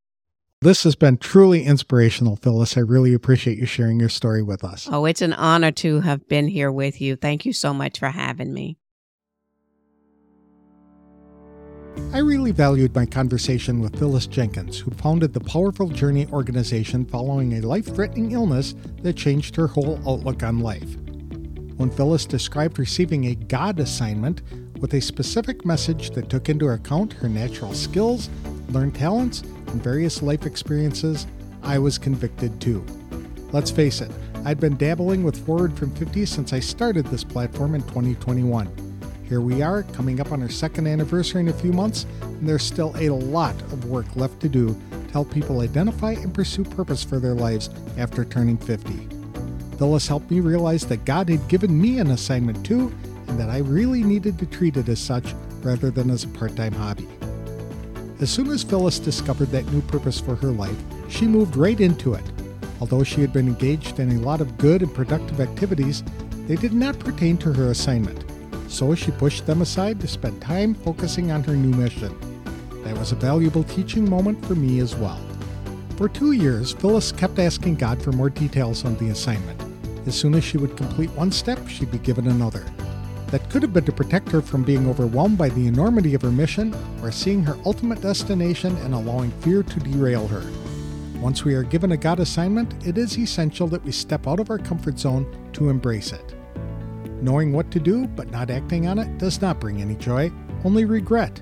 This 0.62 0.84
has 0.84 0.96
been 0.96 1.18
truly 1.18 1.64
inspirational, 1.64 2.36
Phyllis. 2.36 2.76
I 2.76 2.80
really 2.80 3.12
appreciate 3.12 3.58
you 3.58 3.66
sharing 3.66 4.00
your 4.00 4.08
story 4.08 4.42
with 4.42 4.64
us. 4.64 4.88
Oh, 4.90 5.04
it's 5.04 5.22
an 5.22 5.34
honor 5.34 5.70
to 5.72 6.00
have 6.00 6.26
been 6.28 6.48
here 6.48 6.72
with 6.72 7.00
you. 7.00 7.14
Thank 7.14 7.44
you 7.44 7.52
so 7.52 7.74
much 7.74 7.98
for 7.98 8.08
having 8.08 8.54
me. 8.54 8.78
I 12.12 12.18
really 12.18 12.52
valued 12.52 12.94
my 12.94 13.06
conversation 13.06 13.80
with 13.80 13.98
Phyllis 13.98 14.26
Jenkins, 14.26 14.78
who 14.78 14.90
founded 14.92 15.32
the 15.32 15.40
Powerful 15.40 15.88
Journey 15.88 16.26
organization 16.32 17.04
following 17.04 17.54
a 17.54 17.60
life 17.60 17.94
threatening 17.94 18.32
illness 18.32 18.74
that 19.02 19.16
changed 19.16 19.56
her 19.56 19.66
whole 19.66 20.00
outlook 20.06 20.42
on 20.42 20.60
life. 20.60 20.96
When 21.76 21.90
Phyllis 21.90 22.24
described 22.24 22.78
receiving 22.78 23.26
a 23.26 23.34
God 23.34 23.78
assignment 23.78 24.42
with 24.78 24.94
a 24.94 25.00
specific 25.00 25.64
message 25.64 26.10
that 26.10 26.28
took 26.28 26.48
into 26.48 26.68
account 26.68 27.12
her 27.14 27.28
natural 27.28 27.72
skills, 27.72 28.28
learned 28.70 28.94
talents, 28.94 29.40
and 29.40 29.82
various 29.82 30.22
life 30.22 30.46
experiences, 30.46 31.26
I 31.62 31.78
was 31.78 31.98
convicted 31.98 32.60
too. 32.60 32.84
Let's 33.52 33.70
face 33.70 34.00
it, 34.00 34.10
I'd 34.44 34.60
been 34.60 34.76
dabbling 34.76 35.24
with 35.24 35.44
Forward 35.44 35.76
from 35.76 35.94
50 35.94 36.26
since 36.26 36.52
I 36.52 36.60
started 36.60 37.06
this 37.06 37.24
platform 37.24 37.74
in 37.74 37.82
2021. 37.82 38.68
Here 39.28 39.40
we 39.40 39.62
are, 39.62 39.82
coming 39.82 40.20
up 40.20 40.30
on 40.30 40.42
our 40.42 40.48
second 40.48 40.86
anniversary 40.86 41.40
in 41.40 41.48
a 41.48 41.52
few 41.52 41.72
months, 41.72 42.06
and 42.22 42.48
there's 42.48 42.62
still 42.62 42.94
a 42.96 43.08
lot 43.08 43.60
of 43.72 43.86
work 43.86 44.06
left 44.14 44.40
to 44.40 44.48
do 44.48 44.68
to 44.68 45.12
help 45.12 45.32
people 45.32 45.60
identify 45.60 46.12
and 46.12 46.32
pursue 46.32 46.64
purpose 46.64 47.02
for 47.02 47.18
their 47.18 47.34
lives 47.34 47.70
after 47.98 48.24
turning 48.24 48.56
50. 48.56 49.08
Phyllis 49.78 50.06
helped 50.06 50.30
me 50.30 50.40
realize 50.40 50.86
that 50.86 51.04
God 51.04 51.28
had 51.28 51.48
given 51.48 51.80
me 51.80 51.98
an 51.98 52.12
assignment 52.12 52.64
too, 52.64 52.94
and 53.28 53.38
that 53.38 53.50
I 53.50 53.58
really 53.58 54.02
needed 54.02 54.38
to 54.38 54.46
treat 54.46 54.76
it 54.76 54.88
as 54.88 55.00
such 55.00 55.34
rather 55.62 55.90
than 55.90 56.10
as 56.10 56.24
a 56.24 56.28
part 56.28 56.56
time 56.56 56.72
hobby. 56.72 57.08
As 58.20 58.30
soon 58.30 58.48
as 58.48 58.62
Phyllis 58.62 58.98
discovered 58.98 59.50
that 59.50 59.70
new 59.72 59.82
purpose 59.82 60.20
for 60.20 60.36
her 60.36 60.50
life, 60.50 60.76
she 61.08 61.26
moved 61.26 61.56
right 61.56 61.80
into 61.80 62.14
it. 62.14 62.24
Although 62.80 63.04
she 63.04 63.20
had 63.20 63.32
been 63.32 63.48
engaged 63.48 64.00
in 64.00 64.10
a 64.12 64.20
lot 64.20 64.40
of 64.40 64.58
good 64.58 64.82
and 64.82 64.94
productive 64.94 65.40
activities, 65.40 66.02
they 66.46 66.56
did 66.56 66.72
not 66.72 66.98
pertain 66.98 67.36
to 67.38 67.52
her 67.52 67.70
assignment 67.70 68.26
so 68.68 68.94
she 68.94 69.10
pushed 69.12 69.46
them 69.46 69.62
aside 69.62 70.00
to 70.00 70.08
spend 70.08 70.40
time 70.40 70.74
focusing 70.74 71.30
on 71.30 71.42
her 71.44 71.56
new 71.56 71.76
mission. 71.76 72.14
That 72.84 72.98
was 72.98 73.12
a 73.12 73.16
valuable 73.16 73.64
teaching 73.64 74.08
moment 74.08 74.44
for 74.44 74.54
me 74.54 74.80
as 74.80 74.94
well. 74.94 75.20
For 75.96 76.08
two 76.08 76.32
years, 76.32 76.72
Phyllis 76.72 77.12
kept 77.12 77.38
asking 77.38 77.76
God 77.76 78.02
for 78.02 78.12
more 78.12 78.30
details 78.30 78.84
on 78.84 78.96
the 78.96 79.08
assignment. 79.08 79.60
As 80.06 80.14
soon 80.14 80.34
as 80.34 80.44
she 80.44 80.58
would 80.58 80.76
complete 80.76 81.10
one 81.12 81.32
step, 81.32 81.66
she'd 81.68 81.90
be 81.90 81.98
given 81.98 82.28
another. 82.28 82.64
That 83.28 83.48
could 83.50 83.62
have 83.62 83.72
been 83.72 83.84
to 83.84 83.92
protect 83.92 84.30
her 84.30 84.40
from 84.40 84.62
being 84.62 84.88
overwhelmed 84.88 85.36
by 85.36 85.48
the 85.48 85.66
enormity 85.66 86.14
of 86.14 86.22
her 86.22 86.30
mission 86.30 86.74
or 87.02 87.10
seeing 87.10 87.42
her 87.42 87.58
ultimate 87.64 88.00
destination 88.00 88.76
and 88.78 88.94
allowing 88.94 89.32
fear 89.40 89.62
to 89.62 89.80
derail 89.80 90.28
her. 90.28 90.44
Once 91.20 91.44
we 91.44 91.54
are 91.54 91.62
given 91.62 91.92
a 91.92 91.96
God 91.96 92.20
assignment, 92.20 92.86
it 92.86 92.98
is 92.98 93.18
essential 93.18 93.66
that 93.68 93.84
we 93.84 93.90
step 93.90 94.28
out 94.28 94.38
of 94.38 94.50
our 94.50 94.58
comfort 94.58 94.98
zone 94.98 95.26
to 95.54 95.70
embrace 95.70 96.12
it. 96.12 96.34
Knowing 97.20 97.52
what 97.52 97.70
to 97.70 97.80
do 97.80 98.06
but 98.06 98.30
not 98.30 98.50
acting 98.50 98.86
on 98.86 98.98
it 98.98 99.18
does 99.18 99.40
not 99.40 99.58
bring 99.58 99.80
any 99.80 99.96
joy, 99.96 100.30
only 100.64 100.84
regret. 100.84 101.40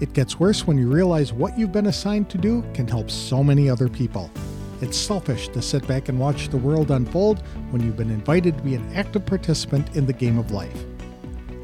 It 0.00 0.14
gets 0.14 0.40
worse 0.40 0.66
when 0.66 0.78
you 0.78 0.90
realize 0.90 1.32
what 1.32 1.56
you've 1.56 1.70
been 1.70 1.86
assigned 1.86 2.30
to 2.30 2.38
do 2.38 2.64
can 2.74 2.88
help 2.88 3.10
so 3.10 3.44
many 3.44 3.70
other 3.70 3.88
people. 3.88 4.30
It's 4.80 4.98
selfish 4.98 5.48
to 5.50 5.62
sit 5.62 5.86
back 5.86 6.08
and 6.08 6.18
watch 6.18 6.48
the 6.48 6.56
world 6.56 6.90
unfold 6.90 7.46
when 7.70 7.82
you've 7.82 7.96
been 7.96 8.10
invited 8.10 8.56
to 8.56 8.62
be 8.64 8.74
an 8.74 8.92
active 8.94 9.24
participant 9.24 9.94
in 9.94 10.06
the 10.06 10.12
game 10.12 10.38
of 10.38 10.50
life. 10.50 10.84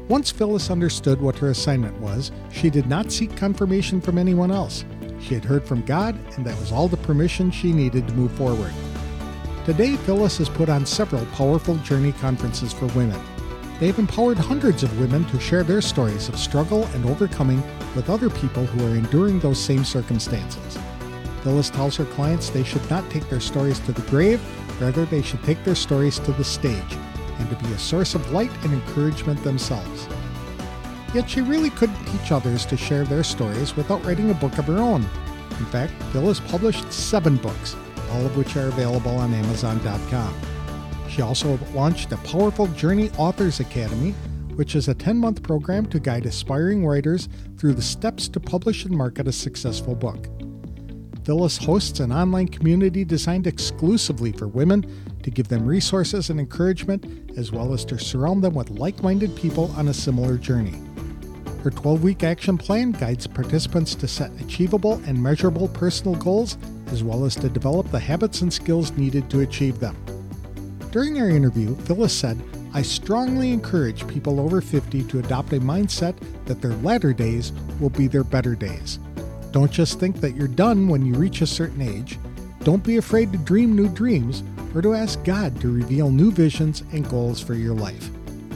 Once 0.09 0.31
Phyllis 0.31 0.71
understood 0.71 1.21
what 1.21 1.37
her 1.37 1.51
assignment 1.51 1.95
was, 2.01 2.31
she 2.51 2.71
did 2.71 2.87
not 2.87 3.11
seek 3.11 3.37
confirmation 3.37 4.01
from 4.01 4.17
anyone 4.17 4.49
else. 4.49 4.83
She 5.21 5.35
had 5.35 5.45
heard 5.45 5.63
from 5.63 5.83
God, 5.83 6.17
and 6.35 6.43
that 6.47 6.59
was 6.59 6.71
all 6.71 6.87
the 6.87 6.97
permission 6.97 7.51
she 7.51 7.71
needed 7.71 8.07
to 8.07 8.13
move 8.15 8.31
forward. 8.31 8.73
Today, 9.65 9.95
Phyllis 9.97 10.39
has 10.39 10.49
put 10.49 10.67
on 10.67 10.83
several 10.83 11.23
powerful 11.27 11.75
journey 11.77 12.11
conferences 12.13 12.73
for 12.73 12.87
women. 12.87 13.21
They've 13.79 13.99
empowered 13.99 14.39
hundreds 14.39 14.81
of 14.81 14.99
women 14.99 15.25
to 15.25 15.39
share 15.39 15.61
their 15.61 15.79
stories 15.79 16.27
of 16.27 16.39
struggle 16.39 16.85
and 16.95 17.05
overcoming 17.05 17.61
with 17.95 18.09
other 18.09 18.31
people 18.31 18.65
who 18.65 18.87
are 18.87 18.97
enduring 18.97 19.39
those 19.39 19.63
same 19.63 19.85
circumstances. 19.85 20.79
Phyllis 21.43 21.69
tells 21.69 21.95
her 21.97 22.05
clients 22.05 22.49
they 22.49 22.63
should 22.63 22.89
not 22.89 23.07
take 23.11 23.29
their 23.29 23.39
stories 23.39 23.79
to 23.81 23.91
the 23.91 24.09
grave, 24.09 24.41
rather, 24.81 25.05
they 25.05 25.21
should 25.21 25.43
take 25.43 25.63
their 25.63 25.75
stories 25.75 26.17
to 26.17 26.31
the 26.31 26.43
stage 26.43 26.97
and 27.39 27.49
to 27.49 27.55
be 27.55 27.73
a 27.73 27.79
source 27.79 28.15
of 28.15 28.31
light 28.31 28.51
and 28.63 28.73
encouragement 28.73 29.43
themselves. 29.43 30.07
Yet 31.13 31.29
she 31.29 31.41
really 31.41 31.71
couldn't 31.71 32.05
teach 32.05 32.31
others 32.31 32.65
to 32.67 32.77
share 32.77 33.03
their 33.03 33.23
stories 33.23 33.75
without 33.75 34.05
writing 34.05 34.29
a 34.29 34.35
book 34.35 34.57
of 34.57 34.65
her 34.65 34.77
own. 34.77 35.01
In 35.57 35.65
fact, 35.65 35.93
Phyllis 36.11 36.39
published 36.39 36.91
seven 36.91 37.37
books, 37.37 37.75
all 38.11 38.25
of 38.25 38.37
which 38.37 38.55
are 38.55 38.67
available 38.67 39.15
on 39.15 39.33
Amazon.com. 39.33 40.33
She 41.09 41.21
also 41.21 41.59
launched 41.73 42.11
the 42.11 42.17
Powerful 42.17 42.67
Journey 42.67 43.09
Authors 43.17 43.59
Academy, 43.59 44.11
which 44.55 44.75
is 44.75 44.87
a 44.87 44.93
10 44.93 45.17
month 45.17 45.41
program 45.41 45.85
to 45.87 45.99
guide 45.99 46.25
aspiring 46.25 46.85
writers 46.85 47.27
through 47.57 47.73
the 47.73 47.81
steps 47.81 48.27
to 48.29 48.39
publish 48.39 48.85
and 48.85 48.95
market 48.95 49.27
a 49.27 49.31
successful 49.31 49.95
book. 49.95 50.27
Phyllis 51.29 51.57
hosts 51.57 51.99
an 51.99 52.11
online 52.11 52.47
community 52.47 53.05
designed 53.05 53.45
exclusively 53.45 54.31
for 54.31 54.47
women 54.47 54.83
to 55.21 55.29
give 55.29 55.47
them 55.47 55.63
resources 55.63 56.31
and 56.31 56.39
encouragement, 56.39 57.05
as 57.37 57.51
well 57.51 57.71
as 57.71 57.85
to 57.85 57.99
surround 57.99 58.43
them 58.43 58.55
with 58.55 58.71
like 58.71 59.03
minded 59.03 59.35
people 59.35 59.71
on 59.77 59.89
a 59.89 59.93
similar 59.93 60.39
journey. 60.39 60.81
Her 61.63 61.69
12 61.69 62.01
week 62.01 62.23
action 62.23 62.57
plan 62.57 62.93
guides 62.93 63.27
participants 63.27 63.93
to 63.93 64.07
set 64.07 64.31
achievable 64.41 64.93
and 65.05 65.21
measurable 65.21 65.67
personal 65.67 66.15
goals, 66.15 66.57
as 66.87 67.03
well 67.03 67.23
as 67.25 67.35
to 67.35 67.47
develop 67.47 67.91
the 67.91 67.99
habits 67.99 68.41
and 68.41 68.51
skills 68.51 68.89
needed 68.93 69.29
to 69.29 69.41
achieve 69.41 69.79
them. 69.79 69.95
During 70.89 71.21
our 71.21 71.29
interview, 71.29 71.75
Phyllis 71.75 72.11
said, 72.11 72.41
I 72.73 72.81
strongly 72.81 73.51
encourage 73.51 74.07
people 74.07 74.39
over 74.39 74.61
50 74.61 75.03
to 75.03 75.19
adopt 75.19 75.53
a 75.53 75.59
mindset 75.59 76.15
that 76.45 76.59
their 76.59 76.73
latter 76.77 77.13
days 77.13 77.51
will 77.79 77.91
be 77.91 78.07
their 78.07 78.23
better 78.23 78.55
days. 78.55 78.97
Don't 79.51 79.71
just 79.71 79.99
think 79.99 80.21
that 80.21 80.35
you're 80.35 80.47
done 80.47 80.87
when 80.87 81.05
you 81.05 81.15
reach 81.15 81.41
a 81.41 81.47
certain 81.47 81.81
age. 81.81 82.19
Don't 82.63 82.83
be 82.83 82.97
afraid 82.97 83.31
to 83.31 83.37
dream 83.39 83.75
new 83.75 83.89
dreams 83.89 84.43
or 84.75 84.81
to 84.81 84.93
ask 84.93 85.23
God 85.23 85.59
to 85.61 85.73
reveal 85.73 86.11
new 86.11 86.31
visions 86.31 86.83
and 86.91 87.09
goals 87.09 87.41
for 87.41 87.55
your 87.55 87.73
life. 87.73 88.09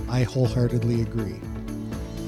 I 0.07 0.21
wholeheartedly 0.23 1.01
agree. 1.01 1.39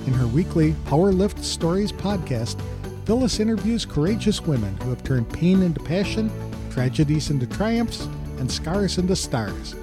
In 0.07 0.13
her 0.13 0.25
weekly 0.27 0.73
Power 0.85 1.11
Lift 1.11 1.43
Stories 1.43 1.91
podcast, 1.91 2.59
Phyllis 3.05 3.39
interviews 3.39 3.85
courageous 3.85 4.41
women 4.41 4.75
who 4.77 4.89
have 4.89 5.03
turned 5.03 5.29
pain 5.31 5.61
into 5.61 5.79
passion, 5.79 6.31
tragedies 6.71 7.29
into 7.29 7.45
triumphs, 7.45 8.07
and 8.39 8.51
scars 8.51 8.97
into 8.97 9.15
stars. 9.15 9.75